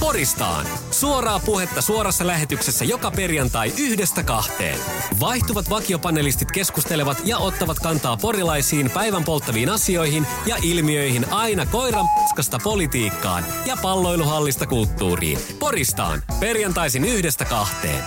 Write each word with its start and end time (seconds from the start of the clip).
Poristaan. 0.00 0.66
Suoraa 0.90 1.40
puhetta 1.46 1.82
suorassa 1.82 2.26
lähetyksessä 2.26 2.84
joka 2.84 3.10
perjantai 3.10 3.72
yhdestä 3.80 4.22
kahteen. 4.22 4.78
Vaihtuvat 5.20 5.70
vakiopanelistit 5.70 6.52
keskustelevat 6.52 7.18
ja 7.24 7.38
ottavat 7.38 7.78
kantaa 7.78 8.16
porilaisiin 8.16 8.90
päivän 8.90 9.24
polttaviin 9.24 9.68
asioihin 9.68 10.26
ja 10.46 10.56
ilmiöihin 10.62 11.26
aina 11.30 11.66
koiran 11.66 12.06
paskasta 12.20 12.58
politiikkaan 12.64 13.44
ja 13.66 13.76
palloiluhallista 13.82 14.66
kulttuuriin. 14.66 15.38
Poristaan. 15.58 16.22
Perjantaisin 16.40 17.04
yhdestä 17.04 17.44
kahteen. 17.44 18.04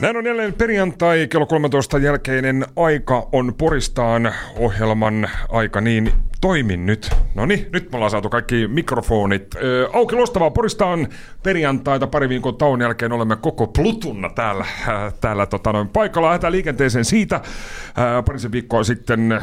Näin 0.00 0.16
on 0.16 0.26
jälleen 0.26 0.54
perjantai 0.54 1.26
kello 1.30 1.46
13 1.46 1.98
jälkeinen 1.98 2.66
aika 2.76 3.28
on 3.32 3.54
Poristaan 3.54 4.34
ohjelman 4.58 5.30
aika, 5.48 5.80
niin 5.80 6.12
toimin 6.46 6.86
nyt. 6.86 7.10
No 7.34 7.46
niin, 7.46 7.66
nyt 7.72 7.92
me 7.92 7.96
ollaan 7.96 8.10
saatu 8.10 8.28
kaikki 8.28 8.68
mikrofonit 8.68 9.54
ö, 9.54 9.88
auki 9.92 10.14
loistavaa 10.14 10.50
Poristaan 10.50 11.08
perjantaita 11.42 12.06
pari 12.06 12.28
viikon 12.28 12.56
tauon 12.56 12.80
jälkeen 12.80 13.12
olemme 13.12 13.36
koko 13.36 13.66
Plutunna 13.66 14.28
täällä, 14.28 14.64
äh, 14.88 15.14
täällä 15.20 15.46
tota, 15.46 15.72
noin, 15.72 15.88
paikalla. 15.88 16.28
Lähdetään 16.28 16.52
liikenteeseen 16.52 17.04
siitä. 17.04 17.36
Äh, 17.36 18.24
parisen 18.26 18.52
viikkoa 18.52 18.84
sitten 18.84 19.42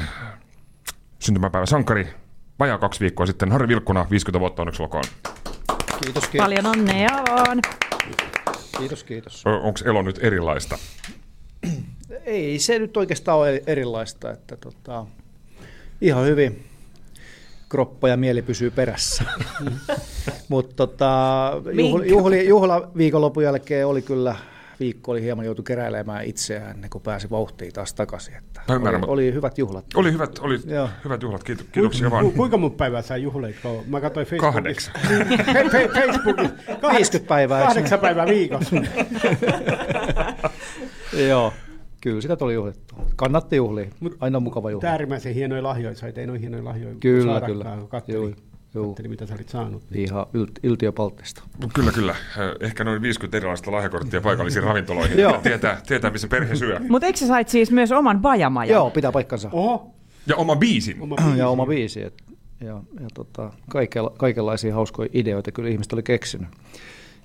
syntymäpäivä 1.20 1.66
sankari, 1.66 2.08
vajaa 2.60 2.78
kaksi 2.78 3.00
viikkoa 3.00 3.26
sitten 3.26 3.52
Harri 3.52 3.68
Vilkkuna, 3.68 4.06
50 4.10 4.40
vuotta 4.40 4.62
onneksi 4.62 4.84
olkoon. 4.84 5.04
Kiitos, 6.04 6.28
kiitos. 6.28 6.46
Paljon 6.46 6.66
onnea 6.66 7.24
vaan. 7.30 7.60
Kiitos, 8.78 9.04
kiitos. 9.04 9.44
Onko 9.46 9.80
elo 9.86 10.02
nyt 10.02 10.20
erilaista? 10.22 10.78
Ei 12.26 12.60
se 12.60 12.80
nyt 12.80 12.98
oikeastaan 12.98 13.38
ole 13.38 13.64
erilaista, 13.68 14.32
että 14.32 14.58
tota, 14.58 15.06
ihan 16.02 16.26
hyvin 16.26 16.73
kroppa 17.74 18.10
ja 18.10 18.18
mieli 18.18 18.42
pysyy 18.42 18.72
perässä. 18.72 19.24
Mutta 20.50 20.76
tota, 20.76 21.52
juhla, 21.72 22.06
juhli, 22.06 22.48
juhla 22.48 22.92
viikonlopun 22.98 23.44
jälkeen 23.44 23.88
oli 23.88 24.02
kyllä, 24.02 24.36
viikko 24.80 25.12
oli 25.12 25.22
hieman 25.22 25.46
joutu 25.46 25.64
keräilemään 25.64 26.26
itseään 26.26 26.72
ennen 26.72 26.90
kuin 26.90 27.02
pääsi 27.02 27.30
vauhtiin 27.30 27.74
taas 27.74 27.94
takaisin. 27.94 28.36
Että 28.36 28.62
Mä 28.68 28.76
ymmärrän, 28.76 28.96
oli, 28.98 29.02
mutta- 29.02 29.12
oli 29.14 29.34
hyvät 29.34 29.58
juhlat. 29.58 29.86
Oli 29.96 30.12
hyvät, 30.12 30.40
oli 30.40 30.60
Joo. 30.66 30.90
hyvät 31.06 31.22
juhlat, 31.22 31.44
kiitos, 31.44 31.66
kiitoksia 31.72 32.12
vaan. 32.12 32.26
Ku, 32.26 32.32
kuinka 32.32 32.58
mun 32.58 32.72
päivää 32.72 33.02
sä 33.02 33.18
juhlit? 33.18 33.56
kun 33.62 33.84
Mä 33.88 34.02
katsoin 34.02 34.28
Facebookissa. 34.28 34.92
Kahdeksan. 34.92 34.94
Fe- 35.56 35.70
fe- 35.70 35.94
Facebookissa. 35.94 36.56
Kahdeksas- 36.82 36.94
50 36.96 37.28
päivää, 37.28 37.66
Kahdeksan 37.66 38.00
päivää 38.00 38.26
viikossa. 38.26 38.76
Joo, 41.30 41.54
kyllä 42.04 42.22
sitä 42.22 42.36
tuli 42.36 42.54
juhlittu. 42.54 42.96
Kannatti 43.16 43.56
juhlia, 43.56 43.86
aina 44.20 44.38
on 44.38 44.44
mukava 44.44 44.72
juhlia. 44.72 44.90
Äärimmäisen 44.90 45.34
hienoja 45.34 45.64
lahjoja 45.64 45.96
sait, 45.96 46.18
ei 46.18 46.28
noin 46.28 46.40
hienoja 46.42 46.64
lahjoja 46.64 46.96
Kyllä, 47.00 47.42
kyllä. 47.42 47.66
Joo, 47.66 47.78
joo. 48.74 48.88
kattelin, 48.88 49.12
mitä 49.12 49.26
sä 49.26 49.36
olit 49.36 49.50
saanut. 49.50 49.84
Ihan 49.96 50.26
ylt, 50.34 50.52
yltiöpalttista. 50.64 51.44
Kyllä, 51.74 51.92
kyllä. 51.92 52.16
Ehkä 52.60 52.84
noin 52.84 53.02
50 53.02 53.38
erilaista 53.38 53.72
lahjakorttia 53.72 54.22
paikallisiin 54.22 54.64
ravintoloihin. 54.70 55.18
Tietää, 55.44 55.82
tietää, 55.88 56.12
missä 56.12 56.28
perhe 56.28 56.56
syö. 56.56 56.80
Mutta 56.90 57.06
eikö 57.06 57.20
sä 57.20 57.28
sait 57.28 57.50
siis 57.50 57.72
myös 57.72 57.92
oman 57.92 58.22
bajamajan? 58.22 58.74
Joo, 58.76 58.90
pitää 58.90 59.12
paikkansa. 59.12 59.50
Oho, 59.52 59.92
Ja 60.28 60.36
oma 60.36 60.56
biisin. 60.56 61.02
oma 61.02 61.16
ja 61.20 61.26
biisi. 61.26 61.42
oma 61.42 61.66
biisi. 61.66 62.02
Et, 62.04 62.14
ja, 62.62 62.74
ja 63.00 63.08
tota, 63.14 63.52
kaikella, 63.70 64.14
kaikenlaisia 64.18 64.74
hauskoja 64.76 65.10
ideoita 65.14 65.52
kyllä 65.52 65.70
ihmiset 65.70 65.94
oli 65.94 66.04
keksinyt. 66.04 66.48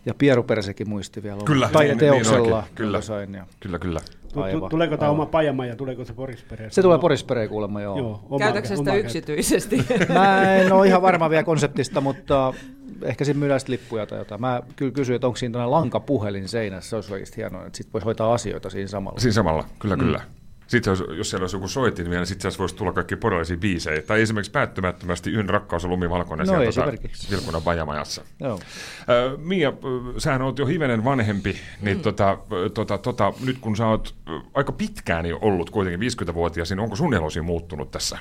Ja 0.06 0.14
Pieru 0.14 0.42
Persekin 0.42 0.88
muisti 0.88 1.22
vielä 1.22 1.42
Kyllä, 1.44 1.68
taideteoksella, 1.72 2.38
niin 2.42 2.52
oikein, 2.54 2.74
kyllä. 2.74 3.00
sain. 3.00 3.34
Ja 3.34 3.46
Kyllä, 3.60 3.78
kyllä. 3.78 4.00
Aivan, 4.36 4.70
Tuleeko 4.70 4.96
tämä 4.96 5.10
oma 5.10 5.26
pajama 5.26 5.66
ja 5.66 5.76
tuleeko 5.76 6.04
se 6.04 6.12
Porispereen? 6.12 6.70
Se 6.70 6.82
tulee 6.82 6.98
Porispereen 6.98 7.48
kuulemma, 7.48 7.80
joo. 7.80 7.98
Joo, 7.98 8.20
oma, 8.30 8.38
Käytätkö 8.38 8.76
sitä 8.76 8.94
yksityisesti? 8.94 9.86
Mä 10.14 10.54
en 10.54 10.72
ole 10.72 10.86
ihan 10.86 11.02
varma 11.02 11.30
vielä 11.30 11.42
konseptista, 11.44 12.00
mutta 12.00 12.54
ehkä 13.02 13.24
siinä 13.24 13.38
myydään 13.40 13.60
lippuja 13.68 14.06
tai 14.06 14.18
jotain. 14.18 14.40
Mä 14.40 14.62
kyllä 14.76 14.92
kysyin, 14.92 15.14
että 15.14 15.26
onko 15.26 15.36
siinä 15.36 15.52
tällainen 15.52 15.70
lankapuhelin 15.70 16.48
seinässä. 16.48 16.90
Se 16.90 16.96
olisi 16.96 17.12
oikeasti 17.12 17.36
hienoa, 17.36 17.66
että 17.66 17.76
sitten 17.76 17.92
voisi 17.92 18.04
hoitaa 18.04 18.34
asioita 18.34 18.70
siinä 18.70 18.88
samalla. 18.88 19.20
Siinä 19.20 19.32
samalla, 19.32 19.64
kyllä, 19.78 19.96
mm. 19.96 20.00
kyllä. 20.00 20.20
Sitten 20.68 20.90
jos, 20.90 21.04
jos 21.16 21.30
siellä 21.30 21.42
olisi 21.42 21.56
joku 21.56 21.68
soitin 21.68 22.10
vielä, 22.10 22.20
niin 22.20 22.26
sitten 22.26 22.50
voisi 22.58 22.74
tulla 22.74 22.92
kaikki 22.92 23.16
porilaisia 23.16 23.56
biisejä. 23.56 24.02
Tai 24.02 24.22
esimerkiksi 24.22 24.52
päättymättömästi 24.52 25.32
Yön 25.32 25.48
rakkaus 25.48 25.84
on 25.84 25.90
lumivalkoinen 25.90 26.46
No, 26.46 26.52
sieltä 26.52 26.68
esimerkiksi. 26.68 27.30
Vilkunan 27.30 27.62
Bajamajassa. 27.62 28.22
Joo. 28.40 28.60
Ö, 29.08 29.38
Mia, 29.38 29.72
sähän 30.18 30.42
oot 30.42 30.58
jo 30.58 30.66
hivenen 30.66 31.04
vanhempi, 31.04 31.56
niin 31.80 31.96
mm. 31.96 32.02
tota, 32.02 32.38
tota, 32.74 32.98
tota, 32.98 33.32
nyt 33.44 33.58
kun 33.58 33.76
sä 33.76 33.86
oot 33.86 34.14
aika 34.54 34.72
pitkään 34.72 35.26
jo 35.26 35.38
ollut 35.40 35.70
kuitenkin 35.70 36.10
50-vuotias, 36.10 36.70
niin 36.70 36.80
onko 36.80 36.96
sun 36.96 37.14
elosi 37.14 37.40
muuttunut 37.40 37.90
tässä? 37.90 38.18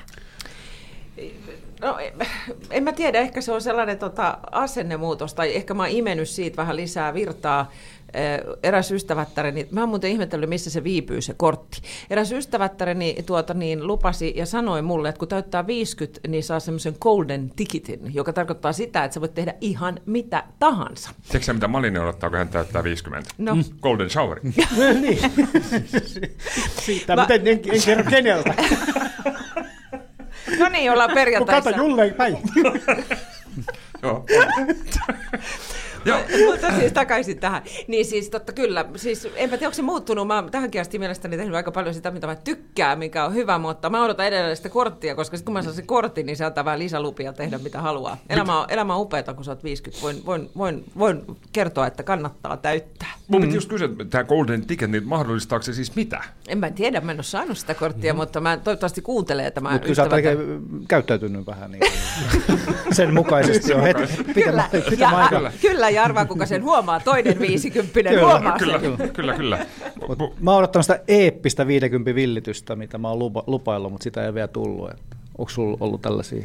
No, 1.80 1.98
en 2.70 2.84
mä 2.84 2.92
tiedä, 2.92 3.18
ehkä 3.18 3.40
se 3.40 3.52
on 3.52 3.62
sellainen 3.62 3.98
tota, 3.98 4.38
asennemuutos, 4.50 5.34
tai 5.34 5.56
ehkä 5.56 5.74
mä 5.74 5.82
oon 5.82 5.92
imennyt 5.92 6.28
siitä 6.28 6.56
vähän 6.56 6.76
lisää 6.76 7.14
virtaa. 7.14 7.70
Eh, 8.14 8.40
Eräs 8.62 8.90
ystävättäreni, 8.92 9.68
mä 9.70 9.80
oon 9.80 9.88
muuten 9.88 10.10
ihmetellyt, 10.10 10.48
missä 10.48 10.70
se 10.70 10.84
viipyy 10.84 11.20
se 11.20 11.34
kortti. 11.36 11.82
Eräs 12.10 12.32
ystävättäreni 12.32 13.16
tuota, 13.26 13.54
niin, 13.54 13.86
lupasi 13.86 14.32
ja 14.36 14.46
sanoi 14.46 14.82
mulle, 14.82 15.08
että 15.08 15.18
kun 15.18 15.28
täyttää 15.28 15.66
50, 15.66 16.20
niin 16.28 16.44
saa 16.44 16.60
semmoisen 16.60 16.94
golden 17.00 17.50
ticketin, 17.56 18.14
joka 18.14 18.32
tarkoittaa 18.32 18.72
sitä, 18.72 19.04
että 19.04 19.14
sä 19.14 19.20
voit 19.20 19.34
tehdä 19.34 19.54
ihan 19.60 20.00
mitä 20.06 20.44
tahansa. 20.58 21.10
Tiedätkö 21.22 21.44
sä, 21.44 21.52
mitä 21.52 21.68
Malinen 21.68 22.02
odottaa, 22.02 22.30
kun 22.30 22.38
hän 22.38 22.48
täyttää 22.48 22.84
50? 22.84 23.30
No. 23.38 23.54
Mm. 23.54 23.64
Golden 23.80 24.10
shower. 24.10 24.40
niin. 25.00 25.18
Siitä, 26.86 27.16
Mä- 27.16 27.26
en, 27.30 27.46
en, 27.48 27.60
en 27.72 27.82
kerro 27.84 28.04
keneltä. 28.10 28.54
No 30.58 30.68
niin, 30.68 30.90
ollaan 30.92 31.08
Kun 31.10 31.14
perjantaissa. 31.14 31.70
kato 31.72 31.82
Julle 31.84 32.10
päin. 32.10 32.38
Joo. 34.02 34.24
Joo. 36.08 36.20
Mutta 36.46 36.78
siis 36.78 36.92
takaisin 37.02 37.38
tähän. 37.38 37.62
Niin 37.88 38.04
siis 38.04 38.30
totta 38.30 38.52
kyllä, 38.52 38.84
siis 38.96 39.28
enpä 39.36 39.56
tiedä, 39.56 39.68
onko 39.68 39.74
se 39.74 39.82
muuttunut. 39.82 40.26
Mä 40.26 40.34
oon 40.34 40.50
tähänkin 40.50 40.80
asti 40.80 40.98
mielestäni 40.98 41.36
tehnyt 41.36 41.54
aika 41.54 41.72
paljon 41.72 41.94
sitä, 41.94 42.10
mitä 42.10 42.26
mä 42.26 42.34
tykkään, 42.34 42.98
mikä 42.98 43.24
on 43.24 43.34
hyvä, 43.34 43.58
mutta 43.58 43.90
mä 43.90 44.04
odotan 44.04 44.26
edelleen 44.26 44.56
sitä 44.56 44.68
korttia, 44.68 45.14
koska 45.14 45.36
sitten 45.36 45.44
kun 45.46 45.52
mä 45.52 45.62
saan 45.62 45.74
sen 45.74 45.86
kortin, 45.86 46.26
niin 46.26 46.36
se 46.36 46.44
antaa 46.44 46.64
vähän 46.64 46.78
lisälupia 46.78 47.32
tehdä 47.32 47.58
mitä 47.58 47.80
haluaa. 47.80 48.16
Elämä 48.28 48.60
on, 48.60 48.66
elämä 48.68 48.94
on 48.94 49.00
upeata, 49.00 49.34
kun 49.34 49.44
sä 49.44 49.50
oot 49.50 49.64
50. 49.64 50.02
Voin, 50.02 50.22
voin, 50.26 50.50
voin, 50.58 50.84
voin 50.98 51.24
kertoa, 51.52 51.86
että 51.86 52.02
kannattaa 52.02 52.56
täyttää. 52.56 53.08
Mun 53.28 53.40
piti 53.40 53.54
just 53.54 53.68
kysyä, 53.68 53.86
että 53.86 54.04
tämä 54.04 54.24
golden 54.24 54.66
ticket, 54.66 54.90
niin 54.90 55.08
mahdollistaako 55.08 55.62
se 55.62 55.72
siis 55.72 55.96
mitä? 55.96 56.22
En 56.48 56.58
mä 56.58 56.70
tiedä, 56.70 57.00
mä 57.00 57.12
en 57.12 57.18
ole 57.18 57.22
saanut 57.22 57.58
sitä 57.58 57.74
korttia, 57.74 58.12
mm-hmm. 58.12 58.22
mutta 58.22 58.40
mä 58.40 58.56
toivottavasti 58.56 59.02
kuuntelee 59.02 59.50
tämä 59.50 59.70
Mutta 59.70 59.84
kyllä 59.84 59.94
sä 59.94 60.02
oot 60.02 60.10
käyttäytynyt 60.88 61.46
vähän 61.46 61.70
niin 61.70 61.82
sen 62.96 63.14
mukaisesti 63.14 63.72
jo 63.72 63.82
heti. 63.82 64.02
Kyllä, 64.34 64.68
Pitää, 64.72 64.90
pitää 64.90 65.10
ja, 65.10 65.18
aikaa. 65.18 65.52
kyllä, 65.60 65.90
ja 65.98 66.04
arvaa 66.04 66.24
kuka 66.24 66.46
sen 66.46 66.64
huomaa. 66.64 67.00
Toinen 67.00 67.38
viisikymppinen 67.38 68.14
Kyllä, 68.14 68.26
huomaa 68.26 68.58
Kyllä, 68.58 68.80
sen. 68.80 69.10
kyllä, 69.12 69.34
kyllä. 69.34 69.66
Mut 70.08 70.18
Mu- 70.18 70.34
mä 70.40 70.50
oon 70.50 70.58
odottanut 70.58 70.84
sitä 70.84 71.00
eeppistä 71.08 71.66
50 71.66 72.14
villitystä, 72.14 72.76
mitä 72.76 72.98
mä 72.98 73.08
oon 73.08 73.18
lupa, 73.18 73.44
lupaillut, 73.46 73.92
mutta 73.92 74.04
sitä 74.04 74.20
ei 74.22 74.26
ole 74.26 74.34
vielä 74.34 74.48
tullut. 74.48 74.90
Onko 75.38 75.48
sulla 75.50 75.76
ollut 75.80 76.02
tällaisia 76.02 76.42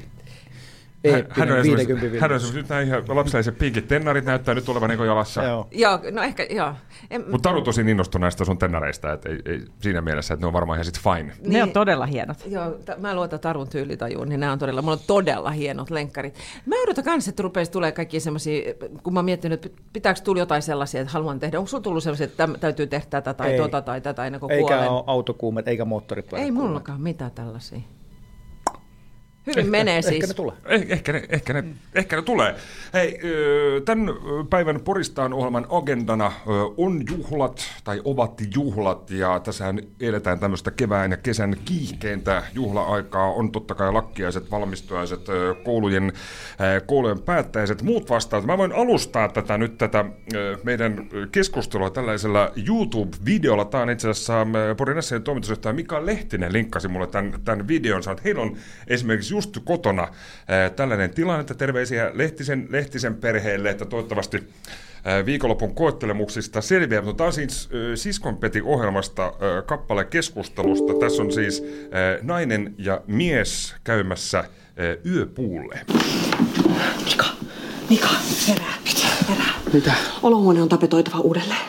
eeppinen 1.03 1.49
hän 1.49 1.57
on 1.57 1.63
50 1.63 2.05
esimerkiksi- 2.05 2.19
hän 2.21 2.31
on 2.49 2.55
nyt 2.55 2.69
nämä 2.69 2.81
ihan 2.81 3.03
lapselliset 3.07 3.57
pinkit 3.57 3.87
tennarit 3.87 4.25
näyttää 4.25 4.55
nyt 4.55 4.69
olevan 4.69 4.89
niin 4.89 5.05
jalassa. 5.05 5.43
Joo. 5.43 5.67
Joo, 5.71 5.99
no 6.11 6.21
ehkä, 6.21 6.47
joo. 6.49 6.73
En, 7.11 7.21
Mutta 7.31 7.49
Taru 7.49 7.61
tosi 7.61 7.81
innostui 7.81 8.21
näistä 8.21 8.45
sun 8.45 8.57
tennareista, 8.57 9.13
että 9.13 9.29
ei, 9.29 9.39
ei, 9.45 9.61
siinä 9.81 10.01
mielessä, 10.01 10.33
että 10.33 10.43
ne 10.43 10.47
on 10.47 10.53
varmaan 10.53 10.77
ihan 10.77 10.85
sit 10.85 10.99
fine. 10.99 11.33
Ne 11.47 11.63
on 11.63 11.71
todella 11.71 12.05
hienot. 12.05 12.37
Joo, 12.47 12.71
t- 12.71 12.97
mä 13.01 13.15
luotan 13.15 13.39
Tarun 13.39 13.69
tyylitajuun, 13.69 14.29
niin 14.29 14.39
nämä 14.39 14.51
on 14.51 14.59
todella, 14.59 14.81
mulla 14.81 14.93
on 14.93 15.03
todella 15.07 15.51
hienot 15.51 15.89
lenkkarit. 15.89 16.35
Mä 16.65 16.75
odotan 16.83 17.03
kanssa, 17.03 17.29
että 17.29 17.43
rupeisi 17.43 17.71
tulee 17.71 17.91
kaikki 17.91 18.19
semmoisia, 18.19 18.73
kun 19.03 19.13
mä 19.13 19.17
oon 19.19 19.25
miettinyt, 19.25 19.65
että 19.65 19.81
pitääkö 19.93 20.19
tulla 20.23 20.41
jotain 20.41 20.61
sellaisia, 20.61 21.01
että 21.01 21.13
haluan 21.13 21.39
tehdä. 21.39 21.57
Onko 21.59 21.67
sulla 21.67 21.83
tullut 21.83 22.03
sellaisia, 22.03 22.25
että 22.25 22.49
täytyy 22.59 22.87
tehdä 22.87 23.05
tätä 23.09 23.33
tai 23.33 23.51
Ei. 23.51 23.57
tota 23.57 23.81
tai 23.81 24.01
tätä 24.01 24.25
ennen 24.25 24.39
kuin 24.39 24.51
Eikä 24.51 24.67
kuolen? 24.67 24.89
ole 24.89 25.03
autokuumet, 25.07 25.67
eikä 25.67 25.85
moottoripyörät. 25.85 26.45
Ei 26.45 26.51
mullakaan 26.51 27.01
mitään 27.01 27.31
tällaisia. 27.31 27.79
Hyvin 29.47 29.69
menee 29.69 30.01
siis. 30.01 30.13
Ehkä 30.13 30.27
ne 30.27 30.33
tulee. 30.33 30.53
Eh, 30.65 30.85
ehkä, 30.89 31.13
ne, 31.13 31.23
ehkä, 31.29 31.53
ne, 31.53 31.63
ehkä 31.95 32.15
ne 32.15 32.21
tulee. 32.21 32.55
Hei, 32.93 33.19
tämän 33.85 34.09
päivän 34.49 34.81
Poristaan 34.81 35.33
ohjelman 35.33 35.67
agendana 35.69 36.31
on 36.77 37.03
juhlat, 37.09 37.61
tai 37.83 38.01
ovat 38.03 38.41
juhlat, 38.55 39.11
ja 39.11 39.39
tässähän 39.39 39.79
eletään 39.99 40.39
tämmöistä 40.39 40.71
kevään 40.71 41.11
ja 41.11 41.17
kesän 41.17 41.55
kiihkeintä 41.65 42.43
juhla-aikaa. 42.53 43.31
On 43.31 43.51
totta 43.51 43.75
kai 43.75 43.93
lakkiaiset, 43.93 44.51
valmistujaiset, 44.51 45.27
koulujen, 45.63 46.13
koulujen 46.85 47.19
päättäjäiset, 47.19 47.81
muut 47.81 48.09
vastaavat. 48.09 48.45
Mä 48.45 48.57
voin 48.57 48.73
alustaa 48.73 49.29
tätä 49.29 49.57
nyt 49.57 49.77
tätä 49.77 50.05
meidän 50.63 51.09
keskustelua 51.31 51.89
tällaisella 51.89 52.51
YouTube-videolla. 52.67 53.65
Tämä 53.65 53.83
on 53.83 53.89
itse 53.89 54.09
asiassa 54.09 54.47
Porin 54.77 54.97
toimitusjohtaja 55.23 55.73
Mika 55.73 56.05
Lehtinen 56.05 56.53
linkkasi 56.53 56.87
mulle 56.87 57.07
tämän, 57.07 57.33
tämän 57.45 57.67
videon. 57.67 58.03
Sanoi, 58.03 58.13
että 58.13 58.23
heillä 58.23 58.41
on 58.41 58.57
esimerkiksi 58.87 59.32
just 59.33 59.57
kotona 59.63 60.07
ää, 60.47 60.69
tällainen 60.69 61.09
tilanne, 61.13 61.41
että 61.41 61.53
terveisiä 61.53 62.11
Lehtisen, 62.13 62.67
Lehtisen 62.69 63.15
perheelle, 63.15 63.69
että 63.69 63.85
toivottavasti 63.85 64.43
ää, 65.03 65.25
viikonlopun 65.25 65.75
koettelemuksista 65.75 66.61
selviää. 66.61 67.01
Mutta 67.01 67.17
tämä 67.17 67.27
on 67.27 67.33
siis 67.33 67.69
ää, 67.73 67.95
Siskonpeti-ohjelmasta 67.95 69.23
ää, 69.23 69.61
kappale 69.61 70.05
keskustelusta. 70.05 70.93
Tässä 70.99 71.21
on 71.21 71.31
siis 71.31 71.63
ää, 71.91 72.17
nainen 72.21 72.75
ja 72.77 73.01
mies 73.07 73.75
käymässä 73.83 74.37
ää, 74.37 74.47
yöpuulle. 75.05 75.79
Mika, 77.05 77.25
Mika, 77.89 78.09
herää, 78.47 78.73
herää. 79.29 79.53
Mitä? 79.73 79.93
Olohuone 80.23 80.61
on 80.61 80.69
tapetoitava 80.69 81.19
uudelleen. 81.19 81.65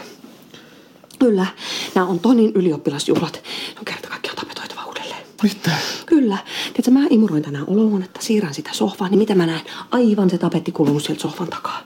Kyllä, 1.18 1.46
nämä 1.94 2.06
on 2.06 2.20
Tonin 2.20 2.52
ylioppilasjuhlat. 2.54 3.32
Ne 3.74 3.78
on 3.78 3.84
kerta 3.84 4.08
kaikkiaan. 4.08 4.33
Mitä? 5.42 5.70
Kyllä. 6.06 6.38
Tiedätkö, 6.64 6.90
mä 6.90 7.06
imuroin 7.10 7.42
tänään 7.42 7.64
olohuonetta, 7.68 8.20
siirrän 8.22 8.54
sitä 8.54 8.70
sohvaa, 8.72 9.08
niin 9.08 9.18
mitä 9.18 9.34
mä 9.34 9.46
näen? 9.46 9.60
Aivan 9.90 10.30
se 10.30 10.38
tapetti 10.38 10.72
kulunut 10.72 11.02
sieltä 11.02 11.22
sohvan 11.22 11.48
takaa. 11.48 11.82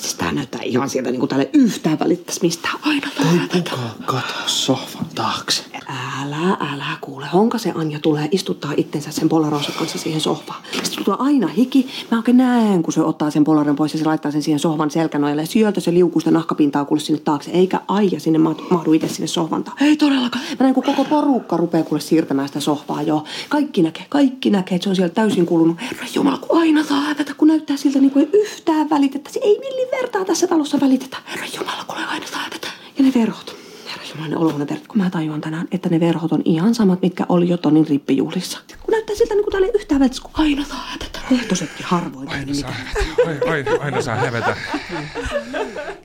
Siis 0.00 0.14
tää 0.14 0.32
näyttää 0.32 0.60
ihan 0.64 0.90
sieltä 0.90 1.10
niin 1.10 1.20
kuin 1.20 1.28
tälle 1.28 1.50
yhtään 1.52 1.98
välittäisi 1.98 2.40
mistään 2.42 2.78
aina 2.82 3.06
Ei 3.18 3.62
kukaan 3.62 3.90
kato 4.06 4.34
sohvan 4.46 5.06
taakse. 5.14 5.62
Älä, 6.22 6.56
älä 6.72 6.84
kuule. 7.00 7.26
Honka 7.32 7.58
se 7.58 7.72
Anja 7.74 7.98
tulee 7.98 8.28
istuttaa 8.30 8.72
itsensä 8.76 9.10
sen 9.10 9.28
polaronsa 9.28 9.72
kanssa 9.78 9.98
siihen 9.98 10.20
sohvaan. 10.20 10.62
Sitten 10.82 11.04
tulee 11.04 11.18
aina 11.20 11.46
hiki. 11.46 11.88
Mä 12.10 12.18
oikein 12.18 12.36
näen, 12.36 12.82
kun 12.82 12.92
se 12.92 13.00
ottaa 13.00 13.30
sen 13.30 13.44
polaron 13.44 13.76
pois 13.76 13.92
ja 13.92 13.98
se 13.98 14.04
laittaa 14.04 14.32
sen 14.32 14.42
siihen 14.42 14.58
sohvan 14.58 14.90
selkänojalle. 14.90 15.42
Ja 15.42 15.46
sieltä 15.46 15.80
se 15.80 15.94
liukuu 15.94 16.20
sitä 16.20 16.30
nahkapintaa 16.30 16.84
kuule 16.84 17.00
sinne 17.00 17.20
taakse. 17.24 17.50
Eikä 17.50 17.80
aija 17.88 18.20
sinne 18.20 18.38
mahdu, 18.38 18.62
mahdu 18.70 18.92
itse 18.92 19.08
sinne 19.08 19.26
sohvan 19.26 19.64
taa. 19.64 19.74
Ei 19.80 19.96
todellakaan. 19.96 20.44
Mä 20.44 20.56
näen, 20.64 20.74
kun 20.74 20.84
koko 20.84 21.04
porukka 21.04 21.56
rupeaa 21.56 21.84
kuule 21.84 22.00
siirtämään 22.00 22.48
sitä 22.48 22.60
sohvaa 22.60 23.02
jo. 23.02 23.24
Kaikki 23.48 23.82
näkee, 23.82 24.06
kaikki 24.08 24.50
näkee, 24.50 24.76
että 24.76 24.84
se 24.84 24.90
on 24.90 24.96
siellä 24.96 25.14
täysin 25.14 25.46
kulunut. 25.46 25.80
Herra 25.80 26.06
Jumala, 26.14 26.38
kun 26.38 26.60
aina 26.60 26.84
saa 26.84 27.00
hävetä, 27.00 27.34
kun 27.34 27.48
näyttää 27.48 27.76
siltä 27.76 27.98
niin 27.98 28.10
kuin 28.10 28.28
ei 28.32 28.40
yhtään 28.40 28.90
välitettäisi. 28.90 29.40
Ei 29.42 29.58
millin 29.58 29.89
vertaa 29.92 30.24
tässä 30.24 30.46
talossa 30.46 30.80
välitetä. 30.80 31.16
Herra 31.30 31.46
Jumala, 31.56 31.84
kun 31.86 31.96
aina 31.96 32.26
saa 32.26 32.40
hävetä. 32.40 32.68
Ja 32.98 33.04
ne 33.04 33.12
verhot. 33.14 33.56
Herra 33.90 34.04
Jumala, 34.10 34.28
ne 34.28 34.36
olohuone 34.36 34.66
verhot. 34.68 34.86
Kun 34.86 34.98
mä 34.98 35.10
tajuan 35.10 35.40
tänään, 35.40 35.68
että 35.72 35.88
ne 35.88 36.00
verhot 36.00 36.32
on 36.32 36.42
ihan 36.44 36.74
samat, 36.74 37.02
mitkä 37.02 37.26
oli 37.28 37.48
jo 37.48 37.56
Tonin 37.56 37.86
rippijuhlissa. 37.86 38.58
Kun 38.80 38.92
näyttää 38.92 39.16
siltä, 39.16 39.34
niin 39.34 39.44
kuin 39.44 39.52
täällä 39.52 39.66
ei 39.66 39.72
yhtään 39.74 40.00
välttäisi, 40.00 40.22
kun 40.22 40.30
aina 40.34 40.64
saa 40.64 40.86
hävetä. 40.86 41.20
Ehtoisetkin 41.30 41.86
harvoin. 41.86 42.28
Aina 42.28 42.54
saa, 42.54 42.74
aina, 43.26 43.52
aina, 43.52 43.70
aina 43.80 44.02
saa 44.02 44.16
hävetä. 44.16 44.56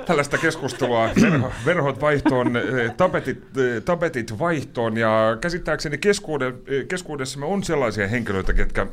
Tällaista 0.06 0.38
keskustelua, 0.38 1.10
verho, 1.22 1.52
verhot 1.66 2.02
vaihtoon, 2.02 2.58
eh, 2.58 2.92
tapetit, 2.98 3.38
eh, 3.38 3.84
tapetit 3.86 4.40
vaihtoon 4.40 4.98
ja 4.98 5.38
käsittääkseni 5.42 5.98
keskuude, 5.98 6.48
eh, 6.48 6.88
keskuudessamme 6.88 7.46
on 7.46 7.64
sellaisia 7.64 8.08
henkilöitä, 8.08 8.54
ketkä 8.54 8.88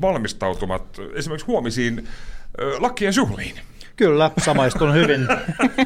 valmistautumat 0.00 1.00
esimerkiksi 1.14 1.46
huomisiin 1.46 2.08
lakkien 2.78 3.12
juhliin. 3.16 3.54
Kyllä, 3.96 4.30
samaistun 4.38 4.94
hyvin 4.94 5.28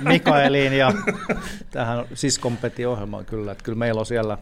Mikaeliin 0.01 0.73
ja 0.73 0.93
tähän 1.71 2.05
siskompetti-ohjelmaan 2.15 3.25
kyllä. 3.25 3.53
Että 3.53 3.65
kyllä 3.65 3.79
meillä 3.79 3.99
on 3.99 4.07
siellä 4.07 4.39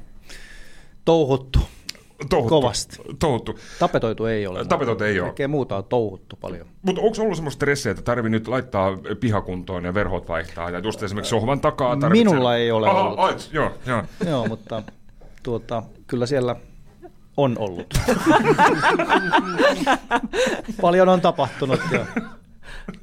touhuttu. 1.05 1.59
Touhuttu. 2.31 2.61
Kovasti. 2.61 2.97
Touhuttu. 3.19 3.59
Tapetoitu 3.79 4.27
ei 4.27 4.47
ole. 4.47 4.65
Tapetoitu 4.65 5.05
ei 5.05 5.21
ole. 5.21 5.27
Kaikkea 5.27 5.49
muuta 5.49 5.77
on 5.77 5.85
touhuttu 5.85 6.39
paljon. 6.41 6.67
Mutta 6.83 7.03
onko 7.03 7.23
ollut 7.23 7.37
semmoista 7.37 7.57
stressiä, 7.57 7.91
että 7.91 8.03
tarvii 8.03 8.31
nyt 8.31 8.49
laittaa 8.49 8.99
pihakuntoon 9.21 9.85
ja 9.85 9.95
verhot 9.95 10.29
vaihtaa? 10.29 10.71
Ja 10.71 10.79
just 10.79 11.03
esimerkiksi 11.03 11.31
sohvan 11.31 11.61
takaa 11.61 11.97
tarvitsee... 11.97 12.25
Minulla 12.25 12.57
ei 12.57 12.71
ole 12.71 12.89
Aha, 12.89 13.03
ollut. 13.03 13.19
Ait, 13.19 13.49
joo, 13.53 13.73
joo. 13.87 14.03
Joo, 14.27 14.49
mutta 14.49 14.83
tuota, 15.43 15.83
kyllä 16.07 16.27
siellä 16.27 16.57
on 17.37 17.57
ollut. 17.59 17.95
Paljon 20.81 21.09
on 21.09 21.21
tapahtunut 21.21 21.81
ja 21.93 22.07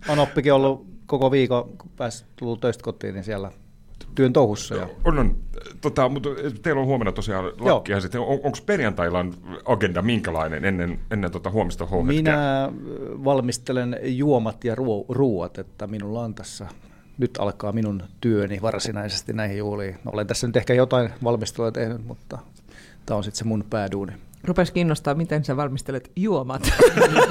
Anoppikin 0.08 0.54
ollut 0.54 0.88
koko 1.06 1.32
viikon, 1.32 1.78
kun 1.78 1.92
pääsi 1.96 2.26
tullut 2.36 2.60
töistä 2.60 2.84
kotiin, 2.84 3.14
niin 3.14 3.24
siellä 3.24 3.52
työn 4.16 4.34
touhussa. 4.34 4.76
Ja 4.76 4.90
On, 5.06 5.20
on. 5.20 5.36
Tota, 5.82 6.10
mutta 6.10 6.30
teillä 6.62 6.82
on 6.82 6.88
huomenna 6.88 7.12
tosiaan 7.12 7.46
lakkia 7.60 8.02
sitten. 8.02 8.22
On, 8.22 8.40
Onko 8.44 8.58
perjantailla 8.66 9.26
agenda 9.66 10.02
minkälainen 10.02 10.66
ennen, 10.66 11.00
ennen 11.12 11.32
tota 11.32 11.50
huomista 11.50 11.86
h 11.86 11.90
minä 12.06 12.72
valmistelen 13.24 14.00
juomat 14.04 14.64
ja 14.64 14.76
ruo- 14.76 15.06
ruuat, 15.10 15.58
että 15.58 15.88
minulla 15.88 16.22
on 16.22 16.36
tässä 16.36 16.68
nyt 17.18 17.32
alkaa 17.40 17.72
minun 17.72 18.04
työni 18.22 18.62
varsinaisesti 18.62 19.34
näihin 19.34 19.58
juhliin. 19.58 19.96
No, 20.04 20.12
olen 20.14 20.28
tässä 20.28 20.48
nyt 20.48 20.58
ehkä 20.58 20.74
jotain 20.74 21.10
valmistelua 21.24 21.72
tehnyt, 21.72 22.06
mutta 22.06 22.38
tämä 23.06 23.18
on 23.18 23.24
sitten 23.24 23.38
se 23.38 23.46
mun 23.46 23.66
pääduuni. 23.70 24.14
Rupes 24.44 24.72
kiinnostaa, 24.72 25.13
miten 25.16 25.45
sä 25.45 25.57
valmistelet 25.57 26.12
juomat. 26.16 26.74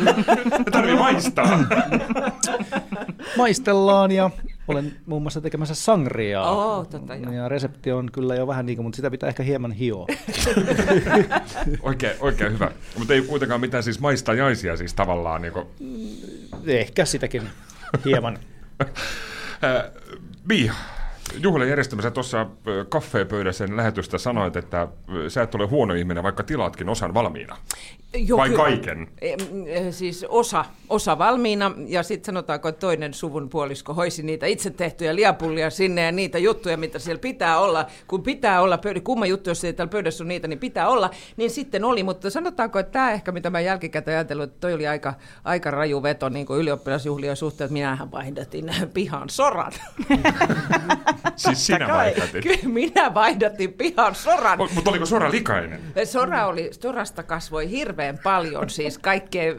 Tarvii 0.73 0.97
maistaa. 0.97 1.59
Maistellaan 3.37 4.11
ja 4.11 4.31
olen 4.69 4.93
muun 5.07 5.23
muassa 5.23 5.41
tekemässä 5.41 5.75
sangriaa. 5.75 6.51
Oo, 6.51 6.85
totta, 6.85 7.15
joo. 7.15 7.33
ja 7.33 7.49
resepti 7.49 7.93
on 7.93 8.13
kyllä 8.13 8.35
jo 8.35 8.47
vähän 8.47 8.67
niin 8.67 8.77
kuin, 8.77 8.87
mutta 8.87 8.97
sitä 8.97 9.11
pitää 9.11 9.29
ehkä 9.29 9.43
hieman 9.43 9.73
hioa. 9.73 10.07
Oikein, 11.83 12.13
oikein 12.21 12.53
hyvä. 12.53 12.71
Mutta 12.99 13.15
ei 13.15 13.23
kuitenkaan 13.23 13.61
mitään 13.61 13.83
siis 13.83 14.01
maistajaisia 14.01 14.77
siis 14.77 14.95
tavallaan. 14.95 15.43
Niin 15.43 15.53
kuin, 15.53 15.67
Ehkä 16.67 17.05
sitäkin 17.05 17.43
hieman. 18.05 18.39
Mia, 20.49 20.75
juhlan 21.39 21.69
järjestämässä 21.69 22.11
tuossa 22.11 22.47
kaffeepöydässä 22.89 23.67
lähetystä 23.71 24.19
sanoit, 24.19 24.57
että 24.57 24.89
sä 25.29 25.43
et 25.43 25.55
ole 25.55 25.67
huono 25.67 25.95
ihminen, 25.95 26.23
vaikka 26.23 26.43
tilaatkin 26.43 26.89
osan 26.89 27.15
valmiina. 27.15 27.57
Joo, 28.15 28.39
Vai 28.39 28.49
kyllä. 28.49 28.63
kaiken? 28.63 29.09
Siis 29.91 30.27
osa, 30.29 30.65
osa 30.89 31.19
valmiina 31.19 31.73
ja 31.87 32.03
sitten 32.03 32.27
sanotaanko, 32.27 32.69
että 32.69 32.81
toinen 32.81 33.15
suvun 33.15 33.49
puolisko 33.49 33.95
hoisi 33.95 34.23
niitä 34.23 34.47
itse 34.47 34.71
tehtyjä 34.71 35.17
liapullia 35.17 35.71
sinne 35.71 36.03
ja 36.03 36.13
niitä 36.13 36.39
juttuja, 36.39 36.77
mitä 36.77 36.99
siellä 36.99 37.21
pitää 37.21 37.59
olla. 37.59 37.87
Kun 38.07 38.23
pitää 38.23 38.61
olla 38.61 38.79
pöydä, 38.79 39.01
kumma 39.01 39.27
juttu, 39.27 39.51
jos 39.51 39.65
ei 39.65 39.73
täällä 39.73 39.91
pöydässä 39.91 40.25
on 40.25 40.29
niitä, 40.29 40.49
niin 40.49 40.59
pitää 40.59 40.89
olla. 40.89 41.11
Niin 41.37 41.51
sitten 41.51 41.85
oli, 41.85 42.03
mutta 42.03 42.31
sanotaanko, 42.31 42.79
että 42.79 42.93
tämä 42.93 43.13
ehkä, 43.13 43.33
mitä 43.33 43.51
mä 43.51 43.61
jälkikäteen 43.61 44.17
ajatellut, 44.17 44.45
että 44.45 44.61
toi 44.61 44.75
oli 44.75 44.87
aika, 44.87 45.15
aika 45.45 45.71
raju 45.71 46.03
veto 46.03 46.29
niin 46.29 46.47
kuin 46.47 46.61
ylioppilasjuhlien 46.61 47.37
suhteen, 47.37 47.67
että 47.67 47.73
minähän 47.73 48.11
vaihdatin 48.11 48.71
pihan 48.95 49.31
soran. 49.31 49.73
Siis 51.37 51.67
sinä 51.67 51.89
vaihdatit. 51.89 52.43
Kyllä 52.43 52.59
minä 52.75 53.15
vaihdatin 53.15 53.73
pihan 53.73 54.15
soran. 54.15 54.61
O- 54.61 54.69
Mutta 54.75 54.91
oliko 54.91 55.07
Sora 55.07 55.31
likainen? 55.31 55.81
Sora 56.05 56.47
oli, 56.47 56.71
sorasta 56.81 57.23
kasvoi 57.23 57.71
hirveän 57.71 58.19
paljon, 58.23 58.71
siis 58.71 58.99
kaikkea 58.99 59.53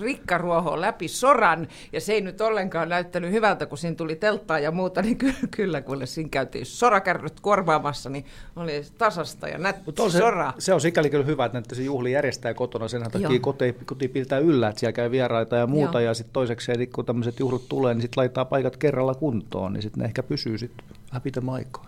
rikkaruohoa 0.00 0.80
läpi 0.80 1.08
soran, 1.08 1.68
ja 1.92 2.00
se 2.00 2.12
ei 2.12 2.20
nyt 2.20 2.40
ollenkaan 2.40 2.88
näyttänyt 2.88 3.32
hyvältä, 3.32 3.66
kun 3.66 3.78
siinä 3.78 3.96
tuli 3.96 4.16
telttaa 4.16 4.58
ja 4.58 4.70
muuta, 4.70 5.02
niin 5.02 5.16
kyllä, 5.16 5.34
kyllä 5.50 5.80
kun 5.80 6.06
siinä 6.06 6.28
käytiin 6.30 6.66
sorakärryt 6.66 7.40
korvaamassa, 7.40 8.10
niin 8.10 8.24
oli 8.56 8.82
tasasta 8.98 9.48
ja 9.48 9.58
nätti 9.58 9.92
se, 10.10 10.18
sora. 10.18 10.52
se 10.58 10.74
on 10.74 10.80
sikäli 10.80 11.10
kyllä 11.10 11.24
hyvä, 11.24 11.44
että 11.44 11.58
näitä 11.58 11.74
se 11.74 11.82
juhli 11.82 12.12
järjestää 12.12 12.54
kotona. 12.54 12.88
Sen 12.88 13.10
takia 13.10 13.40
koti, 13.40 13.76
koti 13.84 14.08
pitää 14.08 14.38
yllä, 14.38 14.68
että 14.68 14.80
siellä 14.80 14.92
käy 14.92 15.10
vieraita 15.10 15.56
ja 15.56 15.66
muuta. 15.66 16.00
Joo. 16.00 16.08
Ja 16.08 16.14
sitten 16.14 16.32
toiseksi, 16.32 16.72
eli 16.72 16.86
kun 16.86 17.04
tämmöiset 17.04 17.40
juhlat 17.40 17.68
tulee, 17.68 17.94
niin 17.94 18.02
sitten 18.02 18.20
laittaa 18.20 18.44
paikat 18.44 18.76
kerralla 18.76 19.14
kuntoon, 19.14 19.72
niin 19.72 19.82
sitten 19.82 20.00
ne 20.00 20.04
ehkä 20.06 20.22
pysyy 20.22 20.58
sitten 20.58 20.84
vähän 21.10 21.22
pitemmän 21.22 21.54
aikaa. 21.54 21.86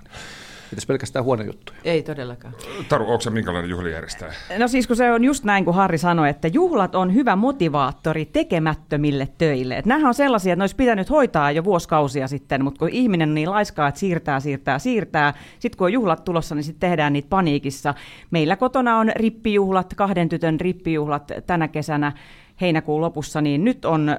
Ei 0.73 0.77
tässä 0.77 0.87
pelkästään 0.87 1.25
huono 1.25 1.43
juttuja. 1.43 1.79
Ei 1.85 2.03
todellakaan. 2.03 2.55
Taru, 2.89 3.05
onko 3.11 3.21
se 3.21 3.31
minkälainen 3.31 3.71
juhlijärjestäjä? 3.71 4.33
No 4.59 4.69
siis 4.69 4.87
kun 4.87 4.97
se 4.97 5.13
on 5.13 5.25
just 5.25 5.45
näin 5.45 5.65
kuin 5.65 5.75
Harri 5.75 5.99
sanoi, 5.99 6.29
että 6.29 6.49
juhlat 6.49 6.95
on 6.95 7.15
hyvä 7.15 7.37
motivaattori 7.37 8.25
tekemättömille 8.25 9.29
töille. 9.39 9.77
Et 9.77 9.87
nämähän 9.87 10.09
on 10.09 10.15
sellaisia, 10.15 10.53
että 10.53 10.61
ne 10.61 10.63
olisi 10.63 10.77
pitänyt 10.77 11.11
hoitaa 11.11 11.51
jo 11.51 11.65
vuosikausia 11.65 12.29
sitten, 12.29 12.65
mutta 12.65 12.79
kun 12.79 12.89
ihminen 12.89 13.29
on 13.29 13.35
niin 13.35 13.51
laiskaa, 13.51 13.89
että 13.89 14.01
siirtää, 14.01 14.41
siirtää, 14.41 14.79
siirtää. 14.79 15.35
Sitten 15.59 15.79
kun 15.79 15.85
on 15.85 15.93
juhlat 15.93 16.25
tulossa, 16.25 16.55
niin 16.55 16.65
sitten 16.65 16.91
tehdään 16.91 17.13
niitä 17.13 17.29
paniikissa. 17.29 17.95
Meillä 18.31 18.57
kotona 18.57 18.99
on 18.99 19.13
rippijuhlat, 19.17 19.95
kahden 19.95 20.29
tytön 20.29 20.61
rippijuhlat 20.61 21.33
tänä 21.47 21.69
kesänä 21.69 22.13
heinäkuun 22.61 23.01
lopussa, 23.01 23.41
niin 23.41 23.65
nyt 23.65 23.85
on 23.85 24.09
ö, 24.09 24.15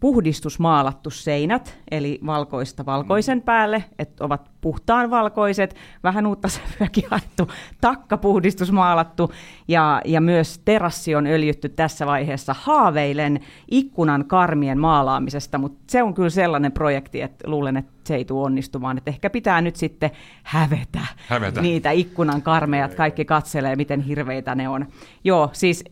puhdistusmaalattu 0.00 1.10
seinät, 1.10 1.78
eli 1.90 2.20
valkoista 2.26 2.86
valkoisen 2.86 3.42
päälle, 3.42 3.84
että 3.98 4.24
ovat 4.24 4.50
puhtaan 4.60 5.10
valkoiset, 5.10 5.76
vähän 6.02 6.26
uutta 6.26 6.48
sävyäkin 6.48 7.04
haettu, 7.10 7.48
takkapuhdistus 7.80 8.72
maalattu 8.72 9.32
ja, 9.68 10.00
ja 10.04 10.20
myös 10.20 10.60
terassi 10.64 11.14
on 11.14 11.26
öljytty 11.26 11.68
tässä 11.68 12.06
vaiheessa. 12.06 12.54
Haaveilen 12.58 13.40
ikkunan 13.70 14.24
karmien 14.24 14.78
maalaamisesta, 14.78 15.58
mutta 15.58 15.84
se 15.86 16.02
on 16.02 16.14
kyllä 16.14 16.30
sellainen 16.30 16.72
projekti, 16.72 17.20
että 17.20 17.50
luulen, 17.50 17.76
että 17.76 17.92
se 18.04 18.14
ei 18.14 18.24
tule 18.24 18.44
onnistumaan, 18.44 18.98
että 18.98 19.10
ehkä 19.10 19.30
pitää 19.30 19.60
nyt 19.60 19.76
sitten 19.76 20.10
hävetä, 20.42 21.00
Hävetä. 21.28 21.60
niitä 21.60 21.90
ikkunan 21.90 22.42
karmeja, 22.42 22.88
kaikki 22.88 23.24
katselee, 23.24 23.76
miten 23.76 24.00
hirveitä 24.00 24.54
ne 24.54 24.68
on. 24.68 24.86
Joo, 25.24 25.50
siis 25.52 25.84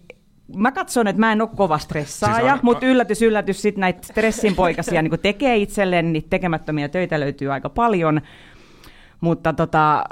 mä 0.57 0.73
katson, 0.73 1.07
että 1.07 1.21
mä 1.21 1.33
en 1.33 1.41
ole 1.41 1.51
kova 1.57 1.79
stressaaja, 1.79 2.53
Siis 2.53 2.63
mutta 2.63 2.87
yllätys, 2.87 3.23
yllätys, 3.23 3.63
sitten 3.63 3.81
näitä 3.81 4.07
stressin 4.07 4.55
poikasia 4.55 5.03
niin 5.03 5.21
tekee 5.23 5.57
itselleen, 5.57 6.13
niitä 6.13 6.31
tekemättömiä 6.31 6.89
töitä 6.89 7.21
löytyy 7.21 7.53
aika 7.53 7.69
paljon, 7.69 8.21
mutta 9.21 9.53
tota, 9.53 10.05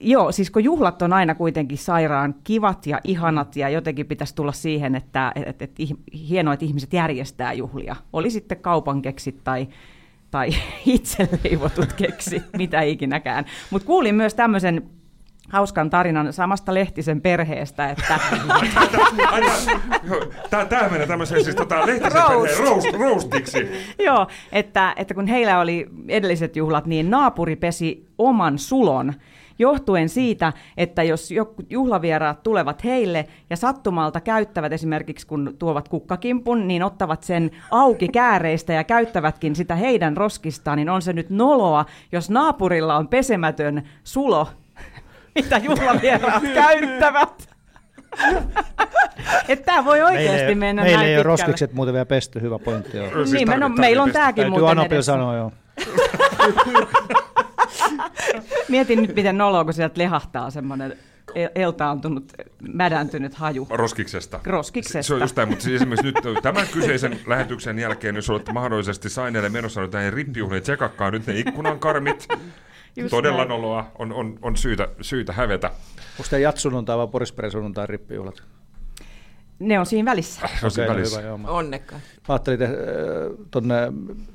joo, 0.00 0.32
siis 0.32 0.50
kun 0.50 0.64
juhlat 0.64 1.02
on 1.02 1.12
aina 1.12 1.34
kuitenkin 1.34 1.78
sairaan 1.78 2.34
kivat 2.44 2.86
ja 2.86 3.00
ihanat 3.04 3.56
ja 3.56 3.68
jotenkin 3.68 4.06
pitäisi 4.06 4.34
tulla 4.34 4.52
siihen, 4.52 4.94
että 4.94 5.32
et, 5.36 5.62
et, 5.62 5.76
hienoa, 6.28 6.54
että 6.54 6.66
ihmiset 6.66 6.92
järjestää 6.92 7.52
juhlia. 7.52 7.96
Oli 8.12 8.30
sitten 8.30 8.60
kaupan 8.60 9.02
keksit 9.02 9.44
tai, 9.44 9.68
tai 10.30 10.48
itse 10.86 11.28
leivotut 11.44 11.92
keksit, 11.92 12.42
mitä 12.56 12.80
ikinäkään. 12.80 13.44
Mutta 13.70 13.86
kuulin 13.86 14.14
myös 14.14 14.34
tämmöisen 14.34 14.90
hauskan 15.48 15.90
tarinan 15.90 16.32
samasta 16.32 16.74
Lehtisen 16.74 17.20
perheestä, 17.20 17.90
että 17.90 18.18
tää 20.68 20.88
menee 20.88 21.06
tämmöiseen 21.06 21.44
siis 21.44 21.56
tota, 21.56 21.86
lehtisen 21.86 22.12
Roast. 22.12 22.28
perheen 22.28 22.68
roast, 22.68 22.92
roastiksi. 22.92 23.68
Joo, 23.98 24.26
että, 24.52 24.94
että 24.96 25.14
kun 25.14 25.26
heillä 25.26 25.60
oli 25.60 25.86
edelliset 26.08 26.56
juhlat, 26.56 26.86
niin 26.86 27.10
naapuri 27.10 27.56
pesi 27.56 28.08
oman 28.18 28.58
sulon 28.58 29.14
johtuen 29.58 30.08
siitä, 30.08 30.52
että 30.76 31.02
jos 31.02 31.30
juhlavieraat 31.70 32.42
tulevat 32.42 32.84
heille 32.84 33.26
ja 33.50 33.56
sattumalta 33.56 34.20
käyttävät 34.20 34.72
esimerkiksi 34.72 35.26
kun 35.26 35.54
tuovat 35.58 35.88
kukkakimpun, 35.88 36.68
niin 36.68 36.82
ottavat 36.82 37.22
sen 37.22 37.50
auki 37.70 38.08
kääreistä 38.08 38.72
ja 38.72 38.84
käyttävätkin 38.84 39.56
sitä 39.56 39.74
heidän 39.74 40.16
roskistaan, 40.16 40.76
niin 40.76 40.90
on 40.90 41.02
se 41.02 41.12
nyt 41.12 41.30
noloa, 41.30 41.84
jos 42.12 42.30
naapurilla 42.30 42.96
on 42.96 43.08
pesemätön 43.08 43.82
sulo, 44.04 44.48
mitä 45.34 45.58
juhlavieraat 45.58 46.42
käyttävät. 46.54 47.48
Että 49.48 49.64
tämä 49.64 49.84
voi 49.84 50.02
oikeasti 50.02 50.54
mennä 50.54 50.82
meillä 50.82 50.98
näin 50.98 51.10
ei 51.10 51.16
ole 51.16 51.22
roskikset 51.22 51.72
muuten 51.72 51.92
vielä 51.94 52.06
pesty, 52.06 52.40
hyvä 52.40 52.58
pointti. 52.58 52.96
Joo. 52.96 53.10
Siis 53.10 53.32
Niin, 53.32 53.60
no, 53.60 53.68
meillä 53.68 54.02
on 54.02 54.12
tämäkin 54.12 54.50
muuten 54.50 54.78
edessä. 54.78 55.12
sanoa, 55.12 55.36
joo. 55.36 55.52
Mietin 58.68 59.02
nyt, 59.02 59.14
miten 59.16 59.38
noloa, 59.38 59.64
kun 59.64 59.74
sieltä 59.74 60.00
lehahtaa 60.00 60.50
semmoinen 60.50 60.96
el- 61.34 61.48
eltaantunut, 61.54 62.32
mädäntynyt 62.72 63.34
haju. 63.34 63.66
Roskiksesta. 63.70 64.40
Roskiksesta. 64.44 65.02
Se 65.02 65.14
on 65.14 65.20
just 65.20 65.34
tämä, 65.34 65.46
mutta 65.46 65.64
siis 65.64 65.76
esimerkiksi 65.82 66.06
nyt 66.06 66.42
tämän 66.42 66.66
kyseisen 66.72 67.20
lähetyksen 67.26 67.78
jälkeen, 67.78 68.16
jos 68.16 68.30
olette 68.30 68.52
mahdollisesti 68.52 69.08
saineille 69.10 69.48
menossa 69.48 69.80
nyt 69.80 69.92
näihin 69.92 70.12
rippijuhliin, 70.12 70.62
tsekakkaa 70.62 71.10
nyt 71.10 71.26
ne 71.26 71.38
ikkunan 71.38 71.78
karmit. 71.78 72.28
Just 72.96 73.10
Todella 73.10 73.36
näin. 73.36 73.48
noloa 73.48 73.92
on, 73.98 74.12
on, 74.12 74.38
on 74.42 74.56
syytä, 74.56 74.88
syytä 75.00 75.32
hävetä. 75.32 75.66
Onko 76.18 76.28
tämä 76.30 76.40
jatsunnuntai 76.40 76.98
vai 76.98 77.08
Porisperen 77.08 77.50
sunnuntai 77.50 77.86
rippijuhlat? 77.86 78.42
Ne 79.58 79.78
on 79.78 79.86
siinä 79.86 80.10
välissä. 80.10 80.48
Se 80.60 80.66
on 80.66 80.70
siinä 80.70 80.88
no 80.88 80.94
välissä. 80.94 81.18
hyvä, 81.18 81.28
joo. 81.28 81.38
Mä 81.38 81.48
Onnekkaan. 81.48 82.00
ajattelin 82.28 82.62
että, 82.62 82.76
äh, 82.76 83.46
tonne, 83.50 83.74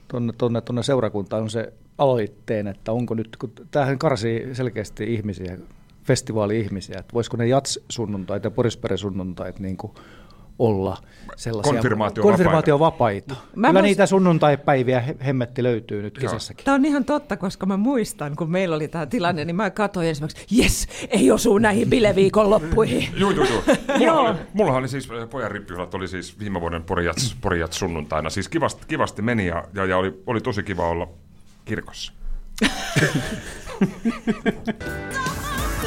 tonne, 0.07 0.33
tonne, 0.37 0.61
tonne 0.61 0.83
seurakuntaan 0.83 1.43
on 1.43 1.49
se 1.49 1.73
aloitteen, 1.97 2.67
että 2.67 2.91
onko 2.91 3.13
nyt, 3.13 3.37
kun 3.37 3.51
tämähän 3.71 3.99
karsii 3.99 4.55
selkeästi 4.55 5.13
ihmisiä, 5.13 5.57
festivaali-ihmisiä, 6.03 6.99
että 6.99 7.13
voisiko 7.13 7.37
ne 7.37 7.45
jats-sunnuntait 7.45 8.43
ja 8.43 8.51
Porisperen 8.51 8.97
sunnuntait 8.97 9.59
niin 9.59 9.77
kuin 9.77 9.93
olla 10.59 10.97
sellaisia 11.35 11.73
Konfirmaatiovapaita. 11.73 12.37
konfirmaatiovapaita. 12.37 13.35
Mä 13.55 13.67
Kyllä 13.67 13.79
muist- 13.79 13.83
niitä 13.83 14.05
sunnuntaipäiviä 14.05 14.99
he- 14.99 15.15
hemmetti 15.25 15.63
löytyy 15.63 16.01
nyt 16.01 16.15
Joo. 16.17 16.21
kesässäkin. 16.21 16.65
Tämä 16.65 16.75
on 16.75 16.85
ihan 16.85 17.05
totta, 17.05 17.37
koska 17.37 17.65
mä 17.65 17.77
muistan, 17.77 18.35
kun 18.35 18.51
meillä 18.51 18.75
oli 18.75 18.87
tämä 18.87 19.05
tilanne, 19.05 19.45
niin 19.45 19.55
mä 19.55 19.69
katsoin 19.69 20.07
ensimmäiseksi, 20.07 20.61
jes, 20.61 20.87
ei 21.09 21.31
osu 21.31 21.57
näihin 21.57 21.89
bileviikon 21.89 22.49
loppuihin. 22.49 23.07
Joo, 23.19 23.31
joo, 23.31 23.45
joo. 23.45 23.63
Mulla, 24.17 24.29
oli, 24.29 24.37
mullahan 24.53 24.79
oli 24.79 24.87
siis, 24.87 25.09
äh, 25.21 25.29
pojan 25.29 25.51
rippijuhlat 25.51 25.93
oli 25.93 26.07
siis 26.07 26.39
viime 26.39 26.61
vuoden 26.61 26.83
Porijats, 26.83 27.35
Porijats 27.41 27.79
sunnuntaina. 27.79 28.29
Siis 28.29 28.49
kivasti, 28.49 28.83
kivasti 28.87 29.21
meni 29.21 29.47
ja, 29.47 29.63
ja, 29.73 29.85
ja 29.85 29.97
oli, 29.97 30.23
oli 30.27 30.41
tosi 30.41 30.63
kiva 30.63 30.87
olla 30.89 31.07
kirkossa. 31.65 32.13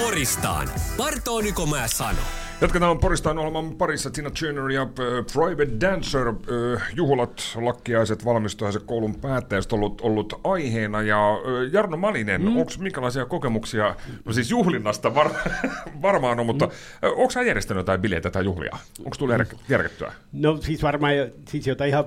Poristaan. 0.04 0.68
Partooniko 0.96 1.66
mä 1.66 1.88
sano? 1.88 2.18
Jatketaan 2.62 2.98
Poristaan 2.98 3.38
ohjelman 3.38 3.76
parissa 3.76 4.10
Tina 4.10 4.30
Turner 4.40 4.70
ja 4.70 4.82
äh, 4.82 4.88
Private 5.32 5.80
Dancer. 5.80 6.28
Äh, 6.28 6.82
juhlat, 6.94 7.42
lakkiaiset, 7.54 8.24
valmistujaiset, 8.24 8.82
koulun 8.82 9.14
päättäjät 9.14 9.72
ollut, 9.72 10.00
ollut 10.00 10.40
aiheena. 10.44 11.02
Ja 11.02 11.30
äh, 11.30 11.72
Jarno 11.72 11.96
Malinen, 11.96 12.42
mm. 12.42 12.56
onko 12.56 12.72
minkälaisia 12.78 13.26
kokemuksia, 13.26 13.96
no 14.24 14.32
siis 14.32 14.50
juhlinnasta 14.50 15.14
var, 15.14 15.30
varmaan 16.02 16.40
on, 16.40 16.46
mutta 16.46 16.66
mm. 16.66 16.72
onko 17.16 17.30
sä 17.30 17.42
järjestänyt 17.42 17.80
jotain 17.80 18.00
bileitä 18.00 18.30
tai 18.30 18.44
juhlia? 18.44 18.78
Onko 18.98 19.16
tullut 19.18 19.36
järk- 19.36 19.58
järkettyä? 19.68 20.12
No 20.32 20.56
siis 20.56 20.82
varmaan 20.82 21.14
siis 21.48 21.66
jotain 21.66 21.88
ihan 21.88 22.04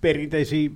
perinteisiä 0.00 0.70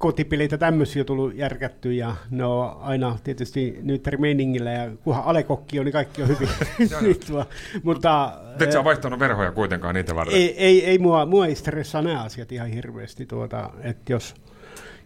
kotipeleitä 0.00 0.58
tämmöisiä 0.58 1.04
tullut 1.04 1.34
järkätty 1.34 1.92
ja 1.92 2.16
ne 2.30 2.44
on 2.44 2.76
aina 2.80 3.18
tietysti 3.24 3.78
nyt 3.82 4.08
meiningillä 4.18 4.70
ja 4.70 4.90
kunhan 5.04 5.24
alekokki 5.24 5.78
on, 5.78 5.84
niin 5.84 5.92
kaikki 5.92 6.22
on 6.22 6.28
hyvin. 6.28 6.48
Nyt 7.00 7.32
vaan. 7.32 7.46
Mutta 7.82 8.32
Et 8.60 8.72
sä 8.72 8.78
eh, 8.78 8.84
vaihtanut 8.84 9.18
verhoja 9.18 9.52
kuitenkaan 9.52 9.94
niitä 9.94 10.14
varten? 10.14 10.36
ei, 10.36 10.56
ei, 10.56 10.84
ei 10.84 10.98
mua, 10.98 11.26
mua 11.26 11.46
ei 11.46 11.54
stressaa 11.54 12.02
nämä 12.02 12.22
asiat 12.22 12.52
ihan 12.52 12.68
hirveästi, 12.68 13.26
tuota, 13.26 13.70
että 13.80 14.12
jos, 14.12 14.34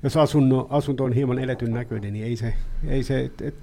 jos 0.02 0.16
asunto, 0.16 0.66
asunto 0.70 1.04
on 1.04 1.12
hieman 1.12 1.38
eletyn 1.38 1.72
näköinen, 1.72 2.12
niin 2.12 2.24
ei 2.24 2.36
se, 2.36 2.54
ei 2.88 3.02
se, 3.02 3.20
et, 3.20 3.42
et, 3.42 3.54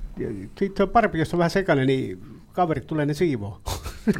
sit 0.59 0.77
se 0.77 0.83
on 0.83 0.89
parempi, 0.89 1.19
jos 1.19 1.33
on 1.33 1.37
vähän 1.37 1.49
sekainen, 1.49 1.87
niin 1.87 2.23
kaverit 2.53 2.87
tulee 2.87 3.05
ne 3.05 3.13
siivoo. 3.13 3.61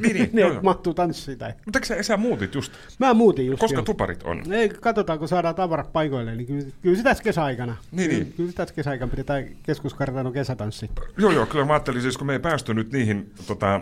Niin, 0.01 0.15
niin, 0.15 0.29
ne 0.33 0.41
joo, 0.41 0.51
joo. 0.51 0.61
mahtuu 0.61 0.93
tanssiin 0.93 1.37
tai. 1.37 1.53
Mutta 1.65 1.79
eikö 1.79 1.85
sä, 1.87 2.03
sä 2.03 2.17
muutit 2.17 2.55
just? 2.55 2.73
Mä 2.99 3.13
muutin 3.13 3.47
just. 3.47 3.59
Koska 3.59 3.77
joo. 3.77 3.85
tuparit 3.85 4.23
on? 4.23 4.53
Ei, 4.53 4.69
katsotaan, 4.69 5.19
kun 5.19 5.27
saadaan 5.27 5.55
tavarat 5.55 5.93
paikoille, 5.93 6.35
niin 6.35 6.47
kyllä, 6.47 6.65
kyllä 6.81 7.03
tässä 7.03 7.23
kesäaikana. 7.23 7.77
Niin, 7.91 8.09
kyllä, 8.09 8.23
niin. 8.23 8.33
kyllä 8.33 8.51
tässä 8.51 8.75
kesäaikana 8.75 9.11
pidetään 9.11 9.45
keskuskartanon 9.63 10.33
kesätanssi. 10.33 10.89
Joo, 11.17 11.31
joo, 11.31 11.45
kyllä 11.45 11.65
mä 11.65 11.73
ajattelin 11.73 12.01
siis, 12.01 12.17
kun 12.17 12.27
me 12.27 12.33
ei 12.33 12.39
päästy 12.39 12.73
nyt 12.73 12.91
niihin 12.91 13.33
tota, 13.47 13.81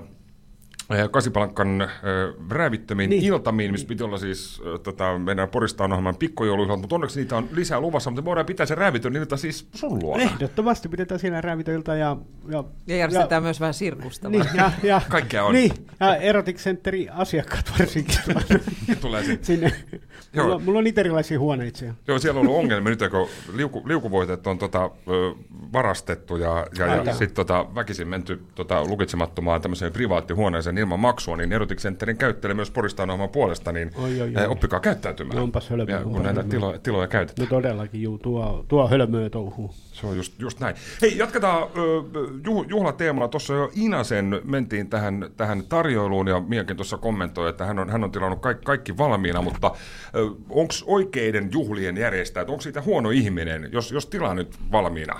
eh, 0.89 1.09
Kasipalkkan 1.11 1.81
äh, 1.81 1.89
räävittömiin 2.49 3.09
niin. 3.09 3.23
Iltamiin, 3.23 3.71
missä 3.71 3.87
piti 3.87 4.03
olla 4.03 4.17
siis 4.17 4.61
äh, 4.73 4.79
tota, 4.79 5.17
meidän 5.17 5.49
Poristaan 5.49 5.91
ohjelman 5.91 6.15
pikkujoulujuhlat, 6.15 6.79
mutta 6.79 6.95
onneksi 6.95 7.19
niitä 7.19 7.37
on 7.37 7.49
lisää 7.51 7.79
luvassa, 7.79 8.09
mutta 8.09 8.21
me 8.21 8.25
voidaan 8.25 8.45
pitää 8.45 8.65
se 8.65 8.75
räävitön 8.75 9.15
ilta 9.15 9.37
siis 9.37 9.67
sun 9.75 10.03
luona. 10.03 10.23
Ehdottomasti 10.23 10.89
pidetään 10.89 11.19
siellä 11.19 11.41
räävitöiltä 11.41 11.95
ja... 11.95 12.17
Ja, 12.47 12.63
Ja 12.87 12.95
järjestetään 12.95 13.43
myös 13.43 13.59
vähän 13.59 13.73
sirkusta. 13.73 14.29
Niin, 14.29 14.45
ja, 14.53 14.71
ja, 14.83 15.01
Kaikkea 15.09 15.43
on. 15.43 15.53
Niin, 15.53 15.71
ja 15.99 16.15
Erotic 16.15 16.57
Centerin 16.57 17.11
asiakkaat 17.13 17.71
varsinkin. 17.79 18.15
Tulee 19.01 19.23
se. 19.23 19.39
Sinne. 19.41 19.73
Joo. 20.33 20.45
Mulla, 20.45 20.59
mulla 20.59 20.77
on 20.77 20.83
niitä 20.83 21.01
erilaisia 21.01 21.39
huoneita 21.39 21.79
siellä. 21.79 21.95
Joo, 22.07 22.19
siellä 22.19 22.39
on 22.39 22.47
ollut 22.47 22.59
ongelmia 22.59 22.89
nyt, 22.89 23.11
kun 23.11 23.27
liuku, 23.53 23.83
liukuvoiteet 23.85 24.47
on 24.47 24.57
tota, 24.57 24.91
varastettu 25.73 26.37
ja, 26.37 26.67
ja, 26.77 26.85
ja 26.95 27.13
sitten 27.13 27.35
tota, 27.35 27.65
väkisin 27.75 28.07
menty 28.07 28.43
tota, 28.55 28.85
lukitsemattomaan 28.85 29.61
tämmöiseen 29.61 29.93
privaattihuoneeseen 29.93 30.77
ilman 30.79 30.99
maksua, 30.99 31.37
niin 31.37 31.53
Erotic 31.53 31.79
Centerin 31.79 32.17
käyttäjä 32.17 32.53
myös 32.53 32.71
Poristaan 32.71 33.09
ohjelman 33.09 33.29
puolesta, 33.29 33.71
niin 33.71 33.91
Oi, 33.95 34.21
oi, 34.21 34.33
oi. 34.35 34.47
oppikaa 34.47 34.79
käyttäytymään. 34.79 35.39
Onpas 35.43 35.69
hölmöä, 35.69 35.95
Ja 35.95 36.03
kun 36.03 36.23
näitä 36.23 36.43
tiloja, 36.43 36.79
tiloja 36.79 37.07
käytetään. 37.07 37.45
No 37.45 37.49
todellakin, 37.49 38.01
juu, 38.01 38.17
tuo, 38.17 38.65
tuo 38.67 38.87
hölmöä 38.87 39.29
touhuu. 39.29 39.71
Se 40.01 40.07
on 40.07 40.17
just, 40.17 40.33
just 40.39 40.59
näin. 40.59 40.75
Hei, 41.01 41.17
jatketaan 41.17 41.67
juh, 42.45 42.65
juhlateemalla. 42.69 43.27
Tuossa 43.27 43.53
jo 43.53 43.71
Inasen 43.75 44.41
mentiin 44.43 44.89
tähän, 44.89 45.29
tähän 45.37 45.63
tarjoiluun 45.69 46.27
ja 46.27 46.39
Miakin 46.39 46.77
tuossa 46.77 46.97
kommentoi, 46.97 47.49
että 47.49 47.65
hän 47.65 47.79
on, 47.79 47.89
hän 47.89 48.03
on 48.03 48.11
tilannut 48.11 48.41
kaikki, 48.41 48.65
kaikki 48.65 48.97
valmiina, 48.97 49.41
mutta 49.41 49.71
onko 50.49 50.73
oikeiden 50.85 51.49
juhlien 51.51 51.97
järjestäjät, 51.97 52.49
onko 52.49 52.61
siitä 52.61 52.81
huono 52.81 53.09
ihminen, 53.09 53.69
jos, 53.71 53.91
jos 53.91 54.05
tilaa 54.05 54.33
nyt 54.33 54.55
valmiina 54.71 55.19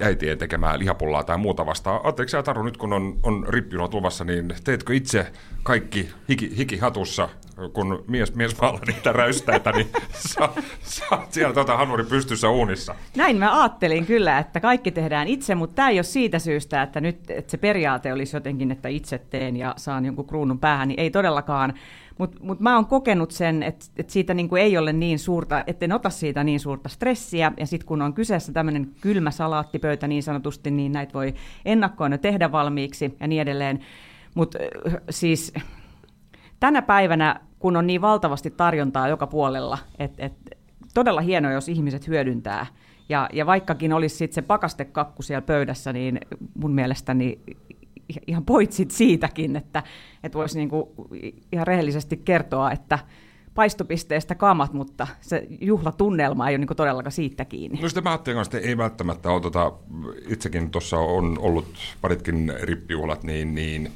äitien 0.00 0.38
tekemää 0.38 0.78
lihapullaa 0.78 1.24
tai 1.24 1.38
muuta 1.38 1.66
vastaan? 1.66 2.00
Ajatteliko 2.04 2.28
sä 2.28 2.42
Taru, 2.42 2.62
nyt 2.62 2.76
kun 2.76 2.92
on, 2.92 3.20
on 3.22 3.46
rippijunat 3.48 3.94
luvassa, 3.94 4.24
niin 4.24 4.54
teetkö 4.64 4.94
itse 4.94 5.32
kaikki 5.62 6.08
hiki, 6.28 6.56
hikihatussa, 6.56 7.28
kun 7.72 8.04
mies, 8.08 8.34
mies 8.34 8.56
niitä 8.86 9.12
räystäitä, 9.12 9.72
niin 9.72 9.86
sä, 10.28 10.48
sä 10.82 11.04
oot 11.10 11.32
siellä 11.32 11.54
tota 11.54 11.76
hanuri 11.76 12.04
pystyssä 12.04 12.50
uunissa. 12.50 12.94
Näin 13.16 13.36
mä 13.36 13.60
ajattelin 13.60 14.06
kyllä, 14.06 14.38
että 14.38 14.60
kaikki 14.60 14.90
tehdään 14.90 15.28
itse, 15.28 15.54
mutta 15.54 15.74
tämä 15.74 15.88
ei 15.88 15.98
ole 15.98 16.02
siitä 16.02 16.38
syystä, 16.38 16.82
että 16.82 17.00
nyt 17.00 17.30
että 17.30 17.50
se 17.50 17.56
periaate 17.56 18.12
olisi 18.12 18.36
jotenkin, 18.36 18.70
että 18.70 18.88
itse 18.88 19.18
teen 19.18 19.56
ja 19.56 19.74
saan 19.76 20.04
jonkun 20.04 20.26
kruunun 20.26 20.58
päähän, 20.58 20.88
niin 20.88 21.00
ei 21.00 21.10
todellakaan. 21.10 21.74
Mutta 22.18 22.38
mut 22.42 22.60
mä 22.60 22.74
oon 22.74 22.86
kokenut 22.86 23.30
sen, 23.30 23.62
että 23.62 23.86
et 23.96 24.10
siitä 24.10 24.34
niinku 24.34 24.56
ei 24.56 24.78
ole 24.78 24.92
niin 24.92 25.18
suurta, 25.18 25.64
etten 25.66 25.92
ota 25.92 26.10
siitä 26.10 26.44
niin 26.44 26.60
suurta 26.60 26.88
stressiä, 26.88 27.52
ja 27.56 27.66
sitten 27.66 27.86
kun 27.86 28.02
on 28.02 28.14
kyseessä 28.14 28.52
tämmöinen 28.52 28.90
kylmä 29.00 29.30
salaattipöytä 29.30 30.08
niin 30.08 30.22
sanotusti, 30.22 30.70
niin 30.70 30.92
näitä 30.92 31.14
voi 31.14 31.34
ennakkoon 31.64 32.18
tehdä 32.22 32.52
valmiiksi 32.52 33.16
ja 33.20 33.26
niin 33.26 33.42
edelleen. 33.42 33.80
Mutta 34.34 34.58
siis 35.10 35.52
tänä 36.60 36.82
päivänä, 36.82 37.40
kun 37.58 37.76
on 37.76 37.86
niin 37.86 38.00
valtavasti 38.00 38.50
tarjontaa 38.50 39.08
joka 39.08 39.26
puolella, 39.26 39.78
että 39.98 40.26
et, 40.26 40.32
todella 40.94 41.20
hienoa, 41.20 41.52
jos 41.52 41.68
ihmiset 41.68 42.08
hyödyntää. 42.08 42.66
Ja, 43.08 43.28
ja 43.32 43.46
vaikkakin 43.46 43.92
olisi 43.92 44.16
sit 44.16 44.32
se 44.32 44.42
pakastekakku 44.42 45.22
siellä 45.22 45.42
pöydässä, 45.42 45.92
niin 45.92 46.20
mun 46.54 46.72
mielestäni 46.72 47.40
ihan 48.26 48.44
poitsit 48.44 48.90
siitäkin, 48.90 49.56
että, 49.56 49.82
että 50.24 50.38
voisi 50.38 50.58
niinku 50.58 50.92
ihan 51.52 51.66
rehellisesti 51.66 52.16
kertoa, 52.16 52.72
että 52.72 52.98
paistopisteestä 53.54 54.34
kamat, 54.34 54.72
mutta 54.72 55.06
se 55.20 55.46
juhlatunnelma 55.60 56.48
ei 56.48 56.52
ole 56.52 56.58
niinku 56.58 56.74
todellakaan 56.74 57.12
siitä 57.12 57.44
kiinni. 57.44 57.80
No 57.82 57.88
sitä 57.88 58.00
mä 58.00 58.10
ajattelin 58.10 58.42
että 58.42 58.58
ei 58.58 58.76
välttämättä 58.76 59.30
ole, 59.30 59.40
tota, 59.40 59.72
itsekin 60.28 60.70
tuossa 60.70 60.98
on 60.98 61.38
ollut 61.38 61.66
paritkin 62.00 62.52
rippijuhlat, 62.62 63.22
niin, 63.22 63.54
niin 63.54 63.92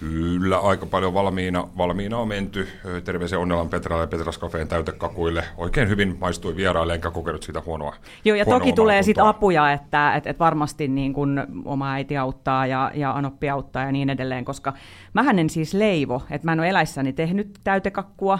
Kyllä, 0.00 0.58
aika 0.58 0.86
paljon 0.86 1.14
valmiina, 1.14 1.68
valmiina 1.76 2.18
on 2.18 2.28
menty. 2.28 2.68
Terveisiä 3.04 3.38
Onnelan 3.38 3.68
Petralle 3.68 4.02
ja 4.02 4.06
Petras 4.06 4.38
Kafeen 4.38 4.68
täytekakuille. 4.68 5.44
Oikein 5.56 5.88
hyvin 5.88 6.16
maistui 6.20 6.56
vieraille, 6.56 6.94
enkä 6.94 7.10
kokenut 7.10 7.42
sitä 7.42 7.62
huonoa. 7.66 7.94
Joo, 8.24 8.36
ja 8.36 8.44
huonoa 8.44 8.60
toki 8.60 8.72
tulee 8.72 9.02
sitten 9.02 9.24
apuja, 9.24 9.72
että 9.72 10.14
et, 10.16 10.26
et 10.26 10.38
varmasti 10.38 10.88
niin 10.88 11.12
kun 11.12 11.46
oma 11.64 11.92
äiti 11.92 12.16
auttaa 12.16 12.66
ja, 12.66 12.90
ja 12.94 13.10
anoppi 13.10 13.50
auttaa 13.50 13.82
ja 13.82 13.92
niin 13.92 14.10
edelleen, 14.10 14.44
koska 14.44 14.72
mähän 15.12 15.38
en 15.38 15.50
siis 15.50 15.74
leivo, 15.74 16.22
että 16.30 16.46
mä 16.46 16.52
en 16.52 16.60
ole 16.60 16.68
eläissäni 16.68 17.12
tehnyt 17.12 17.58
täytekakkua. 17.64 18.38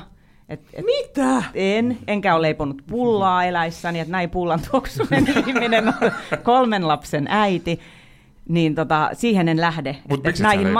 Et, 0.49 0.61
et 0.73 0.85
Mitä? 0.85 1.43
En, 1.55 1.99
enkä 2.07 2.35
ole 2.35 2.43
leiponut 2.43 2.83
pullaa 2.87 3.45
eläissäni, 3.45 4.01
että 4.01 4.13
näin 4.13 4.31
pullan 4.31 4.61
tuoksunen 4.71 5.27
ihminen 5.47 5.89
on 5.89 6.13
kolmen 6.43 6.89
lapsen 6.89 7.27
äiti, 7.31 7.81
niin 8.49 8.75
tota, 8.75 9.11
siihen 9.13 9.49
en 9.49 9.61
lähde, 9.61 9.97
Mut 10.09 10.27
et, 10.27 10.35
et 10.35 10.41
näihin 10.41 10.65
leivo? 10.65 10.79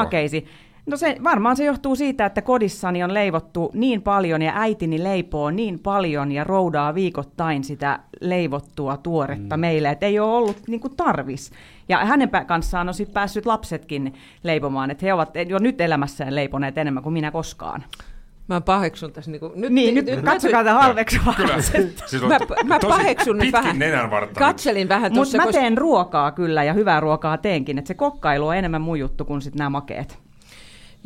No 0.89 0.97
se, 0.97 1.17
varmaan 1.25 1.57
se 1.57 1.65
johtuu 1.65 1.97
siitä, 1.97 2.27
että 2.27 2.43
kodissani 2.43 3.03
on 3.05 3.15
leivottu 3.15 3.71
niin 3.75 4.03
paljon 4.03 4.43
ja 4.43 4.53
äitini 4.55 5.05
leipoo 5.05 5.51
niin 5.51 5.79
paljon 5.79 6.33
ja 6.33 6.45
roudaa 6.45 6.95
viikoittain 6.95 7.65
sitä 7.65 7.99
leivottua 8.21 8.97
tuoretta 8.97 9.57
mm. 9.57 9.61
meille, 9.61 9.91
että 9.91 10.07
ei 10.07 10.19
ole 10.19 10.35
ollut 10.35 10.57
niin 10.69 10.81
kuin 10.81 10.97
tarvis. 10.97 11.51
Ja 11.89 11.99
hänen 12.05 12.31
kanssaan 12.47 12.89
on 12.89 12.95
sitten 12.95 13.15
päässyt 13.15 13.47
lapsetkin 13.47 14.15
leipomaan, 14.43 14.91
että 14.91 15.07
he 15.07 15.15
ovat 15.15 15.31
jo 15.49 15.59
nyt 15.59 15.81
elämässään 15.81 16.35
leiponeet 16.35 16.79
enemmän 16.79 17.03
kuin 17.03 17.13
minä 17.13 17.31
koskaan. 17.31 17.85
Mä 18.49 18.61
paheksun 18.61 19.13
tässä. 19.13 19.31
Niin, 19.31 19.41
kuin, 19.41 19.53
nyt, 19.57 19.73
Niin, 19.73 19.95
nyt, 19.95 20.07
nyt 20.07 20.25
katsokaa 20.25 20.65
tätä 20.65 20.75
halveksuvaa. 20.75 21.35
Kyllä, 21.35 21.61
siis 21.63 22.23
Mä, 22.29 22.39
mä 22.65 22.79
paheksun 22.89 23.37
nyt 23.37 23.41
pitkin 23.41 23.53
vähän. 23.63 23.79
nenän 23.79 24.11
vartta. 24.11 24.41
Katselin 24.41 24.89
vähän 24.89 25.03
Mutta 25.03 25.15
tuossa. 25.15 25.39
mä 25.39 25.45
koska- 25.45 25.61
teen 25.61 25.79
ruokaa 25.79 26.33
kyllä 26.33 26.65
ja 26.65 26.73
hyvää 26.73 27.01
ruokaa 27.01 27.39
teenkin, 27.39 27.79
että 27.79 27.89
se 27.89 27.95
kokkailu 27.95 28.47
on 28.47 28.57
enemmän 28.57 28.81
mun 28.83 28.99
juttu 28.99 29.25
kuin 29.25 29.43
sitten 29.43 29.59
nämä 29.59 29.71
makeet. 29.71 30.28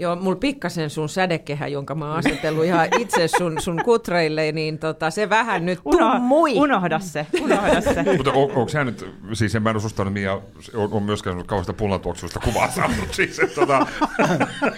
Joo, 0.02 0.16
mulla 0.16 0.36
pikkasen 0.36 0.90
sun 0.90 1.08
sädekehä, 1.08 1.68
jonka 1.68 1.94
mä 1.94 2.08
oon 2.08 2.16
asetellut 2.16 2.64
ihan 2.64 2.88
itse 2.98 3.28
sun, 3.28 3.60
sun 3.60 3.80
kutreille, 3.84 4.52
niin 4.52 4.78
tota, 4.78 5.10
se 5.10 5.28
vähän 5.28 5.66
nyt 5.66 5.80
tummui. 5.82 6.54
unohda 6.56 6.98
se, 6.98 7.26
unohda 7.40 7.80
se. 7.80 8.02
Mutta 8.16 8.32
on, 8.32 8.42
onko 8.42 8.68
sä 8.68 8.84
nyt, 8.84 9.06
siis 9.32 9.54
en 9.54 9.62
mä 9.62 9.70
en 9.70 9.76
ole 9.76 9.82
susta 9.82 10.04
Mia, 10.04 10.40
on, 10.74 10.88
on 10.92 11.02
myöskään 11.02 11.46
kauheasta 11.46 11.72
pullantuoksuista 11.72 12.40
kuvaa 12.40 12.70
saanut, 12.70 13.14
siis 13.14 13.38
että 13.38 13.54
tota, 13.54 13.86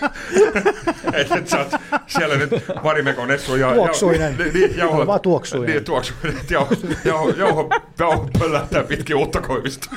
et, 1.12 1.32
et 1.32 1.48
sä 1.48 1.58
oot 1.58 1.68
siellä 2.06 2.36
nyt 2.36 2.50
Marimekon 2.82 3.30
Essu 3.30 3.56
ja... 3.56 3.74
Tuoksuinen. 3.74 4.36
Ja, 4.38 4.44
niin, 4.52 4.76
jauho, 4.76 5.06
Vaan 5.06 5.20
tuoksuinen. 5.20 5.74
Niin, 5.74 5.84
tuoksuinen, 5.84 6.40
jauho, 6.50 6.74
jauho, 7.04 7.28
jauho, 7.30 7.70
jauho 7.98 8.28
pöllähtää 8.38 8.84
pitkin 8.84 9.16
uutta 9.16 9.40
koivista. 9.40 9.90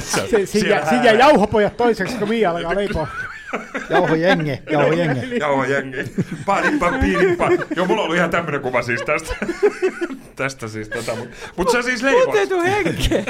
Se, 0.00 0.46
siinä, 0.46 0.86
siinä 0.88 1.04
jää 1.04 1.14
jauhopojat 1.14 1.76
toiseksi, 1.76 2.16
kun 2.16 2.28
Mia 2.28 2.50
alkaa 2.50 2.74
leipoa. 2.74 3.08
Jauho 3.90 4.14
jenge, 4.14 4.62
jauho 4.70 4.92
jenge. 4.92 5.20
Jauho 5.40 5.64
jengi. 5.64 5.96
Parippa, 6.46 6.92
piirippa. 7.00 7.48
Joo, 7.76 7.86
mulla 7.86 8.00
on 8.00 8.04
ollut 8.04 8.16
ihan 8.16 8.30
tämmönen 8.30 8.60
kuva 8.60 8.82
siis 8.82 9.02
tästä. 9.02 9.34
tästä 10.36 10.68
siis 10.68 10.88
tätä. 10.88 11.14
Mutta 11.14 11.36
mut 11.56 11.70
sä 11.72 11.82
siis 11.82 12.02
leivot. 12.02 12.32
Täytyy 12.32 12.60
henkeä. 12.62 13.24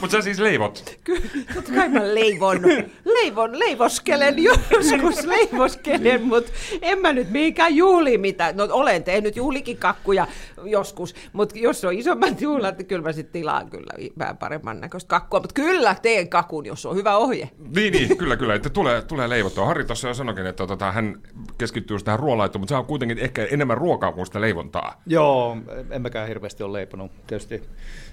Mutta 0.00 0.16
sä 0.16 0.20
siis 0.20 0.38
leivot. 0.38 0.98
Kyllä, 1.04 1.20
totta 1.54 1.72
kai 1.72 1.88
mä 1.88 2.14
leivon, 2.14 2.62
leivon, 3.04 3.58
leivoskelen 3.58 4.42
joskus, 4.42 5.24
leivoskelen, 5.24 6.22
mutta 6.22 6.52
en 6.82 6.98
mä 6.98 7.12
nyt 7.12 7.30
mihinkään 7.30 7.76
juhliin 7.76 8.20
mitään. 8.20 8.56
No 8.56 8.68
olen 8.70 9.04
tehnyt 9.04 9.36
juhlikin 9.36 9.76
kakkuja 9.76 10.26
joskus, 10.64 11.14
mutta 11.32 11.58
jos 11.58 11.84
on 11.84 11.94
isommat 11.94 12.40
juhlat, 12.40 12.78
niin 12.78 12.86
kyllä 12.86 13.02
mä 13.02 13.12
sitten 13.12 13.32
tilaan 13.32 13.70
kyllä 13.70 14.10
vähän 14.18 14.36
paremman 14.36 14.80
näköistä 14.80 15.08
kakkua. 15.08 15.40
Mutta 15.40 15.54
kyllä 15.54 15.96
teen 16.02 16.28
kakun, 16.28 16.66
jos 16.66 16.86
on 16.86 16.96
hyvä 16.96 17.16
ohje. 17.16 17.50
Niin, 17.76 17.92
niin, 17.92 18.16
kyllä, 18.16 18.36
kyllä, 18.36 18.54
että 18.54 18.70
tulee, 18.70 19.02
tulee 19.02 19.28
leivottua. 19.28 19.66
Harri 19.66 19.84
tuossa 19.84 20.08
jo 20.08 20.14
sanoikin, 20.14 20.46
että 20.46 20.66
tota, 20.66 20.92
hän 20.92 21.20
keskittyy 21.58 21.98
tähän 22.04 22.20
ruoanlaittoon, 22.20 22.60
mutta 22.60 22.72
se 22.72 22.78
on 22.78 22.86
kuitenkin 22.86 23.18
ehkä 23.18 23.44
enemmän 23.44 23.78
ruokaa 23.78 24.12
kuin 24.12 24.26
sitä 24.26 24.40
leivontaa. 24.40 25.02
Joo, 25.06 25.56
en 25.90 26.02
mäkään 26.02 26.28
hirveästi 26.28 26.62
ole 26.62 26.72
leiponut. 26.78 27.12
Tietysti 27.26 27.62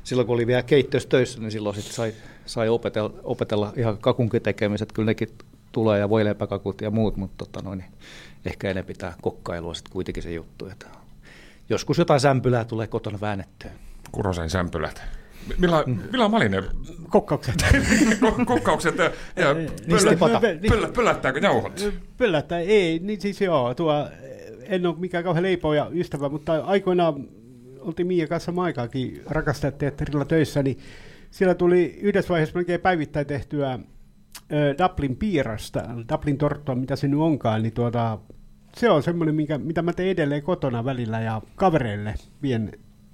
silloin 0.04 0.28
kun 0.28 0.34
oli 0.34 0.48
vielä 0.48 0.64
keittiössä 0.64 1.10
töissä, 1.10 1.40
niin 1.40 1.52
silloin 1.52 1.63
sit 1.72 1.86
sai, 1.86 2.14
sai 2.46 2.70
opetella, 2.70 3.14
opetella 3.24 3.74
ihan 3.76 3.98
kakunkin 3.98 4.42
tekemiset. 4.42 4.92
Kyllä 4.92 5.06
nekin 5.06 5.30
tulee 5.72 6.00
ja 6.00 6.10
voileipäkakut 6.10 6.82
ja 6.82 6.92
muut, 6.92 7.18
mutta 7.18 7.46
tota 7.46 7.66
noin, 7.66 7.80
niin 7.80 7.92
ehkä 8.46 8.70
enemmän 8.70 8.88
pitää 8.88 9.14
kokkailua 9.22 9.74
sitten 9.74 9.94
kuitenkin 9.94 10.24
se 10.24 10.34
juttu. 10.34 10.68
Että 10.68 10.88
joskus 11.70 11.98
jotain 11.98 12.20
sämpylää 12.20 12.66
tulee 12.66 12.88
kotona 12.88 13.18
väännettyä. 13.22 13.72
Kurosen 14.12 14.50
sämpylät. 14.50 15.02
Millä, 15.60 15.84
millä 16.12 16.26
on 16.26 16.32
malinen 16.32 16.64
Kokkaukset. 17.10 17.56
ko- 18.24 18.46
kokkaukset 18.46 18.98
ja, 18.98 19.12
pöllä, 19.90 20.40
pöllä, 20.70 20.88
pöllättääkö 20.88 21.40
jauhot? 21.40 21.94
Pöllättä 22.18 22.60
ei, 22.60 23.00
niin 23.00 23.22
siis 23.22 23.42
joo, 23.42 23.74
tuo, 23.74 24.08
en 24.62 24.86
ole 24.86 24.96
mikään 24.98 25.24
kauhean 25.24 25.44
leipoja 25.44 25.90
ystävä, 25.94 26.30
mutta 26.30 26.54
aikoinaan 26.54 27.28
oltiin 27.80 28.08
Miia 28.08 28.28
kanssa 28.28 28.52
maikaakin 28.52 29.22
rakastajateatterilla 29.26 30.26
töissä, 30.26 30.64
niin 30.64 30.78
siellä 31.34 31.56
tuli 31.56 31.98
yhdessä 32.02 32.30
vaiheessa 32.30 32.56
melkein 32.56 32.82
päivittäin 32.82 33.28
tehtyä 33.28 33.80
Dublin 34.84 35.16
piirasta, 35.16 35.84
Dublin 36.14 36.38
torttua, 36.38 36.76
mitä 36.76 36.96
se 36.96 37.08
nyt 37.08 37.20
onkaan, 37.20 37.64
niin 37.64 37.74
tuota, 37.74 38.20
se 38.78 38.90
on 38.90 39.04
semmoinen, 39.04 39.36
minkä, 39.36 39.58
mitä 39.58 39.82
mä 39.82 39.94
teen 39.94 40.10
edelleen 40.10 40.44
kotona 40.44 40.86
välillä 40.86 41.20
ja 41.22 41.42
kavereille 41.56 42.14
vien, 42.42 42.72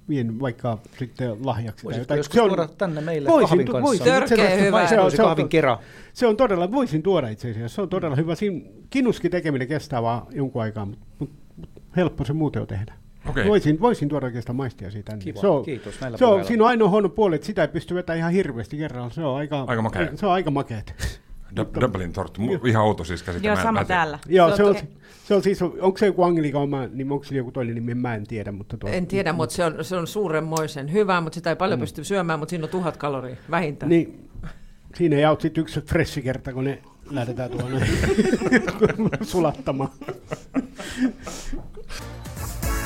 vien 0.08 0.40
vaikka 0.40 0.78
sitten 0.98 1.46
lahjaksi. 1.46 1.82
tai 1.82 1.84
Voisitko 1.84 2.02
jotain. 2.02 2.18
joskus 2.18 2.34
Se 2.34 2.42
on- 2.42 2.48
tuoda 2.48 2.68
tänne 2.68 3.00
meille 3.00 3.28
voisin, 3.28 3.48
kahvin 3.48 3.66
tu- 3.66 3.72
kanssa? 3.72 3.86
voisin. 3.86 4.04
Törkeä 4.06 4.44
asiassa 4.46 4.64
hyvä. 4.64 4.86
se 4.86 5.00
on- 5.00 5.10
se 5.10 5.22
on- 5.22 5.28
kahvin 5.28 5.48
kera. 5.48 5.78
se 6.12 6.26
on 6.26 6.36
todella, 6.36 6.72
voisin 6.72 7.02
tuoda 7.02 7.28
itse 7.28 7.50
asiassa, 7.50 7.74
se 7.74 7.82
on 7.82 7.88
todella 7.88 8.16
hyvä. 8.16 8.34
Siinä 8.34 8.70
kinuskin 8.90 9.30
tekeminen 9.30 9.68
kestää 9.68 10.02
vaan 10.02 10.26
jonkun 10.32 10.62
aikaa, 10.62 10.86
mutta 10.86 11.06
mut, 11.18 11.30
mut 11.56 11.70
helppo 11.96 12.24
se 12.24 12.32
muuten 12.32 12.62
on 12.62 12.68
tehdä. 12.68 12.94
Okei. 13.28 13.48
Voisin, 13.48 13.80
voisin 13.80 14.08
tuoda 14.08 14.26
oikeastaan 14.26 14.56
maistia 14.56 14.90
siitä. 14.90 15.12
niin 15.12 15.20
Kiva, 15.24 15.40
se 15.40 15.46
on, 15.46 15.64
kiitos 15.64 16.00
näillä 16.00 16.18
se 16.18 16.24
on, 16.24 16.28
puheilla. 16.30 16.48
siinä 16.48 16.64
on 16.64 16.68
ainoa 16.70 16.88
huono 16.88 17.08
puoli, 17.08 17.34
että 17.34 17.46
sitä 17.46 17.62
ei 17.62 17.68
pysty 17.68 17.94
vetämään 17.94 18.18
ihan 18.18 18.32
hirveästi 18.32 18.76
kerralla. 18.76 19.10
Se 19.10 19.22
on 19.24 19.36
aika, 19.36 19.64
Aika 19.66 19.82
makea. 19.82 20.08
Se 20.16 20.26
on 20.26 20.32
aika 20.32 20.50
makeet. 20.50 21.16
Du- 21.60 21.80
Dublin 21.80 22.12
torttu. 22.12 22.42
Ihan 22.66 22.84
outo 22.84 23.04
siis 23.04 23.22
käsite. 23.22 23.46
Joo, 23.46 23.56
sama 23.56 23.84
täällä. 23.84 24.18
Joo, 24.28 24.56
Se 24.56 24.64
on 24.64 24.76
se 25.24 25.34
on 25.34 25.42
siis, 25.42 25.62
onko 25.62 25.98
se 25.98 26.06
joku 26.06 26.22
anglikauma 26.22 26.86
nimi, 26.86 27.12
onko 27.12 27.24
se 27.24 27.34
joku 27.36 27.52
toinen 27.52 27.74
nimi, 27.74 27.94
mä 27.94 28.14
en 28.14 28.26
tiedä. 28.26 28.52
Mutta 28.52 28.76
tuo, 28.76 28.90
En 28.90 29.06
tiedä, 29.06 29.32
mutta 29.32 29.54
se 29.54 29.64
on, 29.64 29.84
se 29.84 29.96
on 29.96 30.06
suuremmoisen 30.06 30.92
hyvä, 30.92 31.20
mutta 31.20 31.34
sitä 31.34 31.50
ei 31.50 31.56
paljon 31.56 31.80
pysty 31.80 32.04
syömään, 32.04 32.38
mutta 32.38 32.50
siinä 32.50 32.64
on 32.64 32.70
tuhat 32.70 32.96
kaloria 32.96 33.36
vähintään. 33.50 33.90
Niin, 33.90 34.28
siinä 34.94 35.16
ei 35.16 35.24
auta 35.24 35.42
sitten 35.42 35.62
yksi 35.62 35.80
freshikerta, 35.80 36.52
kun 36.52 36.64
ne 36.64 36.78
lähdetään 37.10 37.50
tuonne 37.50 37.86
sulattamaan. 39.22 39.90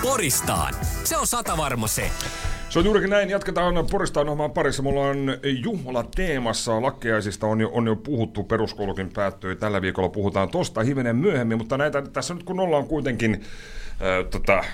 Poristaan. 0.04 0.74
Se 1.04 1.16
on 1.16 1.26
sata 1.26 1.56
varma 1.56 1.86
se. 1.86 2.10
Se 2.68 2.78
on 2.78 2.84
juurikin 2.84 3.10
näin. 3.10 3.30
Jatketaan 3.30 3.86
Poristaan 3.90 4.28
ohjelman 4.28 4.50
parissa. 4.50 4.82
Mulla 4.82 5.00
on 5.00 5.38
juhla 5.42 6.04
teemassa. 6.14 6.82
Lakkeaisista 6.82 7.46
on 7.46 7.60
jo, 7.60 7.70
on 7.72 7.86
jo 7.86 7.96
puhuttu. 7.96 8.42
Peruskoulukin 8.42 9.10
päättyi. 9.12 9.56
Tällä 9.56 9.82
viikolla 9.82 10.08
puhutaan 10.08 10.48
tosta 10.48 10.82
hivenen 10.82 11.16
myöhemmin. 11.16 11.58
Mutta 11.58 11.78
näitä 11.78 12.02
tässä 12.02 12.34
nyt 12.34 12.42
kun 12.42 12.60
ollaan 12.60 12.86
kuitenkin 12.86 13.34
äh, 13.34 14.30
tota, 14.30 14.64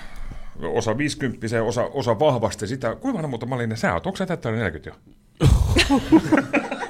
osa 0.62 0.98
50 0.98 1.46
ja 1.56 1.64
osa, 1.64 1.84
osa 1.84 2.18
vahvasti 2.18 2.66
sitä. 2.66 2.96
Kuinka 2.96 3.16
vanha 3.16 3.28
muuta 3.28 3.46
Malinen 3.46 3.76
sä 3.76 3.94
oot? 3.94 4.06
Onko 4.06 4.16
sä 4.16 4.26
täyttänyt 4.26 4.60
40 4.60 4.90
jo? 4.90 4.94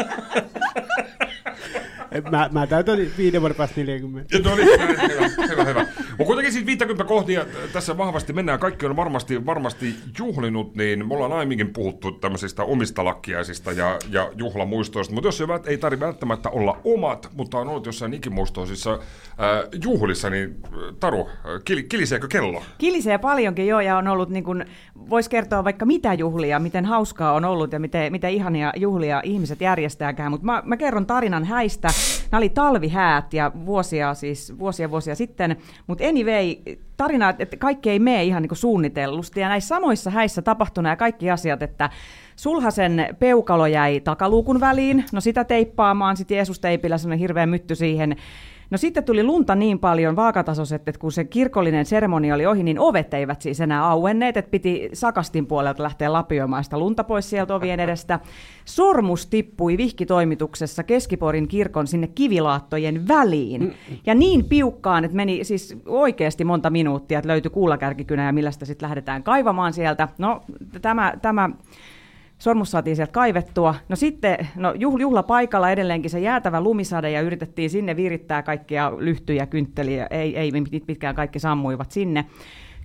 Mä, 2.30 2.48
mä 2.52 2.66
täytän 2.66 2.98
viiden 3.18 3.40
vuoden 3.40 3.56
päästä 3.56 3.80
40. 3.80 4.36
Ja 4.36 4.42
No 4.44 4.56
niin, 4.56 4.68
hyvä, 4.80 5.46
hyvä, 5.48 5.64
hyvä. 5.64 5.86
Mutta 6.20 6.28
kuitenkin 6.28 6.52
siis 6.52 6.66
50 6.66 7.04
kohtia 7.04 7.44
tässä 7.72 7.98
vahvasti 7.98 8.32
mennään. 8.32 8.58
Kaikki 8.58 8.86
on 8.86 8.96
varmasti, 8.96 9.46
varmasti 9.46 9.94
juhlinut, 10.18 10.74
niin 10.74 11.08
me 11.08 11.14
ollaan 11.14 11.32
aiemminkin 11.32 11.72
puhuttu 11.72 12.12
tämmöisistä 12.12 12.62
omista 12.62 13.04
lakkiaisista 13.04 13.72
ja, 13.72 13.98
ja 14.10 14.30
juhlamuistoista. 14.36 15.14
Mutta 15.14 15.28
jos 15.28 15.40
ei, 15.40 15.46
ei 15.66 15.78
tarvitse 15.78 16.06
välttämättä 16.06 16.50
olla 16.50 16.80
omat, 16.84 17.30
mutta 17.36 17.58
on 17.58 17.68
ollut 17.68 17.86
jossain 17.86 18.14
ikimuistoisissa 18.14 18.92
äh, 18.92 18.98
juhlissa, 19.84 20.30
niin 20.30 20.56
äh, 20.64 20.70
Taru, 21.00 21.28
äh, 21.28 21.60
kil, 21.64 21.82
kiliseekö 21.88 22.28
kello? 22.28 22.62
Kilisee 22.78 23.18
paljonkin 23.18 23.66
jo 23.66 23.80
ja 23.80 23.96
on 23.96 24.08
ollut, 24.08 24.28
niin 24.28 24.44
voisi 25.10 25.30
kertoa 25.30 25.64
vaikka 25.64 25.86
mitä 25.86 26.14
juhlia, 26.14 26.58
miten 26.58 26.84
hauskaa 26.84 27.32
on 27.32 27.44
ollut 27.44 27.72
ja 27.72 27.80
miten, 27.80 28.12
miten 28.12 28.30
ihania 28.30 28.72
juhlia 28.76 29.20
ihmiset 29.24 29.60
järjestääkään. 29.60 30.30
Mutta 30.30 30.46
mä, 30.46 30.62
mä 30.64 30.76
kerron 30.76 31.06
tarinan 31.06 31.44
häistä. 31.44 31.88
Nämä 32.30 32.38
oli 32.38 32.48
talvihäät 32.48 33.34
ja 33.34 33.52
vuosia, 33.66 34.14
siis 34.14 34.58
vuosia 34.58 34.90
vuosia 34.90 35.14
sitten. 35.14 35.56
Mutta 35.86 36.04
anyway, 36.04 36.56
tarina, 36.96 37.34
että 37.38 37.56
kaikki 37.56 37.90
ei 37.90 37.98
mene 37.98 38.24
ihan 38.24 38.42
niin 38.42 38.48
kuin 38.48 38.58
suunnitellusti. 38.58 39.40
Ja 39.40 39.48
näissä 39.48 39.68
samoissa 39.68 40.10
häissä 40.10 40.42
tapahtui 40.42 40.82
nämä 40.82 40.96
kaikki 40.96 41.30
asiat, 41.30 41.62
että 41.62 41.90
Sulhasen 42.36 43.16
peukalo 43.18 43.66
jäi 43.66 44.00
takaluukun 44.00 44.60
väliin, 44.60 45.04
no 45.12 45.20
sitä 45.20 45.44
teippaamaan, 45.44 46.16
sitten 46.16 46.34
Jeesus 46.34 46.60
teipillä 46.60 46.98
semmoinen 46.98 47.18
hirveä 47.18 47.46
mytty 47.46 47.74
siihen, 47.74 48.16
No 48.70 48.78
sitten 48.78 49.04
tuli 49.04 49.24
lunta 49.24 49.54
niin 49.54 49.78
paljon 49.78 50.16
vaakatasoiset, 50.16 50.88
että 50.88 51.00
kun 51.00 51.12
se 51.12 51.24
kirkollinen 51.24 51.86
seremonia 51.86 52.34
oli 52.34 52.46
ohi, 52.46 52.62
niin 52.62 52.78
ovet 52.78 53.14
eivät 53.14 53.42
siis 53.42 53.60
enää 53.60 53.84
auenneet, 53.84 54.36
että 54.36 54.50
piti 54.50 54.90
sakastin 54.92 55.46
puolelta 55.46 55.82
lähteä 55.82 56.12
lapioimaan 56.12 56.64
sitä 56.64 56.78
lunta 56.78 57.04
pois 57.04 57.30
sieltä 57.30 57.54
ovien 57.54 57.80
edestä. 57.80 58.20
Sormus 58.64 59.26
tippui 59.26 59.76
vihkitoimituksessa 59.76 60.82
Keskiporin 60.82 61.48
kirkon 61.48 61.86
sinne 61.86 62.06
kivilaattojen 62.06 63.08
väliin. 63.08 63.74
Ja 64.06 64.14
niin 64.14 64.44
piukkaan, 64.44 65.04
että 65.04 65.16
meni 65.16 65.44
siis 65.44 65.76
oikeasti 65.86 66.44
monta 66.44 66.70
minuuttia, 66.70 67.18
että 67.18 67.28
löytyi 67.28 67.50
kuulakärkikynä 67.50 68.26
ja 68.26 68.32
millä 68.32 68.50
sitä 68.50 68.64
sitten 68.64 68.86
lähdetään 68.86 69.22
kaivamaan 69.22 69.72
sieltä. 69.72 70.08
No 70.18 70.42
tämä, 70.82 71.12
tämä 71.22 71.50
sormus 72.40 72.70
saatiin 72.70 72.96
sieltä 72.96 73.12
kaivettua. 73.12 73.74
No 73.88 73.96
sitten 73.96 74.48
no 74.56 74.74
juhla 74.76 75.22
paikalla 75.22 75.70
edelleenkin 75.70 76.10
se 76.10 76.20
jäätävä 76.20 76.60
lumisade 76.60 77.10
ja 77.10 77.20
yritettiin 77.20 77.70
sinne 77.70 77.96
virittää 77.96 78.42
kaikkia 78.42 78.92
lyhtyjä, 78.98 79.46
kyntteliä. 79.46 80.06
Ei, 80.10 80.36
ei 80.36 80.52
pitkään 80.86 81.14
kaikki 81.14 81.38
sammuivat 81.38 81.90
sinne 81.90 82.24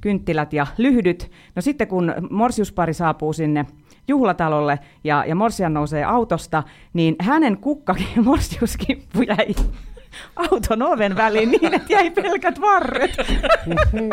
kynttilät 0.01 0.53
ja 0.53 0.67
lyhdyt. 0.77 1.31
No 1.55 1.61
sitten 1.61 1.87
kun 1.87 2.13
morsiuspari 2.29 2.93
saapuu 2.93 3.33
sinne 3.33 3.65
juhlatalolle 4.07 4.79
ja, 5.03 5.23
ja 5.27 5.35
morsian 5.35 5.73
nousee 5.73 6.03
autosta, 6.03 6.63
niin 6.93 7.15
hänen 7.19 7.57
kukkakin 7.57 8.07
morsiuskippu 8.25 9.21
jäi 9.21 9.55
auton 10.35 10.81
oven 10.81 11.15
väliin 11.15 11.51
niin, 11.51 11.73
että 11.73 11.93
jäi 11.93 12.11
pelkät 12.11 12.61
varret. 12.61 13.17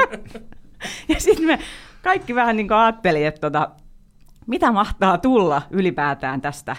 ja 1.08 1.20
sitten 1.20 1.46
me 1.46 1.58
kaikki 2.02 2.34
vähän 2.34 2.56
niin 2.56 2.68
kuin 2.68 2.78
ajatteli, 2.78 3.24
että 3.24 3.40
tota, 3.40 3.70
mitä 4.46 4.72
mahtaa 4.72 5.18
tulla 5.18 5.62
ylipäätään 5.70 6.40
tästä 6.40 6.76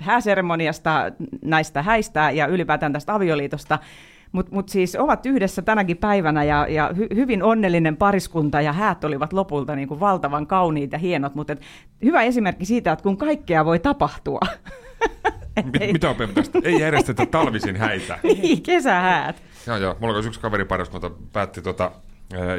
hääseremoniasta, 0.00 1.12
näistä 1.44 1.82
häistä 1.82 2.30
ja 2.30 2.46
ylipäätään 2.46 2.92
tästä 2.92 3.14
avioliitosta. 3.14 3.78
Mutta 4.32 4.54
mut 4.54 4.68
siis 4.68 4.96
ovat 4.96 5.26
yhdessä 5.26 5.62
tänäkin 5.62 5.96
päivänä 5.96 6.44
ja, 6.44 6.66
ja 6.68 6.90
hy, 6.96 7.06
hyvin 7.14 7.42
onnellinen 7.42 7.96
pariskunta 7.96 8.60
ja 8.60 8.72
häät 8.72 9.04
olivat 9.04 9.32
lopulta 9.32 9.76
niin 9.76 9.88
kuin 9.88 10.00
valtavan 10.00 10.46
kauniit 10.46 10.92
ja 10.92 10.98
hienot, 10.98 11.34
mutta 11.34 11.56
hyvä 12.04 12.22
esimerkki 12.22 12.64
siitä, 12.64 12.92
että 12.92 13.02
kun 13.02 13.16
kaikkea 13.16 13.64
voi 13.64 13.78
tapahtua. 13.78 14.40
Mit, 15.64 15.92
mitä 15.92 16.10
opimme 16.10 16.34
tästä? 16.34 16.58
Ei 16.64 16.80
järjestetä 16.80 17.26
talvisin 17.26 17.76
häitä. 17.76 18.18
Ei, 18.24 18.60
kesähäät. 18.66 19.42
Joo, 19.66 19.76
joo. 19.76 19.96
Mulla 20.00 20.18
on 20.18 20.26
yksi 20.26 20.40
kaveri 20.40 20.64
pariskunta 20.64 21.10
päätti 21.32 21.62
tota, 21.62 21.90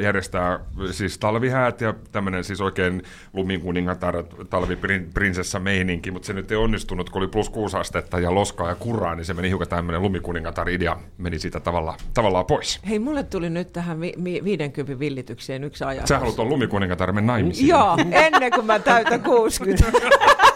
järjestää 0.02 0.60
siis 0.90 1.18
talvihäät 1.18 1.80
ja 1.80 1.94
tämmöinen 2.12 2.44
siis 2.44 2.60
oikein 2.60 3.02
lumikuningatar, 3.32 4.22
talviprinsessa 4.50 5.60
meininki, 5.60 6.10
mutta 6.10 6.26
se 6.26 6.32
nyt 6.32 6.50
ei 6.50 6.56
onnistunut, 6.56 7.10
kun 7.10 7.22
oli 7.22 7.28
plus 7.28 7.50
kuusi 7.50 7.76
astetta 7.76 8.20
ja 8.20 8.34
loskaa 8.34 8.68
ja 8.68 8.74
kurraa, 8.74 9.14
niin 9.14 9.24
se 9.24 9.34
meni 9.34 9.48
hiukan 9.48 9.68
tämmöinen 9.68 10.02
lumikuningatar 10.02 10.68
idea, 10.68 10.96
meni 11.18 11.38
siitä 11.38 11.60
tavalla, 11.60 11.96
tavallaan 12.14 12.46
pois. 12.46 12.80
Hei, 12.88 12.98
mulle 12.98 13.22
tuli 13.22 13.50
nyt 13.50 13.72
tähän 13.72 14.00
vi- 14.00 14.14
vi- 14.24 14.44
50 14.44 14.98
villitykseen 14.98 15.64
yksi 15.64 15.84
ajatus. 15.84 16.08
Sä 16.08 16.18
haluat 16.18 16.38
olla 16.38 16.50
lumikuningatar 16.50 17.12
mennä 17.12 17.32
naimisiin. 17.32 17.68
Joo, 17.68 17.96
ennen 18.10 18.52
kuin 18.52 18.66
mä 18.66 18.78
täytän 18.78 19.22
60. 19.22 19.84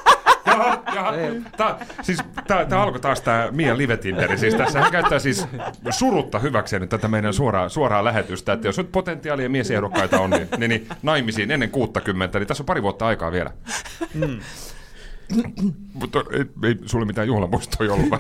Jaha, 0.55 0.83
jaha. 0.95 1.13
Tää, 1.57 1.87
siis 2.03 2.19
tää, 2.47 2.65
tää 2.65 2.83
alkoi 2.83 3.01
taas 3.01 3.21
tää 3.21 3.51
Mia 3.51 3.77
live 3.79 3.99
Siis 4.37 4.55
tässä 4.55 4.81
hän 4.81 4.93
käyttää 4.93 5.19
siis 5.19 5.47
surutta 5.91 6.39
hyväkseen 6.39 6.81
nyt 6.81 6.91
tätä 6.91 7.09
meidän 7.09 7.35
suoraa, 7.35 7.69
suoraa 7.69 8.05
lähetystä, 8.05 8.53
että 8.53 8.69
jos 8.69 8.79
nyt 8.79 8.93
potentiaalia 8.93 9.49
miesehdokkaita 9.49 10.21
on, 10.21 10.31
niin, 10.31 10.49
niin, 10.59 10.69
niin 10.69 10.89
naimisiin 11.03 11.51
ennen 11.51 11.71
60, 11.71 12.39
niin 12.39 12.47
tässä 12.47 12.63
on 12.63 12.67
pari 12.67 12.83
vuotta 12.83 13.07
aikaa 13.07 13.33
vielä. 13.33 13.51
Mm. 14.15 14.41
Mutta 15.95 16.25
ei, 16.33 16.45
ei 16.69 16.77
sulle 16.87 17.07
mitään 17.07 17.27
juhlamuistoja 17.27 17.93
ollut 17.93 18.11
vai? 18.11 18.19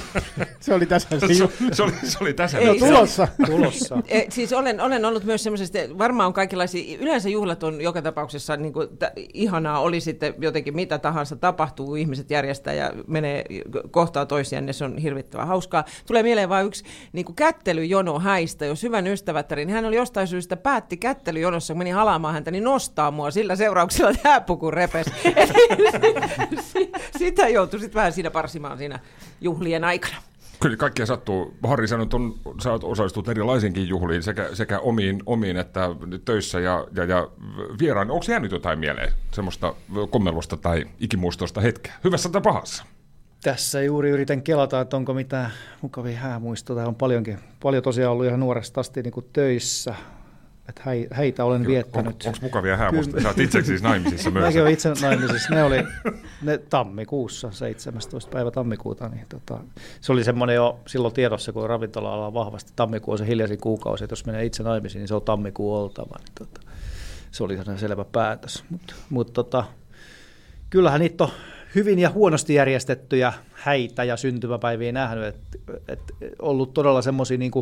se 0.60 0.74
oli 0.74 0.86
tässä. 0.86 1.20
Se, 1.20 1.26
se, 1.72 1.82
oli, 1.82 1.92
se 2.02 2.18
oli 2.20 2.34
tässä. 2.34 2.58
Ei, 2.58 2.78
tulossa. 2.78 3.28
tulossa. 3.46 4.02
E, 4.08 4.22
siis 4.28 4.52
olen, 4.52 4.80
olen 4.80 5.04
ollut 5.04 5.24
myös 5.24 5.42
semmoisesta, 5.42 5.78
varmaan 5.98 6.26
on 6.26 6.32
kaikenlaisia, 6.32 6.98
yleensä 7.00 7.28
juhlat 7.28 7.62
on 7.62 7.80
joka 7.80 8.02
tapauksessa 8.02 8.56
niin 8.56 8.72
kuin, 8.72 8.88
t- 8.88 9.18
ihanaa, 9.34 9.80
oli 9.80 10.00
sitten 10.00 10.34
jotenkin 10.38 10.74
mitä 10.74 10.98
tahansa 10.98 11.36
tapahtuu, 11.36 11.94
ihmiset 11.94 12.30
järjestää 12.30 12.74
ja 12.74 12.92
menee 13.06 13.44
kohtaa 13.90 14.26
toisiaan, 14.26 14.66
niin 14.66 14.74
se 14.74 14.84
on 14.84 14.98
hirvittävän 14.98 15.46
hauskaa. 15.46 15.84
Tulee 16.06 16.22
mieleen 16.22 16.48
vain 16.48 16.66
yksi 16.66 16.84
niin 17.12 17.24
kuin 17.24 17.36
kättelyjono 17.36 18.18
häistä, 18.18 18.64
jos 18.66 18.82
hyvän 18.82 19.06
ystävättäri, 19.06 19.64
niin 19.64 19.74
hän 19.74 19.84
oli 19.84 19.96
jostain 19.96 20.26
syystä 20.26 20.56
päätti 20.56 20.96
kättelyjonossa, 20.96 21.74
kun 21.74 21.78
meni 21.78 21.90
halaamaan 21.90 22.34
häntä, 22.34 22.50
niin 22.50 22.64
nostaa 22.64 23.10
mua 23.10 23.30
sillä 23.30 23.56
seurauksella, 23.56 24.10
että 24.10 24.28
hääpuku 24.28 24.70
repes. 24.70 25.06
Sitä 27.18 27.48
joutui 27.48 27.80
sitten 27.80 27.94
vähän 27.94 28.12
siinä 28.12 28.30
parsimaan 28.30 28.78
siinä 28.78 28.98
juhlien 29.40 29.84
aikana. 29.84 30.16
Kyllä 30.60 30.76
kaikkea 30.76 31.06
sattuu. 31.06 31.54
Harri 31.62 31.88
sanoi, 31.88 32.04
että 32.04 32.16
on, 32.16 32.34
sä 32.62 32.72
osallistut 32.72 33.28
erilaisinkin 33.28 33.88
juhliin, 33.88 34.22
sekä, 34.22 34.48
sekä 34.52 34.78
omiin, 34.78 35.22
omiin 35.26 35.56
että 35.56 35.88
töissä 36.24 36.60
ja, 36.60 36.86
ja, 36.94 37.04
ja 37.04 37.28
vieraan. 37.78 38.10
Onko 38.10 38.24
jäänyt 38.28 38.52
jotain 38.52 38.78
mieleen, 38.78 39.12
semmoista 39.32 39.74
kommelusta 40.10 40.56
tai 40.56 40.84
ikimuistoista 41.00 41.60
hetkeä, 41.60 41.92
hyvässä 42.04 42.28
tai 42.28 42.40
pahassa? 42.40 42.84
Tässä 43.42 43.82
juuri 43.82 44.10
yritän 44.10 44.42
kelata, 44.42 44.80
että 44.80 44.96
onko 44.96 45.14
mitään 45.14 45.50
mukavia 45.82 46.18
häämuistoja. 46.18 46.86
On 46.86 46.94
paljonkin, 46.94 47.38
paljon 47.62 47.82
tosiaan 47.82 48.12
ollut 48.12 48.26
ihan 48.26 48.40
nuoresta 48.40 48.80
asti 48.80 49.02
niin 49.02 49.12
kuin 49.12 49.26
töissä 49.32 49.94
että 50.68 50.82
heitä 51.16 51.44
olen 51.44 51.66
viettänyt. 51.66 52.22
On, 52.22 52.28
onko 52.28 52.38
mukavia 52.42 52.76
häämusta? 52.76 53.20
Sä 53.20 53.28
oot 53.28 53.38
itse 53.38 53.62
siis 53.62 53.82
naimisissa 53.82 54.30
myös. 54.30 54.44
Mäkin 54.44 54.60
olen 54.60 54.72
itse 54.72 54.92
naimisissa. 55.02 55.54
Ne 55.54 55.62
oli 55.62 55.84
ne 56.42 56.58
tammikuussa, 56.58 57.50
17. 57.50 58.30
päivä 58.30 58.50
tammikuuta. 58.50 59.08
Niin 59.08 59.26
tota, 59.28 59.58
se 60.00 60.12
oli 60.12 60.24
semmoinen 60.24 60.56
jo 60.56 60.80
silloin 60.86 61.14
tiedossa, 61.14 61.52
kun 61.52 61.68
ravintola 61.68 62.26
on 62.26 62.34
vahvasti. 62.34 62.72
Tammikuu 62.76 63.12
on 63.12 63.18
se 63.18 63.26
hiljaisin 63.26 63.60
kuukausi, 63.60 64.04
että 64.04 64.12
jos 64.12 64.26
menee 64.26 64.44
itse 64.44 64.62
naimisiin, 64.62 65.00
niin 65.00 65.08
se 65.08 65.14
on 65.14 65.22
tammikuu 65.22 65.74
oltava. 65.74 66.16
Niin 66.18 66.32
tota, 66.38 66.60
se 67.30 67.44
oli 67.44 67.56
sellainen 67.56 67.80
selvä 67.80 68.04
päätös. 68.04 68.64
Mutta 68.70 68.94
mut 69.10 69.32
tota, 69.32 69.64
kyllähän 70.70 71.00
niitä 71.00 71.24
on 71.24 71.30
hyvin 71.74 71.98
ja 71.98 72.10
huonosti 72.10 72.54
järjestettyjä 72.54 73.32
häitä 73.52 74.04
ja 74.04 74.16
syntymäpäiviä 74.16 74.92
nähnyt, 74.92 75.24
että 75.24 75.58
et 75.88 76.00
ollut 76.38 76.74
todella 76.74 77.02
semmoisia 77.02 77.38
niin 77.38 77.52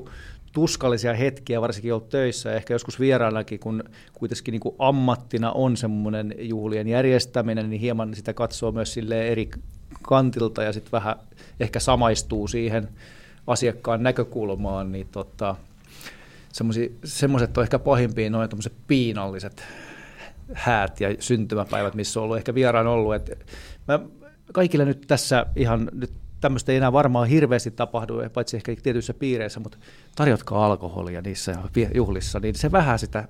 tuskallisia 0.52 1.14
hetkiä, 1.14 1.60
varsinkin 1.60 1.92
ollut 1.92 2.08
töissä 2.08 2.54
ehkä 2.54 2.74
joskus 2.74 3.00
vieraanakin, 3.00 3.60
kun 3.60 3.84
kuitenkin 4.12 4.52
niin 4.52 4.60
kuin 4.60 4.74
ammattina 4.78 5.52
on 5.52 5.76
semmoinen 5.76 6.34
juhlien 6.38 6.88
järjestäminen, 6.88 7.70
niin 7.70 7.80
hieman 7.80 8.14
sitä 8.14 8.32
katsoo 8.32 8.72
myös 8.72 8.94
sille 8.94 9.28
eri 9.28 9.50
kantilta 10.02 10.62
ja 10.62 10.72
sitten 10.72 10.92
vähän 10.92 11.16
ehkä 11.60 11.80
samaistuu 11.80 12.48
siihen 12.48 12.88
asiakkaan 13.46 14.02
näkökulmaan, 14.02 14.92
niin 14.92 15.08
tota, 15.12 15.56
semmoiset 17.04 17.58
on 17.58 17.64
ehkä 17.64 17.78
pahimpia 17.78 18.30
noin 18.30 18.48
piinalliset 18.86 19.62
häät 20.54 21.00
ja 21.00 21.08
syntymäpäivät, 21.18 21.94
missä 21.94 22.20
on 22.20 22.24
ollut 22.24 22.36
ehkä 22.36 22.54
vieraan 22.54 22.86
ollut. 22.86 23.14
Et 23.14 23.46
mä 23.88 24.00
kaikille 24.52 24.84
nyt 24.84 25.04
tässä 25.06 25.46
ihan 25.56 25.88
nyt 25.92 26.12
tämmöistä 26.40 26.72
ei 26.72 26.78
enää 26.78 26.92
varmaan 26.92 27.28
hirveästi 27.28 27.70
tapahdu, 27.70 28.14
paitsi 28.34 28.56
ehkä 28.56 28.76
tietyissä 28.82 29.14
piireissä, 29.14 29.60
mutta 29.60 29.78
tarjotkaa 30.16 30.66
alkoholia 30.66 31.22
niissä 31.22 31.56
juhlissa, 31.94 32.40
niin 32.40 32.54
se 32.54 32.72
vähän 32.72 32.98
sitä 32.98 33.28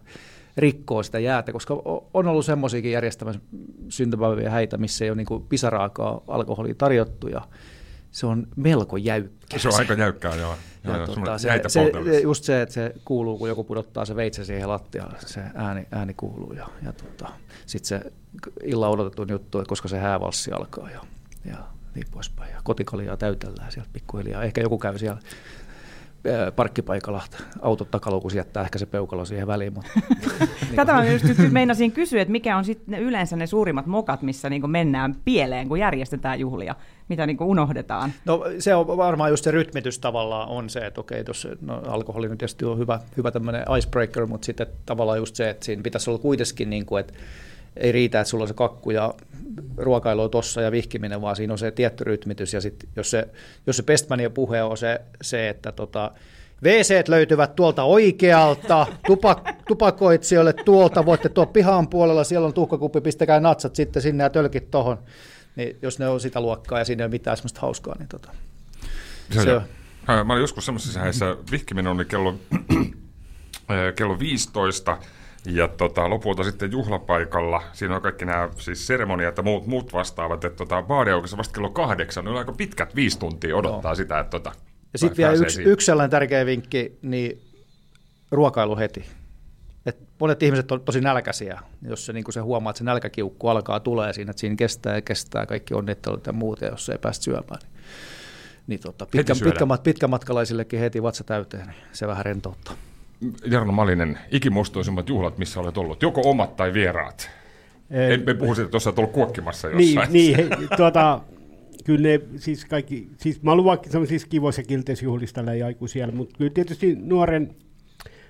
rikkoo 0.57 1.03
sitä 1.03 1.19
jäätä, 1.19 1.53
koska 1.53 1.83
on 2.15 2.29
ollut 2.29 2.45
semmoisiakin 2.45 2.93
järjestämässä 2.93 3.41
syntymäpäiviä 3.89 4.51
häitä, 4.51 4.77
missä 4.77 5.05
ei 5.05 5.11
ole 5.11 5.17
niin 5.17 5.47
pisaraakaan 5.49 6.21
alkoholia 6.29 6.75
tarjottu 6.75 7.29
ja 7.29 7.43
se 8.11 8.27
on 8.27 8.47
melko 8.57 8.97
jäykkä. 8.97 9.59
Se 9.59 9.69
on 9.69 9.75
aika 9.79 9.95
jäykkää, 9.95 10.37
joo. 10.37 10.57
Ja 10.85 10.97
joo, 10.97 11.07
tota, 11.07 11.39
se, 11.39 11.49
se, 11.69 12.21
just 12.23 12.45
se, 12.45 12.63
että 12.63 12.73
se 12.73 12.95
kuuluu, 13.05 13.39
kun 13.39 13.49
joku 13.49 13.65
pudottaa 13.65 14.05
se 14.05 14.17
veitse 14.17 14.45
siihen 14.45 14.69
lattialle, 14.69 15.17
se 15.27 15.41
ääni, 15.55 15.87
ääni 15.93 16.15
kuuluu. 16.15 16.53
Ja, 16.53 16.69
ja 16.85 16.93
tota, 16.93 17.33
sitten 17.67 17.89
se 17.89 18.13
illan 18.65 18.91
odotetun 18.91 19.31
juttu, 19.31 19.59
että 19.59 19.69
koska 19.69 19.89
se 19.89 19.99
häävalssi 19.99 20.53
alkaa. 20.53 20.91
Ja, 20.91 21.01
ja 21.45 21.57
niin 21.95 22.07
poispäin. 22.11 22.53
Ja 22.53 22.61
kotikaljaa 22.65 23.17
täytellään 23.17 23.73
sieltä 23.73 23.91
pikkuhiljaa. 23.93 24.43
Ehkä 24.43 24.61
joku 24.61 24.79
käy 24.79 24.99
siellä 24.99 25.21
parkkipaikalla 26.57 27.23
autot 27.63 27.91
takaluukus 27.91 28.35
jättää 28.35 28.63
ehkä 28.63 28.79
se 28.79 28.87
peukalo 28.87 29.25
siihen 29.25 29.47
väliin. 29.47 29.73
Mutta, 29.75 29.91
Tätä 30.77 30.93
mä 30.93 31.05
just 31.05 31.25
meinasin 31.51 31.93
kysyä, 31.93 32.23
että 32.23 32.33
mikä 32.33 32.57
on 32.57 32.65
sitten 32.65 33.01
yleensä 33.01 33.37
ne 33.37 33.47
suurimmat 33.47 33.87
mokat, 33.87 34.23
missä 34.23 34.51
niin 34.51 34.71
mennään 34.71 35.17
pieleen, 35.25 35.69
kun 35.69 35.79
järjestetään 35.79 36.41
juhlia, 36.41 36.75
mitä 37.09 37.27
niin 37.27 37.43
unohdetaan? 37.43 38.13
No 38.25 38.45
se 38.59 38.75
on 38.75 38.87
varmaan 38.87 39.31
just 39.31 39.45
se 39.45 39.51
rytmitys 39.51 39.99
tavallaan 39.99 40.49
on 40.49 40.71
se, 40.71 40.81
että 40.81 41.01
okei, 41.01 41.25
tuossa 41.25 41.49
no, 41.61 41.83
alkoholi 41.87 42.29
nyt 42.29 42.39
tietysti 42.39 42.65
on 42.65 42.79
hyvä, 42.79 43.01
hyvä 43.17 43.31
tämmöinen 43.31 43.65
icebreaker, 43.79 44.27
mutta 44.27 44.47
sitten 44.47 44.67
tavallaan 44.87 45.19
just 45.19 45.37
se, 45.37 45.51
että 45.51 45.65
siinä 45.65 45.83
pitäisi 45.83 46.11
olla 46.11 46.19
kuitenkin, 46.19 46.71
niin 46.71 46.87
kuin, 46.87 47.01
että 47.01 47.15
ei 47.77 47.93
riitä, 47.93 48.21
että 48.21 48.31
sulla 48.31 48.45
on 48.45 48.49
se 48.49 48.55
kakku 48.55 48.91
ja 48.91 49.15
ruokailu 49.77 50.29
tuossa 50.29 50.61
ja 50.61 50.73
vihkiminen, 50.73 51.21
vaan 51.21 51.37
siinä 51.37 51.53
on 51.53 51.59
se 51.59 51.71
tietty 51.71 52.05
rytmitys. 52.05 52.53
Ja 52.55 52.61
sit, 52.61 52.89
jos 52.97 53.11
se, 53.11 53.29
jos 53.67 53.77
se 53.77 53.83
Bestmanin 53.83 54.33
puhe 54.33 54.63
on 54.63 54.77
se, 54.77 55.01
se 55.23 55.49
että 55.49 55.73
tota, 55.73 56.11
wc 56.63 57.09
löytyvät 57.09 57.57
tuolta 57.57 57.83
oikealta, 57.83 58.87
tupak, 59.07 59.49
tupakoitsijoille 59.69 60.53
tuolta, 60.53 61.07
voitte 61.07 61.29
tuo 61.29 61.47
pihan 61.47 61.89
puolella, 61.89 62.25
siellä 62.25 62.47
on 62.47 62.55
tuhkakuppi, 62.55 63.01
pistäkää 63.01 63.41
natsat 63.41 63.77
sitten 63.77 64.03
sinne 64.03 64.25
ja 64.25 64.31
tölkit 64.31 64.71
tuohon. 64.71 64.99
Niin 65.57 65.77
jos 65.83 65.99
ne 65.99 66.09
on 66.09 66.21
sitä 66.21 66.41
luokkaa 66.41 66.79
ja 66.79 66.85
siinä 66.85 67.03
ei 67.03 67.07
ole 67.07 67.11
mitään 67.11 67.37
semmoista 67.37 67.61
hauskaa, 67.61 67.95
niin 67.99 68.09
tota, 68.09 68.33
se, 69.31 69.43
se 69.43 69.55
on 69.55 69.63
Mä 70.07 70.33
olin 70.33 70.41
joskus 70.41 70.67
semmoisessa 70.67 71.01
häissä, 71.01 71.37
vihkiminen 71.51 71.93
oli 71.93 72.05
kello, 72.05 72.35
kello 73.97 74.19
15, 74.19 74.99
ja 75.47 75.69
tota, 75.69 76.11
lopulta 76.11 76.45
sitten 76.45 76.73
juhlapaikalla, 76.73 77.63
siinä 77.73 77.97
on 77.97 78.03
kaikki 78.03 78.25
nämä 78.25 78.49
siis 78.59 78.87
seremoniat 78.87 79.37
ja 79.37 79.43
muut, 79.43 79.67
muut 79.67 79.93
vastaavat, 79.93 80.45
että 80.45 80.57
tota, 80.57 80.83
baari 80.83 81.13
aukesi 81.13 81.37
vasta 81.37 81.55
kello 81.55 81.71
kahdeksan, 81.71 82.29
oli 82.29 82.39
aika 82.39 82.53
pitkät 82.53 82.95
viisi 82.95 83.19
tuntia 83.19 83.57
odottaa 83.57 83.95
sitä, 83.95 84.21
että 84.21 84.31
tota, 84.31 84.53
Ja 84.93 84.99
sitten 84.99 85.17
vielä 85.17 85.33
yksi, 85.33 85.55
siihen. 85.55 85.73
yksi 85.73 85.85
sellainen 85.85 86.11
tärkeä 86.11 86.47
vinkki, 86.47 86.99
niin 87.03 87.43
ruokailu 88.31 88.77
heti. 88.77 89.05
Et 89.87 89.97
monet 90.21 90.43
ihmiset 90.43 90.73
on 90.73 90.81
tosi 90.81 91.01
nälkäisiä, 91.01 91.61
jos 91.89 92.07
se, 92.07 92.13
niin 92.13 92.25
se 92.31 92.41
huomaa, 92.41 92.71
että 92.71 92.79
se 92.79 92.85
nälkäkiukku 92.85 93.49
alkaa 93.49 93.81
tulee 93.81 94.13
siinä, 94.13 94.31
että 94.31 94.41
siinä 94.41 94.57
kestää 94.57 94.95
ja 94.95 95.03
kestää 95.03 95.47
kaikki 95.47 95.75
onnittelut 95.75 96.27
ja 96.27 96.33
muut, 96.33 96.61
ja 96.61 96.69
jos 96.69 96.89
ei 96.89 96.99
päästä 96.99 97.25
syömään, 97.25 97.61
niin, 97.63 97.71
niin 98.67 98.81
tota, 98.81 99.07
pitkä, 99.07 99.35
pitkä, 99.45 99.65
mat- 99.65 99.83
pitkämatkalaisillekin 99.83 100.81
heti 100.81 101.03
vatsa 101.03 101.25
täyteen, 101.25 101.67
niin 101.67 101.77
se 101.93 102.07
vähän 102.07 102.25
rentouttaa. 102.25 102.75
Jarno 103.47 103.73
Malinen, 103.73 104.19
ikimuistoisimmat 104.31 105.09
juhlat, 105.09 105.39
missä 105.39 105.61
olet 105.61 105.79
ollut, 105.79 106.03
joko 106.03 106.21
omat 106.25 106.57
tai 106.57 106.73
vieraat? 106.73 107.31
En, 107.91 108.29
en 108.29 108.37
puhu 108.39 108.55
siitä, 108.55 108.65
että 108.65 108.71
tuossa 108.71 108.91
olet 108.91 108.99
ollut 108.99 109.13
kuokkimassa 109.13 109.69
Niin, 109.69 109.95
jossain. 109.95 110.13
niin 110.13 110.37
he, 110.37 110.49
tuota, 110.77 111.21
kyllä 111.85 112.09
ne 112.09 112.21
siis 112.37 112.65
kaikki, 112.65 113.09
siis 113.17 113.43
mä 113.43 113.65
vaikka 113.65 113.91
semmoisissa 113.91 114.29
kivoissa 114.29 114.63
kilteisjuhlissa 114.63 115.35
tällä 115.35 115.55
ja 115.55 115.67
siellä, 115.87 116.15
mutta 116.15 116.39
kyllä 116.39 116.51
tietysti 116.51 116.97
nuoren, 117.01 117.55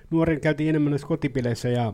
nuoren 0.09 0.41
käytiin 0.41 0.69
enemmän 0.69 0.91
näissä 0.91 1.07
kotipileissä 1.07 1.69
ja 1.69 1.93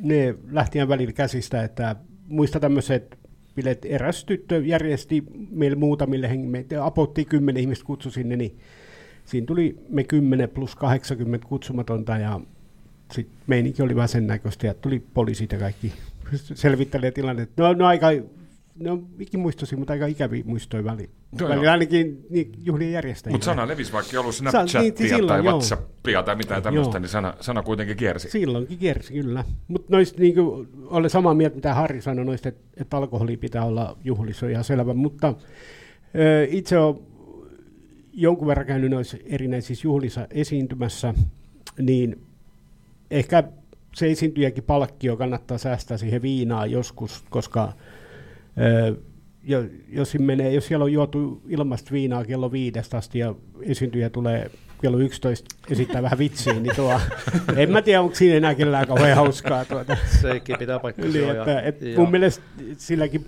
ne 0.00 0.34
lähti 0.50 0.78
ihan 0.78 0.88
välillä 0.88 1.12
käsistä, 1.12 1.64
että 1.64 1.96
muista 2.28 2.60
tämmöiset 2.60 3.18
bileet, 3.54 3.84
eräs 3.84 4.24
tyttö 4.24 4.62
järjesti 4.64 5.24
meille 5.50 5.76
muutamille 5.76 6.30
hengille, 6.30 6.64
apotti 6.80 7.24
kymmenen 7.24 7.60
ihmistä 7.60 7.84
kutsu 7.84 8.10
sinne, 8.10 8.36
niin 8.36 8.58
siinä 9.24 9.46
tuli 9.46 9.76
me 9.88 10.04
10 10.04 10.48
plus 10.48 10.76
80 10.76 11.46
kutsumatonta 11.48 12.16
ja 12.16 12.40
sitten 13.12 13.36
meininki 13.46 13.82
oli 13.82 13.96
vähän 13.96 14.08
sen 14.08 14.26
näköistä 14.26 14.66
ja 14.66 14.74
tuli 14.74 15.02
poliisit 15.14 15.52
ja 15.52 15.58
kaikki 15.58 15.92
selvittelee 16.54 17.10
tilannetta. 17.10 17.62
No, 17.62 17.72
no 17.72 17.86
aika, 17.86 18.06
no 18.78 19.02
ikimuistoisia, 19.18 19.78
mutta 19.78 19.92
aika 19.92 20.06
ikäviä 20.06 20.42
muistoja 20.46 20.84
väliin. 20.84 21.10
Joo, 21.40 21.48
Välillä 21.48 21.64
joo. 21.64 21.72
ainakin 21.72 22.26
niin, 22.30 22.52
juhlien 22.64 22.92
järjestäjillä. 22.92 23.34
Mutta 23.34 23.44
sana 23.44 23.68
levisi, 23.68 23.92
vaikka 23.92 24.10
ei 24.12 24.18
ollut 24.18 24.34
Sa- 24.34 24.50
Snapchatia 24.50 24.80
niin, 24.80 24.96
silloin, 24.96 25.26
tai 25.26 25.38
joo. 25.38 25.44
Whatsappia 25.52 26.22
tai 26.22 26.36
mitään 26.36 26.62
tämmöistä, 26.62 26.92
Joo. 26.96 27.00
niin 27.00 27.08
sana, 27.08 27.34
sana 27.40 27.62
kuitenkin 27.62 27.96
kiersi. 27.96 28.30
Silloinkin 28.30 28.78
kiersi, 28.78 29.12
kyllä. 29.12 29.44
Mutta 29.68 29.86
noista 29.96 30.20
niin 30.20 30.34
olen 30.86 31.10
samaa 31.10 31.34
mieltä, 31.34 31.54
mitä 31.56 31.74
Harri 31.74 32.00
sanoi 32.00 32.24
noista, 32.24 32.48
että, 32.48 32.60
että 32.76 32.96
alkoholi 32.96 33.36
pitää 33.36 33.64
olla 33.64 33.96
juhlissa, 34.04 34.46
on 34.46 34.52
ihan 34.52 34.64
selvä. 34.64 34.94
Mutta 34.94 35.34
ö, 36.14 36.46
itse 36.50 36.78
olen 36.78 37.13
jonkun 38.14 38.48
verran 38.48 38.66
käynyt 38.66 38.90
noissa 38.90 39.16
erinäisissä 39.24 39.86
juhlissa 39.86 40.26
esiintymässä, 40.30 41.14
niin 41.78 42.22
ehkä 43.10 43.44
se 43.94 44.10
esiintyjäkin 44.10 44.64
palkkio 44.64 45.16
kannattaa 45.16 45.58
säästää 45.58 45.96
siihen 45.96 46.22
viinaan 46.22 46.70
joskus, 46.70 47.24
koska 47.30 47.72
ö, 48.60 48.96
jo- 49.42 49.64
jos, 49.88 50.14
menee, 50.18 50.52
jos 50.52 50.66
siellä 50.66 50.84
on 50.84 50.92
juotu 50.92 51.42
ilmasta 51.48 51.90
viinaa 51.92 52.24
kello 52.24 52.52
viidestä 52.52 52.96
asti 52.96 53.18
ja 53.18 53.34
esiintyjä 53.62 54.10
tulee 54.10 54.50
kello 54.82 54.98
11 54.98 55.56
esittää 55.70 56.02
vähän 56.02 56.18
vitsiä, 56.18 56.52
niin 56.52 56.76
tuo, 56.76 57.00
en 57.56 57.70
mä 57.70 57.82
tiedä, 57.82 58.00
onko 58.00 58.14
siinä 58.14 58.36
enää 58.36 58.54
kellään 58.54 58.86
kauhean 58.86 59.16
hauskaa. 59.16 59.64
Tuota. 59.64 59.96
Sekin 60.20 60.58
pitää 60.58 60.78
paikkansa. 60.78 61.18
Niin, 61.18 61.30
että, 61.30 61.60
et 61.60 61.80
mun 61.96 62.10
mielestä 62.10 62.44
silläkin 62.76 63.26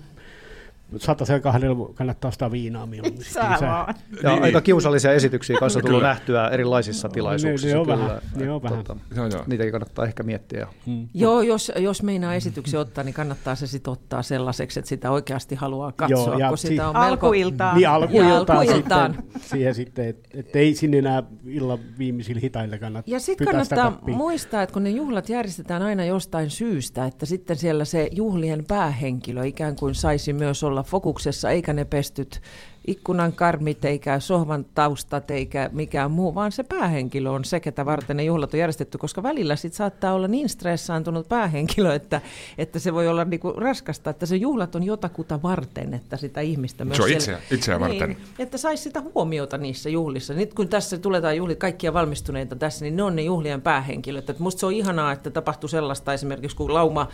satasella 0.97 1.39
kahdella 1.39 1.89
kannattaa 1.93 2.29
ostaa 2.29 2.51
viinaa 2.51 2.85
mieluummin. 2.85 3.23
Vaan. 3.61 3.95
Ja 4.23 4.29
Niin. 4.31 4.43
aika 4.43 4.61
kiusallisia 4.61 5.11
esityksiä 5.13 5.57
kanssa 5.59 5.79
tullut 5.79 5.97
Kyllä. 5.99 6.07
nähtyä 6.07 6.47
erilaisissa 6.49 7.09
tilaisuuksissa. 7.09 7.67
Ne- 7.67 7.73
ne 7.73 7.79
on 7.79 7.85
kyllä. 7.85 7.97
vähän, 7.99 8.21
ne 8.35 8.51
on 8.51 8.63
vähän. 8.63 8.77
Tota, 8.83 8.99
Joo, 9.15 9.27
joo. 9.27 9.43
niitäkin 9.47 9.71
kannattaa 9.71 10.05
ehkä 10.05 10.23
miettiä. 10.23 10.67
Joo, 11.13 11.41
jos, 11.41 11.71
jos 11.77 12.03
meinaa 12.03 12.33
esityksen 12.35 12.79
ottaa, 12.79 13.03
niin 13.03 13.13
kannattaa 13.13 13.55
se 13.55 13.67
sitten 13.67 13.91
ottaa 13.93 14.23
sellaiseksi, 14.23 14.79
että 14.79 14.89
sitä 14.89 15.11
oikeasti 15.11 15.55
haluaa 15.55 15.91
katsoa, 15.91 16.17
Joo, 16.27 16.37
ja 16.39 16.49
kun 16.49 16.57
si- 16.57 16.67
sitä 16.67 16.89
on 16.89 16.93
melko... 16.99 17.07
Alkuiltaan. 17.27 17.75
Niin 17.75 17.89
alkuiltaan, 17.89 18.59
alkuiltaan. 18.59 19.13
Sitten, 19.13 19.41
siihen 19.41 19.75
sitten, 19.75 20.07
että 20.07 20.29
et 20.33 20.55
ei 20.55 20.75
sinne 20.75 20.97
enää 20.97 21.23
illan 21.47 21.79
viimeisillä 21.97 22.41
hitailla 22.41 22.77
kannata 22.77 23.11
Ja 23.11 23.19
sitten 23.19 23.47
pyytää 23.47 23.63
sitä 23.63 23.75
kannattaa 23.75 24.15
muistaa, 24.15 24.63
että 24.63 24.73
kun 24.73 24.83
ne 24.83 24.89
juhlat 24.89 25.29
järjestetään 25.29 25.81
aina 25.81 26.05
jostain 26.05 26.49
syystä, 26.49 27.05
että 27.05 27.25
sitten 27.25 27.55
siellä 27.55 27.85
se 27.85 28.09
juhlien 28.11 28.65
päähenkilö 28.67 29.45
ikään 29.45 29.75
kuin 29.75 29.95
saisi 29.95 30.33
myös 30.33 30.63
olla 30.63 30.76
fokuksessa, 30.83 31.49
eikä 31.49 31.73
ne 31.73 31.85
pestyt 31.85 32.41
ikkunan 32.87 33.33
karmit, 33.33 33.85
eikä 33.85 34.19
sohvan 34.19 34.65
taustat, 34.75 35.31
eikä 35.31 35.69
mikään 35.73 36.11
muu, 36.11 36.35
vaan 36.35 36.51
se 36.51 36.63
päähenkilö 36.63 37.29
on 37.29 37.45
se, 37.45 37.59
ketä 37.59 37.85
varten 37.85 38.17
ne 38.17 38.23
juhlat 38.23 38.53
on 38.53 38.59
järjestetty, 38.59 38.97
koska 38.97 39.23
välillä 39.23 39.55
sit 39.55 39.73
saattaa 39.73 40.13
olla 40.13 40.27
niin 40.27 40.49
stressaantunut 40.49 41.29
päähenkilö, 41.29 41.95
että, 41.95 42.21
että 42.57 42.79
se 42.79 42.93
voi 42.93 43.07
olla 43.07 43.25
niinku 43.25 43.53
raskasta, 43.57 44.09
että 44.09 44.25
se 44.25 44.35
juhlat 44.35 44.75
on 44.75 44.83
jotakuta 44.83 45.41
varten, 45.43 45.93
että 45.93 46.17
sitä 46.17 46.41
ihmistä 46.41 46.85
myös... 46.85 46.97
Se 46.97 47.03
on 47.03 47.11
itseä- 47.11 47.39
itseä 47.51 47.79
varten. 47.79 48.09
Niin, 48.09 48.17
että 48.39 48.57
saisi 48.57 48.83
sitä 48.83 49.03
huomiota 49.15 49.57
niissä 49.57 49.89
juhlissa. 49.89 50.33
Nyt 50.33 50.53
kun 50.53 50.67
tässä 50.67 50.97
tuletaan 50.97 51.37
juhlit, 51.37 51.59
kaikkia 51.59 51.93
valmistuneita 51.93 52.55
tässä, 52.55 52.85
niin 52.85 52.95
ne 52.95 53.03
on 53.03 53.15
ne 53.15 53.21
juhlien 53.21 53.61
päähenkilöt. 53.61 54.29
Et 54.29 54.39
musta 54.39 54.59
se 54.59 54.65
on 54.65 54.73
ihanaa, 54.73 55.11
että 55.11 55.29
tapahtui 55.29 55.69
sellaista 55.69 56.13
esimerkiksi, 56.13 56.57
kun 56.57 56.73
Lauma 56.73 57.07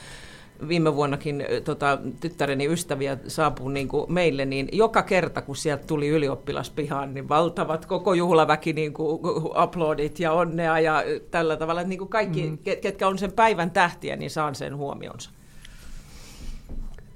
viime 0.67 0.95
vuonnakin 0.95 1.45
tota, 1.63 1.97
tyttäreni 2.19 2.67
ystäviä 2.67 3.17
saapui 3.27 3.73
niin 3.73 3.87
kuin 3.87 4.13
meille, 4.13 4.45
niin 4.45 4.69
joka 4.71 5.03
kerta, 5.03 5.41
kun 5.41 5.55
sieltä 5.55 5.87
tuli 5.87 6.07
ylioppilaspihaan, 6.07 7.13
niin 7.13 7.29
valtavat 7.29 7.85
koko 7.85 8.13
juhlaväki 8.13 8.73
niin 8.73 8.93
kuin, 8.93 9.19
aplodit 9.53 10.19
ja 10.19 10.31
onnea 10.31 10.79
ja 10.79 11.03
tällä 11.31 11.57
tavalla, 11.57 11.81
että 11.81 11.89
niin 11.89 11.99
kuin 11.99 12.09
kaikki, 12.09 12.49
mm. 12.49 12.57
ketkä 12.81 13.07
on 13.07 13.17
sen 13.17 13.31
päivän 13.31 13.71
tähtiä, 13.71 14.15
niin 14.15 14.31
saan 14.31 14.55
sen 14.55 14.77
huomionsa. 14.77 15.29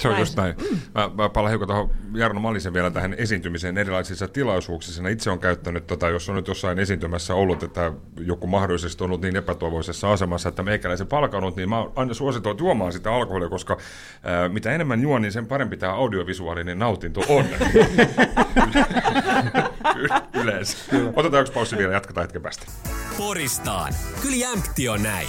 Se 0.01 0.07
on 0.07 0.11
Näin 0.11 0.21
just 0.21 0.35
näin. 0.35 0.55
Mä, 0.95 1.09
mä 1.15 1.29
palaan 1.29 1.51
hiukan 1.51 1.67
tuohon 1.67 1.89
Jarno 2.13 2.39
Malisen 2.39 2.73
vielä 2.73 2.91
tähän 2.91 3.13
esiintymiseen 3.13 3.77
erilaisissa 3.77 4.27
tilaisuuksissa. 4.27 5.01
Mä 5.01 5.09
Itse 5.09 5.29
on 5.29 5.39
käyttänyt, 5.39 5.87
tota, 5.87 6.09
jos 6.09 6.29
on 6.29 6.35
nyt 6.35 6.47
jossain 6.47 6.79
esiintymässä 6.79 7.33
ollut, 7.35 7.63
että 7.63 7.91
joku 8.19 8.47
mahdollisesti 8.47 9.03
on 9.03 9.05
ollut 9.05 9.21
niin 9.21 9.35
epätoivoisessa 9.35 10.11
asemassa, 10.11 10.49
että 10.49 10.63
meikäläisen 10.63 11.07
palkannut, 11.07 11.55
niin 11.55 11.69
mä 11.69 11.79
oon 11.79 11.93
aina 11.95 12.13
suositellut 12.13 12.59
juomaan 12.59 12.93
sitä 12.93 13.13
alkoholia, 13.13 13.49
koska 13.49 13.77
ää, 14.23 14.49
mitä 14.49 14.71
enemmän 14.71 15.01
juon, 15.01 15.21
niin 15.21 15.31
sen 15.31 15.45
parempi 15.45 15.77
tämä 15.77 15.93
audiovisuaalinen 15.93 16.79
nautinto 16.79 17.21
on. 17.29 17.45
Yleensä. 20.41 20.77
Otetaan 21.15 21.41
yksi 21.41 21.53
paussi 21.53 21.77
vielä, 21.77 21.93
jatketaan 21.93 22.23
hetken 22.23 22.41
päästä. 22.41 22.65
Poristaan. 23.17 23.93
Kyllä 24.21 24.35
jämpti 24.35 24.89
on 24.89 25.03
näin. 25.03 25.27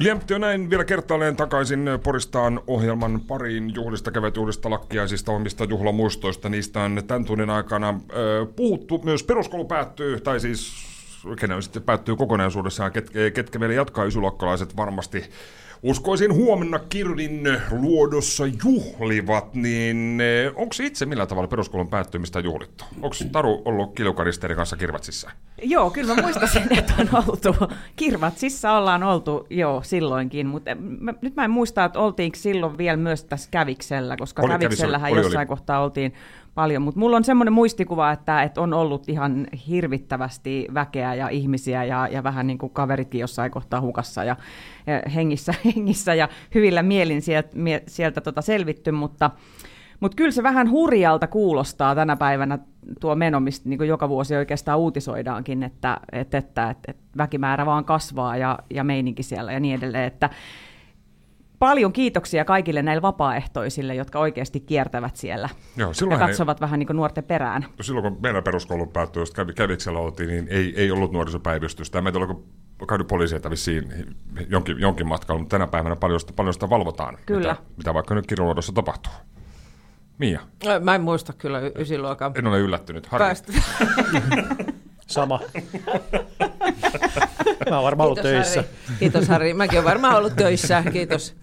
Jämpti 0.00 0.34
on 0.34 0.40
näin 0.40 0.70
vielä 0.70 0.84
kertaalleen 0.84 1.36
takaisin 1.36 1.88
Poristaan 2.02 2.60
ohjelman 2.66 3.20
pariin 3.20 3.74
juhlista, 3.74 4.10
kevätjuhlista, 4.10 4.70
lakkiaisista, 4.70 5.32
omista 5.32 5.64
juhlamuistoista. 5.64 6.48
Niistä 6.48 6.80
on 6.80 7.02
tämän 7.06 7.24
tunnin 7.24 7.50
aikana 7.50 8.00
ö, 8.12 8.46
puhuttu. 8.56 9.00
Myös 9.04 9.22
peruskoulu 9.22 9.64
päättyy, 9.64 10.20
tai 10.20 10.40
siis 10.40 10.72
kenen 11.40 11.62
sitten 11.62 11.82
päättyy 11.82 12.16
kokonaisuudessaan, 12.16 12.92
ket, 12.92 13.10
ketkä 13.34 13.60
vielä 13.60 13.72
jatkaa 13.72 14.04
ysyluokkalaiset 14.04 14.76
varmasti 14.76 15.24
uskoisin 15.82 16.34
huomenna 16.34 16.78
Kirvin 16.78 17.48
luodossa 17.70 18.44
juhlivat, 18.64 19.54
niin 19.54 20.22
onko 20.54 20.74
itse 20.82 21.06
millä 21.06 21.26
tavalla 21.26 21.48
peruskoulun 21.48 21.88
päättymistä 21.88 22.40
juhlittu? 22.40 22.84
Onko 23.02 23.16
Taru 23.32 23.62
ollut 23.64 23.94
kilukaristerin 23.94 24.56
kanssa 24.56 24.76
Kirvatsissa? 24.76 25.30
Joo, 25.62 25.90
kyllä 25.90 26.14
mä 26.14 26.22
muistasin, 26.22 26.62
että 26.78 26.92
on 26.98 27.08
oltu. 27.28 27.56
Kirvatsissa 27.96 28.72
ollaan 28.72 29.02
oltu 29.02 29.46
jo 29.50 29.80
silloinkin, 29.84 30.46
mutta 30.46 30.74
mä, 30.74 31.14
nyt 31.22 31.36
mä 31.36 31.44
en 31.44 31.50
muista, 31.50 31.84
että 31.84 31.98
oltiinko 31.98 32.36
silloin 32.36 32.78
vielä 32.78 32.96
myös 32.96 33.24
tässä 33.24 33.48
Käviksellä, 33.50 34.16
koska 34.16 34.42
Oli 34.42 34.46
oli, 34.46 34.52
Käviksellä, 34.52 34.68
Käviksellähän 34.68 35.12
oli, 35.12 35.20
jossain 35.20 35.38
oli. 35.38 35.46
kohtaa 35.46 35.84
oltiin 35.84 36.14
paljon, 36.54 36.82
mutta 36.82 37.00
mulla 37.00 37.16
on 37.16 37.24
semmoinen 37.24 37.52
muistikuva, 37.52 38.12
että, 38.12 38.42
että 38.42 38.60
on 38.60 38.74
ollut 38.74 39.08
ihan 39.08 39.46
hirvittävästi 39.68 40.66
väkeä 40.74 41.14
ja 41.14 41.28
ihmisiä 41.28 41.84
ja, 41.84 42.08
ja 42.08 42.22
vähän 42.22 42.46
niin 42.46 42.58
kuin 42.58 42.72
kaveritkin 42.72 43.20
jossain 43.20 43.50
kohtaa 43.50 43.80
hukassa 43.80 44.24
ja, 44.24 44.36
ja 44.86 45.10
hengissä, 45.10 45.54
hengissä 45.74 46.14
ja 46.14 46.28
hyvillä 46.54 46.82
mielin 46.82 47.22
sieltä, 47.22 47.50
mie, 47.54 47.82
sieltä 47.86 48.20
tota 48.20 48.42
selvitty, 48.42 48.92
mutta 48.92 49.30
mutta 50.00 50.16
kyllä 50.16 50.30
se 50.30 50.42
vähän 50.42 50.70
hurjalta 50.70 51.26
kuulostaa 51.26 51.94
tänä 51.94 52.16
päivänä 52.16 52.58
tuo 53.00 53.14
meno, 53.14 53.40
mistä 53.40 53.68
niin 53.68 53.86
joka 53.86 54.08
vuosi 54.08 54.36
oikeastaan 54.36 54.78
uutisoidaankin, 54.78 55.62
että, 55.62 56.00
että, 56.12 56.38
että, 56.38 56.70
että, 56.70 56.94
väkimäärä 57.16 57.66
vaan 57.66 57.84
kasvaa 57.84 58.36
ja, 58.36 58.58
ja 58.70 58.84
meininki 58.84 59.22
siellä 59.22 59.52
ja 59.52 59.60
niin 59.60 59.78
edelleen. 59.78 60.04
Että 60.04 60.30
paljon 61.62 61.92
kiitoksia 61.92 62.44
kaikille 62.44 62.82
näille 62.82 63.02
vapaaehtoisille, 63.02 63.94
jotka 63.94 64.18
oikeasti 64.18 64.60
kiertävät 64.60 65.16
siellä 65.16 65.48
Joo, 65.76 65.88
ja 65.90 65.94
silloinhan 65.94 66.28
ei- 66.28 66.32
katsovat 66.32 66.60
vähän 66.60 66.78
niin 66.78 66.86
kuin 66.86 66.96
nuorten 66.96 67.24
perään. 67.24 67.66
silloin 67.80 68.02
kun 68.12 68.22
meidän 68.22 68.42
peruskoulu 68.44 68.86
päättyi, 68.86 69.22
jos 69.22 69.30
kävi, 69.30 69.52
käviksellä 69.52 69.98
oltiin, 69.98 70.28
niin 70.28 70.46
ei, 70.50 70.74
ei 70.76 70.90
ollut 70.90 71.12
nuorisopäivystystä. 71.12 72.00
Meitä 72.02 72.18
oli 72.18 72.34
käynyt 72.88 73.06
poliiseita 73.06 73.50
vissiin 73.50 73.92
jonkin, 74.48 74.80
jonkin 74.80 75.06
matkalla, 75.06 75.38
mutta 75.40 75.54
tänä 75.54 75.66
päivänä 75.66 75.96
paljon 75.96 76.20
sitä, 76.20 76.32
paljon 76.32 76.54
sitä 76.54 76.70
valvotaan, 76.70 77.18
Kyllä. 77.26 77.52
Mitä, 77.52 77.62
mitä 77.76 77.94
vaikka 77.94 78.14
nyt 78.14 78.26
kirjoluodossa 78.26 78.72
tapahtuu. 78.72 79.12
Mia, 80.18 80.40
Mä 80.80 80.94
en 80.94 81.00
muista 81.02 81.32
kyllä 81.32 81.60
y- 81.60 81.72
ysiluokan 81.78 82.32
en 82.34 82.46
ole 82.46 82.58
yllättynyt. 82.58 83.08
Päästä. 83.18 83.52
Sama. 85.06 85.40
Mä 87.70 87.76
oon 87.76 87.84
varmaan 87.84 88.06
ollut 88.06 88.20
Kiitos, 88.20 88.32
töissä. 88.32 88.64
Harri. 88.64 88.98
Kiitos 88.98 89.28
Harri. 89.28 89.54
Mäkin 89.54 89.78
olen 89.78 89.84
varmaan 89.84 90.16
ollut 90.16 90.36
töissä. 90.36 90.82
Kiitos. 90.92 91.34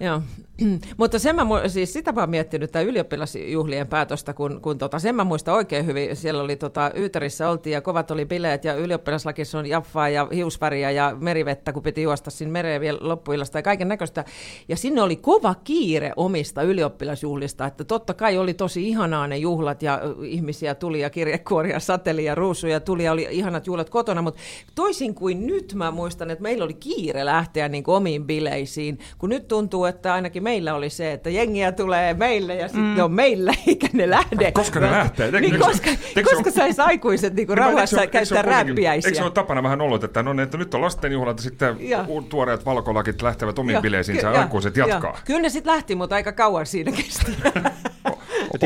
Joo. 0.00 0.22
Mutta 0.98 1.18
sen 1.18 1.36
mä, 1.36 1.42
siis 1.66 1.92
sitä 1.92 2.12
oon 2.16 2.30
miettinyt, 2.30 2.72
tämä 2.72 2.82
ylioppilasjuhlien 2.82 3.86
päätöstä, 3.86 4.32
kun, 4.32 4.60
kun 4.60 4.78
tota, 4.78 4.98
sen 4.98 5.14
mä 5.14 5.24
muistan 5.24 5.54
oikein 5.54 5.86
hyvin. 5.86 6.16
Siellä 6.16 6.42
oli 6.42 6.56
tota, 6.56 6.90
Yyterissä 6.96 7.50
oltiin 7.50 7.72
ja 7.74 7.80
kovat 7.80 8.10
oli 8.10 8.24
bileet 8.24 8.64
ja 8.64 8.74
ylioppilaslakissa 8.74 9.58
on 9.58 9.66
jaffaa 9.66 10.08
ja 10.08 10.28
hiusväriä 10.34 10.90
ja 10.90 11.16
merivettä, 11.20 11.72
kun 11.72 11.82
piti 11.82 12.02
juosta 12.02 12.30
sinne 12.30 12.52
mereen 12.52 12.80
vielä 12.80 12.98
loppuillasta 13.00 13.58
ja 13.58 13.62
kaiken 13.62 13.88
näköistä. 13.88 14.24
Ja 14.68 14.76
sinne 14.76 15.02
oli 15.02 15.16
kova 15.16 15.54
kiire 15.64 16.12
omista 16.16 16.62
ylioppilasjuhlista, 16.62 17.66
että 17.66 17.84
totta 17.84 18.14
kai 18.14 18.38
oli 18.38 18.54
tosi 18.54 18.88
ihanaa 18.88 19.26
ne 19.26 19.36
juhlat 19.36 19.82
ja 19.82 20.00
ihmisiä 20.24 20.74
tuli 20.74 21.00
ja 21.00 21.10
kirjekuoria 21.10 21.80
sateli 21.80 22.24
ja 22.24 22.34
ruusuja 22.34 22.80
tuli 22.80 23.04
ja 23.04 23.12
oli 23.12 23.28
ihanat 23.30 23.66
juhlat 23.66 23.90
kotona, 23.90 24.22
mutta 24.22 24.40
toisin 24.74 25.14
kuin 25.14 25.46
nyt 25.46 25.74
mä 25.74 25.90
muistan, 25.90 26.30
että 26.30 26.42
meillä 26.42 26.64
oli 26.64 26.74
kiire 26.74 27.24
lähteä 27.24 27.68
niin 27.68 27.84
omiin 27.86 28.26
bileisiin, 28.26 28.98
kun 29.18 29.30
nyt 29.30 29.48
tuntuu, 29.48 29.84
että 29.84 30.14
ainakin 30.14 30.41
meillä 30.42 30.74
oli 30.74 30.90
se, 30.90 31.12
että 31.12 31.30
jengiä 31.30 31.72
tulee 31.72 32.14
meille 32.14 32.54
ja 32.54 32.68
sitten 32.68 32.84
mm. 32.84 32.94
ne 32.96 33.02
on 33.02 33.12
meillä 33.12 33.52
eikä 33.66 33.88
ne 33.92 34.10
lähde. 34.10 34.52
Koska 34.52 34.80
ne 34.80 34.90
lähtee? 34.90 35.26
Eikö- 35.26 35.40
Niin, 35.40 35.58
koska, 35.58 35.90
se 36.14 36.22
koska 36.22 36.38
ole- 36.38 36.52
sais 36.52 36.80
aikuiset 36.80 37.34
niin 37.34 37.46
kuin 37.46 37.56
Niin, 37.56 37.64
rauhassa 37.66 38.00
eikö 38.00 38.12
käyttää 38.12 38.42
räppiäisiä. 38.42 39.08
Eikö 39.08 39.16
se 39.18 39.22
ole 39.24 39.30
tapana 39.30 39.62
vähän 39.62 39.80
ollut, 39.80 40.04
että, 40.04 40.22
no, 40.22 40.32
niin, 40.32 40.40
että 40.40 40.58
nyt 40.58 40.74
on 40.74 40.80
lastenjuhlat 40.80 41.36
ja 41.38 41.42
sitten 41.42 41.76
Ja. 41.80 42.04
tuoreet 42.28 42.64
valkolakit 42.64 43.22
lähtevät 43.22 43.58
omiin 43.58 43.72
Joo, 43.74 43.82
bileisiinsä 43.82 44.30
ja 44.30 44.40
aikuiset 44.40 44.76
jatkaa? 44.76 45.18
Kyllä 45.24 45.40
ne 45.40 45.48
sitten 45.48 45.72
lähti, 45.72 45.94
mutta 45.94 46.14
aika 46.14 46.32
kauan 46.32 46.66
siinä 46.66 46.92
kesti. 46.92 47.32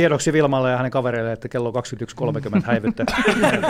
Tiedoksi 0.00 0.32
Vilmalle 0.32 0.70
ja 0.70 0.76
hänen 0.76 0.90
kavereille, 0.90 1.32
että 1.32 1.48
kello 1.48 1.70
21.30 1.70 2.62
häivytte. 2.64 3.04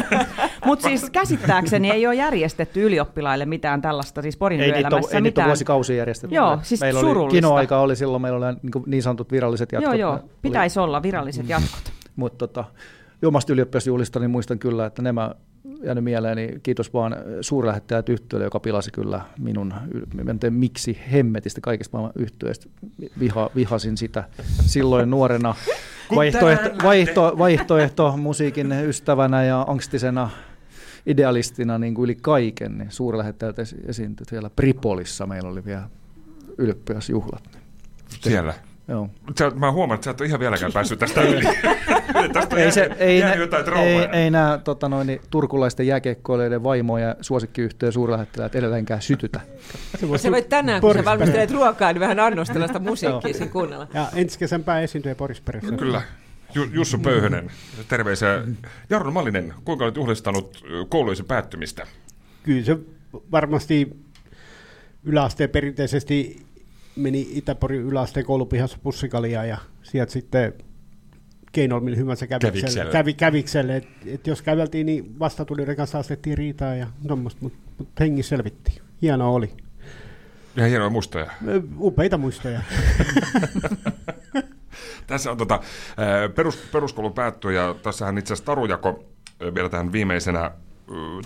Mutta 0.66 0.88
siis 0.88 1.10
käsittääkseni 1.10 1.90
ei 1.90 2.06
ole 2.06 2.14
järjestetty 2.14 2.86
ylioppilaille 2.86 3.46
mitään 3.46 3.82
tällaista, 3.82 4.22
siis 4.22 4.36
Porin 4.36 4.60
ei 4.60 4.72
niitä 4.72 4.88
ei 5.12 5.20
niitä 5.20 5.44
vuosikausia 5.44 5.96
järjestetty. 5.96 6.36
Joo, 6.36 6.58
siis 6.62 6.80
meillä 6.80 7.00
oli, 7.00 7.08
surullista. 7.08 7.36
kinoaika 7.36 7.80
oli 7.80 7.96
silloin, 7.96 8.22
meillä 8.22 8.46
oli 8.46 8.56
niin, 8.62 8.84
niin 8.86 9.02
sanotut 9.02 9.32
viralliset 9.32 9.72
jatkot. 9.72 9.92
Joo, 9.92 10.00
joo, 10.00 10.12
Oli- 10.12 10.30
pitäisi 10.42 10.80
olla 10.80 11.02
viralliset 11.02 11.48
jatkot. 11.48 11.92
Mutta 12.16 12.48
tota, 12.48 12.64
omasta 13.24 13.52
ylioppilasjuhlista 13.52 14.20
niin 14.20 14.30
muistan 14.30 14.58
kyllä, 14.58 14.86
että 14.86 15.02
nämä 15.02 15.34
jäänyt 15.82 16.04
mieleen, 16.04 16.36
niin 16.36 16.60
kiitos 16.62 16.94
vaan 16.94 17.16
suurlähettäjä 17.40 18.02
tyttölle, 18.02 18.44
joka 18.44 18.60
pilasi 18.60 18.90
kyllä 18.90 19.20
minun, 19.38 19.74
en 20.30 20.38
tiedä 20.38 20.54
miksi 20.54 20.98
hemmetistä 21.12 21.60
kaikista 21.60 21.96
maailman 21.96 22.22
yhtyeistä, 22.22 22.66
Viha, 23.20 23.50
vihasin 23.56 23.96
sitä 23.96 24.24
silloin 24.60 25.10
nuorena 25.10 25.54
vaihtoehto, 26.14 26.70
vaihto, 26.82 27.34
vaihtoehto 27.38 28.16
musiikin 28.16 28.72
ystävänä 28.72 29.44
ja 29.44 29.64
angstisena 29.68 30.30
idealistina 31.06 31.78
niin 31.78 31.94
kuin 31.94 32.04
yli 32.04 32.14
kaiken, 32.14 32.78
niin 32.78 32.90
suurlähettäjät 32.90 33.58
esi- 33.58 33.76
esiintyi 33.86 34.26
siellä 34.26 34.50
Pripolissa, 34.50 35.26
meillä 35.26 35.48
oli 35.48 35.64
vielä 35.64 35.88
ylioppilasjuhlat. 36.58 37.58
Siellä. 38.08 38.54
Joo. 38.88 39.10
Sä, 39.38 39.50
mä 39.50 39.72
huomaan, 39.72 39.94
että 39.94 40.04
sä 40.04 40.10
et 40.10 40.20
ole 40.20 40.28
ihan 40.28 40.40
vieläkään 40.40 40.72
päässyt 40.72 40.98
tästä 40.98 41.22
yli. 41.22 41.42
tästä 42.32 42.56
ei, 42.56 42.72
se, 42.72 42.90
ei, 42.98 43.20
nä, 43.20 43.34
jotain 43.34 43.60
ei, 43.60 43.64
traumaa. 43.64 44.16
ei 44.18 44.30
nämä 44.30 44.60
tota 44.64 44.88
noin, 44.88 45.06
niin 45.06 45.20
turkulaisten 45.30 45.86
jääkiekkoilijoiden 45.86 46.62
vaimoja 46.64 47.08
ja 47.08 47.16
suosikkiyhtiön 47.20 47.92
suurlähettiläät 47.92 48.54
edelleenkään 48.54 49.02
sytytä. 49.02 49.40
Se 50.16 50.30
voit 50.30 50.48
tänään, 50.48 50.80
kun 50.80 50.94
sä 50.94 51.04
valmistelet 51.04 51.50
ruokaa, 51.50 51.92
niin 51.92 52.00
vähän 52.00 52.20
annostella 52.20 52.66
sitä 52.66 52.78
musiikkia 52.78 53.34
siinä 53.34 53.52
kuunnella. 53.52 53.88
Ja 53.94 54.06
ensi 54.14 54.38
kesän 54.38 54.64
pääesiintyjä 54.64 55.14
Porisperässä. 55.14 55.76
Kyllä. 55.76 56.02
Ju- 56.54 56.68
Jussu 56.72 56.98
Pöyhönen, 56.98 57.50
terveisiä. 57.88 58.42
Jarno 58.90 59.10
Mallinen, 59.10 59.54
kuinka 59.64 59.84
olet 59.84 59.96
juhlistanut 59.96 60.64
ö, 60.70 60.84
kouluisi 60.88 61.22
päättymistä? 61.22 61.86
Kyllä 62.42 62.64
se 62.64 62.76
varmasti 63.30 63.96
yläasteen 65.04 65.50
perinteisesti 65.50 66.46
meni 66.96 67.28
Itäporin 67.30 67.82
yläasteen 67.82 68.26
koulupihassa 68.26 68.78
pussikalia 68.82 69.44
ja 69.44 69.58
sieltä 69.82 70.12
sitten 70.12 70.52
keinoilla 71.56 71.84
millä 71.84 71.96
hyvänsä 71.96 72.26
kävikselle. 72.26 72.60
Kävikselle. 72.60 72.92
Kävi, 72.92 73.14
kävikselle. 73.14 73.76
Et, 73.76 73.88
et 74.06 74.26
jos 74.26 74.42
käveltiin, 74.42 74.86
niin 74.86 75.18
vastatulijoiden 75.18 75.76
kanssa 75.76 75.98
astettiin 75.98 76.38
riitaa 76.38 76.74
ja 76.74 76.86
tuommoista, 77.06 77.38
mutta 77.42 77.58
mut 77.78 77.88
hengissä 78.00 78.28
selvittiin. 78.28 78.82
Hienoa 79.02 79.28
oli. 79.28 79.50
Ihan 80.56 80.70
hienoja 80.70 80.90
muistoja. 80.90 81.30
Upeita 81.78 82.18
muistoja. 82.18 82.60
Tässä 85.06 85.30
on 85.30 85.36
tota, 85.36 85.60
perus, 86.34 86.56
peruskoulu 86.72 87.10
päättyy 87.10 87.52
ja 87.52 87.74
tässähän 87.82 88.18
itse 88.18 88.32
asiassa 88.32 88.46
Tarujako 88.46 89.04
vielä 89.54 89.68
tähän 89.68 89.92
viimeisenä 89.92 90.50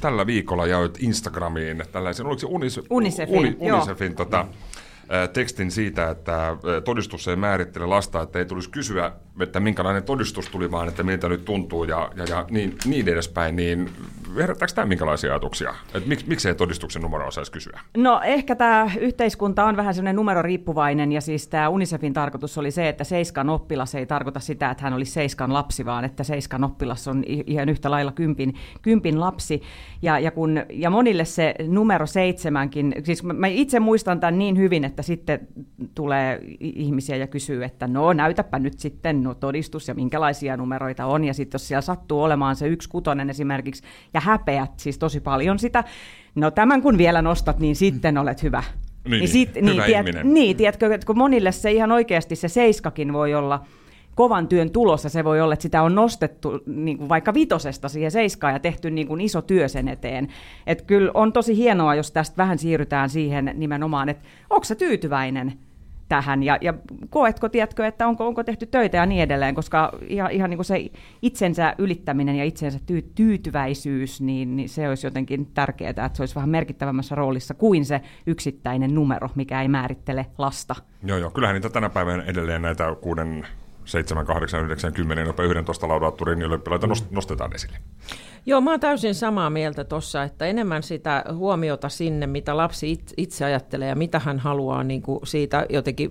tällä 0.00 0.26
viikolla 0.26 0.66
jaoit 0.66 1.02
Instagramiin 1.02 1.82
tällaisen, 1.92 2.26
oliko 2.26 2.38
se 2.38 2.46
Unis, 2.46 2.80
Unicefin, 2.90 3.56
joo. 3.60 3.76
Unicefin 3.76 4.16
tota, 4.16 4.46
tekstin 5.32 5.70
siitä, 5.70 6.10
että 6.10 6.56
todistus 6.84 7.28
ei 7.28 7.36
määrittele 7.36 7.86
lasta, 7.86 8.22
että 8.22 8.38
ei 8.38 8.44
tulisi 8.44 8.70
kysyä, 8.70 9.12
että 9.42 9.61
minkälainen 9.61 10.03
todistus 10.03 10.48
tuli, 10.48 10.70
vaan 10.70 10.88
että 10.88 11.03
miltä 11.03 11.29
nyt 11.29 11.44
tuntuu 11.44 11.85
ja, 11.85 12.11
ja, 12.16 12.24
ja 12.24 12.46
niin, 12.50 12.79
niin 12.85 13.09
edespäin, 13.09 13.57
niin 13.57 13.90
herättääkö 14.37 14.74
tämä 14.74 14.87
minkälaisia 14.87 15.31
ajatuksia? 15.31 15.74
Että 15.94 16.09
mik, 16.09 16.26
miksei 16.26 16.55
todistuksen 16.55 17.03
numeroa 17.03 17.31
saisi 17.31 17.53
kysyä? 17.53 17.81
No 17.96 18.20
ehkä 18.24 18.57
tämä 18.57 18.90
yhteiskunta 19.00 19.64
on 19.64 19.76
vähän 19.76 19.94
semmoinen 19.94 20.16
numeroriippuvainen 20.16 21.12
ja 21.12 21.20
siis 21.20 21.48
tämä 21.48 21.68
Unicefin 21.68 22.12
tarkoitus 22.12 22.59
oli 22.59 22.70
se, 22.70 22.88
että 22.88 23.05
seiskan 23.05 23.50
oppilas 23.50 23.94
ei 23.94 24.07
tarkoita 24.07 24.40
sitä, 24.40 24.70
että 24.70 24.85
hän 24.85 24.92
olisi 24.92 25.12
seiskan 25.12 25.53
lapsi, 25.53 25.85
vaan 25.85 26.05
että 26.05 26.24
seiskan 26.24 26.64
oppilas 26.64 27.09
on 27.09 27.24
ihan 27.26 27.68
yhtä 27.68 27.90
lailla 27.90 28.12
kympin, 28.12 28.55
kympin 28.83 29.20
lapsi. 29.20 29.62
Ja, 30.03 30.18
ja, 30.18 30.31
kun, 30.31 30.62
ja 30.70 30.90
monille 30.90 31.24
se 31.24 31.55
numero 31.68 32.07
seitsemänkin, 32.07 32.94
siis 33.05 33.22
mä 33.22 33.46
itse 33.46 33.81
muistan 33.81 34.20
tämän 34.20 34.38
niin 34.38 34.59
hyvin, 34.59 34.85
että 34.85 35.03
sitten 35.03 35.48
tulee 35.94 36.40
ihmisiä 36.60 37.16
ja 37.16 37.26
kysyy, 37.26 37.64
että 37.64 37.86
no 37.86 38.12
näytäpä 38.12 38.58
nyt 38.58 38.78
sitten 38.78 39.22
no, 39.22 39.34
todistus 39.34 39.88
ja 39.88 39.94
minkälaisia 39.94 40.56
numeroita 40.56 41.06
on. 41.06 41.24
Ja 41.24 41.34
sitten 41.34 41.58
jos 41.58 41.68
siellä 41.68 41.80
sattuu 41.80 42.22
olemaan 42.22 42.56
se 42.56 42.68
yksi 42.68 42.88
kutonen 42.88 43.30
esimerkiksi 43.30 43.82
ja 44.14 44.20
häpeät 44.20 44.70
siis 44.76 44.98
tosi 44.98 45.20
paljon 45.20 45.58
sitä, 45.58 45.84
no 46.34 46.50
tämän 46.50 46.82
kun 46.82 46.98
vielä 46.98 47.22
nostat, 47.22 47.58
niin 47.58 47.76
sitten 47.76 48.18
olet 48.18 48.42
hyvä. 48.42 48.62
Niin, 49.08 49.72
hyvä 49.74 49.86
ihminen. 49.86 50.34
Niin, 50.34 50.56
tiedätkö, 50.56 50.94
että 50.94 51.06
kun 51.06 51.18
monille 51.18 51.52
se 51.52 51.72
ihan 51.72 51.92
oikeasti 51.92 52.36
se 52.36 52.48
seiskakin 52.48 53.12
voi 53.12 53.34
olla 53.34 53.64
kovan 54.14 54.48
työn 54.48 54.70
tulossa, 54.70 55.08
se 55.08 55.24
voi 55.24 55.40
olla, 55.40 55.54
että 55.54 55.62
sitä 55.62 55.82
on 55.82 55.94
nostettu 55.94 56.60
niin 56.66 56.98
kuin 56.98 57.08
vaikka 57.08 57.34
vitosesta 57.34 57.88
siihen 57.88 58.10
seiskaan 58.10 58.52
ja 58.52 58.58
tehty 58.58 58.90
niin 58.90 59.06
kuin 59.06 59.20
iso 59.20 59.42
työ 59.42 59.68
sen 59.68 59.88
eteen. 59.88 60.28
Että 60.66 60.84
kyllä 60.84 61.10
on 61.14 61.32
tosi 61.32 61.56
hienoa, 61.56 61.94
jos 61.94 62.12
tästä 62.12 62.36
vähän 62.36 62.58
siirrytään 62.58 63.10
siihen 63.10 63.52
nimenomaan, 63.54 64.08
että 64.08 64.28
onko 64.50 64.64
se 64.64 64.74
tyytyväinen 64.74 65.52
tähän 66.10 66.42
ja, 66.42 66.58
ja 66.60 66.74
koetko, 67.10 67.48
tiedätkö, 67.48 67.86
että 67.86 68.06
onko, 68.06 68.26
onko 68.26 68.44
tehty 68.44 68.66
töitä 68.66 68.96
ja 68.96 69.06
niin 69.06 69.22
edelleen, 69.22 69.54
koska 69.54 69.92
ihan, 70.08 70.30
ihan 70.30 70.50
niin 70.50 70.58
kuin 70.58 70.64
se 70.64 70.90
itsensä 71.22 71.74
ylittäminen 71.78 72.36
ja 72.36 72.44
itsensä 72.44 72.78
tyy, 72.86 73.02
tyytyväisyys, 73.14 74.20
niin, 74.20 74.56
niin 74.56 74.68
se 74.68 74.88
olisi 74.88 75.06
jotenkin 75.06 75.46
tärkeää, 75.46 75.90
että 75.90 76.10
se 76.12 76.22
olisi 76.22 76.34
vähän 76.34 76.50
merkittävämmässä 76.50 77.14
roolissa 77.14 77.54
kuin 77.54 77.84
se 77.84 78.00
yksittäinen 78.26 78.94
numero, 78.94 79.28
mikä 79.34 79.62
ei 79.62 79.68
määrittele 79.68 80.26
lasta. 80.38 80.74
Joo, 81.04 81.18
joo. 81.18 81.30
Kyllähän 81.30 81.54
niitä 81.54 81.70
tänä 81.70 81.90
päivänä 81.90 82.22
edelleen 82.22 82.62
näitä 82.62 82.96
kuuden, 83.00 83.46
7, 83.84 84.26
8, 84.26 84.64
9, 84.64 84.92
10, 84.92 85.26
jopa 85.26 85.42
11 85.42 85.88
laudaattorin 85.88 86.42
ylioppilaita 86.42 86.86
nost- 86.86 87.06
nostetaan 87.10 87.54
esille. 87.54 87.78
Joo, 88.46 88.61
mä 88.61 88.70
oon 88.70 88.81
täysin 88.81 89.14
samaa 89.14 89.50
mieltä 89.50 89.85
tuossa, 89.85 90.22
että 90.22 90.46
enemmän 90.46 90.83
sitä 90.83 91.24
huomiota 91.35 91.88
sinne, 91.88 92.26
mitä 92.26 92.57
lapsi 92.57 92.92
it- 92.92 93.14
itse 93.16 93.44
ajattelee 93.44 93.88
ja 93.88 93.94
mitä 93.94 94.18
hän 94.18 94.38
haluaa 94.38 94.85
niin 94.85 95.03
kuin 95.03 95.26
siitä 95.26 95.66
jotenkin 95.68 96.11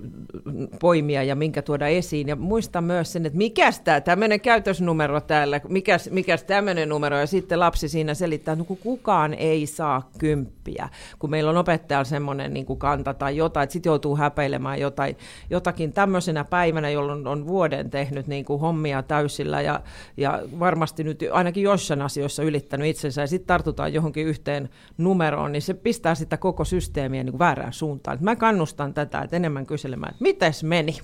poimia 0.80 1.24
ja 1.24 1.36
minkä 1.36 1.62
tuoda 1.62 1.88
esiin. 1.88 2.28
Ja 2.28 2.36
muista 2.36 2.82
myös 2.82 3.14
sen, 3.14 3.26
että 3.26 3.38
mikäs 3.38 3.80
tämä 3.80 4.02
tämmöinen 4.02 4.42
käytösnumero 4.42 5.22
täällä, 5.22 5.62
mikäs, 5.68 6.10
mikäs 6.12 6.44
tämmöinen 6.44 6.90
numero. 6.90 7.20
Ja 7.20 7.28
sitten 7.28 7.60
lapsi 7.60 7.90
siinä 7.90 8.14
selittää, 8.14 8.54
että 8.54 8.66
no 8.70 8.78
kukaan 8.84 9.34
ei 9.34 9.66
saa 9.66 10.10
kymppiä, 10.18 10.90
kun 11.20 11.30
meillä 11.30 11.50
on 11.50 11.58
opettajalla 11.58 12.04
semmoinen 12.04 12.54
niin 12.54 12.66
kuin 12.66 12.80
kanta 12.80 13.14
tai 13.14 13.38
jotain, 13.38 13.64
että 13.64 13.74
sitten 13.74 13.90
joutuu 13.90 14.16
häpeilemään 14.18 14.80
jotain, 14.80 15.18
jotakin 15.50 15.94
tämmöisenä 15.94 16.44
päivänä, 16.44 16.90
jolloin 16.90 17.28
on 17.28 17.48
vuoden 17.48 17.90
tehnyt 17.90 18.28
niin 18.28 18.46
kuin 18.46 18.62
hommia 18.62 19.04
täysillä 19.04 19.62
ja, 19.62 19.82
ja 20.18 20.42
varmasti 20.60 21.04
nyt 21.04 21.24
ainakin 21.32 21.64
jossain 21.64 22.02
asioissa 22.20 22.44
ylittänyt 22.44 22.88
itsensä 22.88 23.22
ja 23.22 23.28
sitten 23.28 23.48
tartutaan 23.48 23.94
johonkin 23.94 24.28
yhteen 24.28 24.70
numeroon, 24.98 25.52
niin 25.52 25.62
se 25.62 25.74
pistää 25.74 26.16
sitä 26.16 26.38
koko 26.38 26.66
systeemiä 26.66 27.24
niin 27.24 27.32
kuin 27.32 27.40
väärään 27.40 27.74
suuntaan. 27.74 28.16
Et 28.16 28.22
mä 28.22 28.36
kannustan 28.36 28.94
tätä, 28.94 29.22
että 29.22 29.36
enemmän 29.36 29.66
kyselemään, 29.66 30.12
että 30.12 30.24
mites 30.24 30.64
meni 30.64 30.98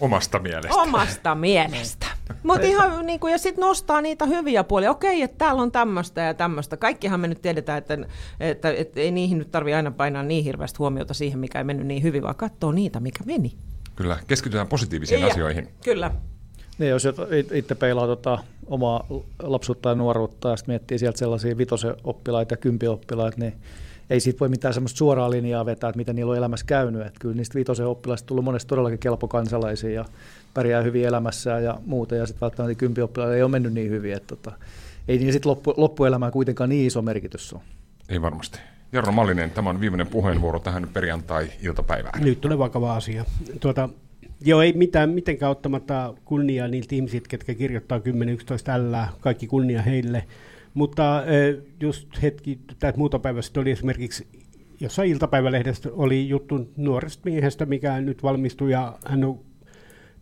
Omasta 0.00 0.38
mielestä. 0.38 0.74
omasta 0.74 1.34
mielestä. 1.48 2.06
Mutta 2.42 2.66
ihan 2.66 3.06
niin 3.06 3.20
kuin, 3.20 3.30
ja 3.32 3.38
sitten 3.38 3.62
nostaa 3.62 4.00
niitä 4.00 4.26
hyviä 4.26 4.64
puolia. 4.64 4.90
Okei, 4.90 5.22
että 5.22 5.38
täällä 5.38 5.62
on 5.62 5.72
tämmöistä 5.72 6.20
ja 6.20 6.34
tämmöistä. 6.34 6.76
Kaikkihan 6.76 7.20
me 7.20 7.28
nyt 7.28 7.42
tiedetään, 7.42 7.78
että, 7.78 7.98
että, 8.40 8.70
että 8.70 9.00
ei 9.00 9.10
niihin 9.10 9.38
nyt 9.38 9.50
tarvitse 9.50 9.76
aina 9.76 9.90
painaa 9.90 10.22
niin 10.22 10.44
hirveästi 10.44 10.78
huomiota 10.78 11.14
siihen, 11.14 11.38
mikä 11.38 11.58
ei 11.58 11.64
mennyt 11.64 11.86
niin 11.86 12.02
hyvin, 12.02 12.22
vaan 12.22 12.36
katsoo 12.36 12.72
niitä, 12.72 13.00
mikä 13.00 13.24
meni. 13.24 13.52
Kyllä, 13.96 14.18
keskitytään 14.26 14.68
positiivisiin 14.68 15.20
Ja, 15.20 15.26
asioihin. 15.26 15.68
Kyllä. 15.84 16.10
Niin, 16.78 16.90
jos 16.90 17.04
itse 17.52 17.74
peilaa 17.74 18.06
tota 18.06 18.38
omaa 18.66 19.06
lapsuutta 19.42 19.88
ja 19.88 19.94
nuoruutta 19.94 20.48
ja 20.48 20.56
sitten 20.56 20.72
miettii 20.72 20.98
sieltä 20.98 21.18
sellaisia 21.18 21.58
vitosen 21.58 21.94
oppilaita 22.04 22.52
ja 22.52 22.56
kympioppilaita, 22.56 23.40
niin 23.40 23.54
ei 24.10 24.20
siitä 24.20 24.40
voi 24.40 24.48
mitään 24.48 24.74
semmoista 24.74 24.98
suoraa 24.98 25.30
linjaa 25.30 25.66
vetää, 25.66 25.90
että 25.90 25.96
miten 25.96 26.16
niillä 26.16 26.30
on 26.30 26.38
elämässä 26.38 26.66
käynyt. 26.66 27.06
Että 27.06 27.20
kyllä 27.20 27.34
niistä 27.34 27.54
vitosen 27.54 27.86
oppilaista 27.86 28.26
tullut 28.26 28.44
monesti 28.44 28.68
todellakin 28.68 28.98
kelpo 28.98 29.28
kansalaisia 29.28 29.90
ja 29.90 30.04
pärjää 30.54 30.82
hyvin 30.82 31.04
elämässä 31.04 31.50
ja 31.60 31.78
muuta. 31.86 32.16
Ja 32.16 32.26
sitten 32.26 32.40
välttämättä 32.40 32.74
kympioppilailla 32.74 33.36
ei 33.36 33.42
ole 33.42 33.50
mennyt 33.50 33.72
niin 33.72 33.90
hyvin. 33.90 34.12
Että 34.12 34.36
tota, 34.36 34.56
ei 35.08 35.18
niin 35.18 35.32
sitten 35.32 35.50
loppu, 35.50 35.74
loppuelämään 35.76 36.32
kuitenkaan 36.32 36.70
niin 36.70 36.86
iso 36.86 37.02
merkitys 37.02 37.52
ole. 37.52 37.62
Ei 38.08 38.22
varmasti. 38.22 38.58
Jarno 38.92 39.12
Mallinen, 39.12 39.50
tämä 39.50 39.70
on 39.70 39.80
viimeinen 39.80 40.06
puheenvuoro 40.06 40.58
tähän 40.58 40.88
perjantai-iltapäivään. 40.92 42.24
Nyt 42.24 42.40
tulee 42.40 42.58
vakava 42.58 42.96
asia. 42.96 43.24
Tuota, 43.60 43.88
Joo, 44.40 44.62
ei 44.62 44.72
mitään, 44.72 45.10
mitenkään 45.10 45.52
ottamatta 45.52 46.14
kunnia 46.24 46.68
niiltä 46.68 46.94
ihmisiltä, 46.94 47.28
ketkä 47.28 47.54
kirjoittaa 47.54 47.98
10-11 47.98 48.02
tällä, 48.64 49.08
kaikki 49.20 49.46
kunnia 49.46 49.82
heille. 49.82 50.24
Mutta 50.74 51.22
just 51.80 52.22
hetki, 52.22 52.58
tätä 52.66 52.98
muuta 52.98 53.18
päivästä 53.18 53.60
oli 53.60 53.70
esimerkiksi 53.70 54.26
jossain 54.80 55.10
iltapäivälehdestä 55.10 55.88
oli 55.92 56.28
juttu 56.28 56.72
nuoresta 56.76 57.22
miehestä, 57.24 57.66
mikä 57.66 58.00
nyt 58.00 58.22
valmistui 58.22 58.72
ja 58.72 58.98
hän 59.06 59.24
on 59.24 59.40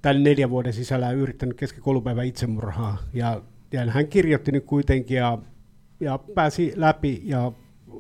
tämän 0.03 0.23
neljän 0.23 0.51
vuoden 0.51 0.73
sisällä 0.73 1.11
yrittänyt 1.11 1.57
keskikoulupäivän 1.57 2.27
itsemurhaa. 2.27 2.99
Ja, 3.15 3.43
ja 3.73 3.91
hän 3.91 4.09
kirjoitti 4.09 4.53
nyt 4.53 4.65
kuitenkin 4.65 5.17
ja, 5.17 5.39
ja 6.01 6.19
pääsi 6.19 6.73
läpi 6.77 7.23
ja 7.25 7.53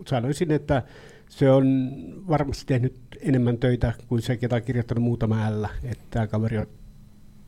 sanoisin, 0.06 0.50
että 0.50 0.82
se 1.28 1.50
on 1.50 1.90
varmasti 2.28 2.64
tehnyt 2.66 2.94
enemmän 3.20 3.58
töitä 3.58 3.92
kuin 4.08 4.22
se, 4.22 4.36
ketä 4.36 4.56
on 4.56 4.62
kirjoittanut 4.62 5.04
muutama 5.04 5.44
ällä. 5.46 5.68
Että 5.84 6.04
tämä 6.10 6.26
kaveri 6.26 6.58
on 6.58 6.66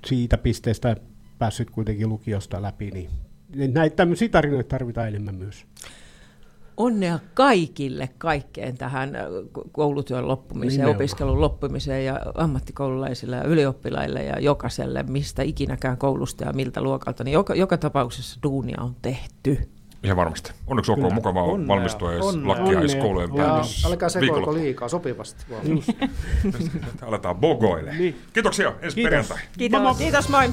siitä 0.07 0.39
pisteestä 0.39 0.97
päässyt 1.39 1.71
kuitenkin 1.71 2.09
lukiosta 2.09 2.63
läpi, 2.63 2.91
niin 2.91 3.11
näitä 3.75 3.97
tämmöisiä 3.97 4.29
tarinoita 4.29 4.69
tarvitaan 4.69 5.09
enemmän 5.09 5.35
myös. 5.35 5.65
Onnea 6.77 7.19
kaikille 7.35 8.09
kaikkeen 8.19 8.79
tähän 8.79 9.13
koulutyön 9.73 10.29
loppumiseen, 10.29 10.73
Nimenomaan. 10.73 10.97
opiskelun 10.97 11.41
loppumiseen 11.41 12.05
ja 12.05 12.21
ammattikoululaisille 12.35 13.37
ja 13.37 13.45
ylioppilaille 13.45 14.25
ja 14.25 14.41
jokaiselle, 14.41 15.03
mistä 15.03 15.43
ikinäkään 15.43 15.97
koulusta 15.97 16.45
ja 16.45 16.53
miltä 16.53 16.83
luokalta, 16.83 17.25
niin 17.25 17.33
joka, 17.33 17.55
joka 17.55 17.79
tapauksessa 17.79 18.41
duunia 18.43 18.77
on 18.81 18.97
tehty. 19.03 19.59
Ihan 20.07 20.17
varmasti. 20.17 20.53
Onneksi 20.67 20.93
olkoon 20.93 21.15
mukavaa 21.15 21.43
onnea, 21.43 21.69
valmistua 21.69 22.13
edes 22.13 22.25
lakkia 22.45 22.79
edes 22.79 22.95
koulujen 22.95 23.35
päätös. 23.37 23.87
Älkää 23.87 24.09
sekoilko 24.09 24.55
liikaa, 24.55 24.89
sopivasti 24.89 25.45
vaan. 25.51 25.63
Aletaan 27.09 27.37
bogoille. 27.37 27.95
Niin. 27.99 28.21
Kiitoksia, 28.33 28.69
ensi 28.69 28.95
Kiitos. 28.95 29.03
perjantai. 29.03 29.39
Kiitos. 29.59 29.97
Kiitos, 29.97 30.29
moi. 30.29 30.51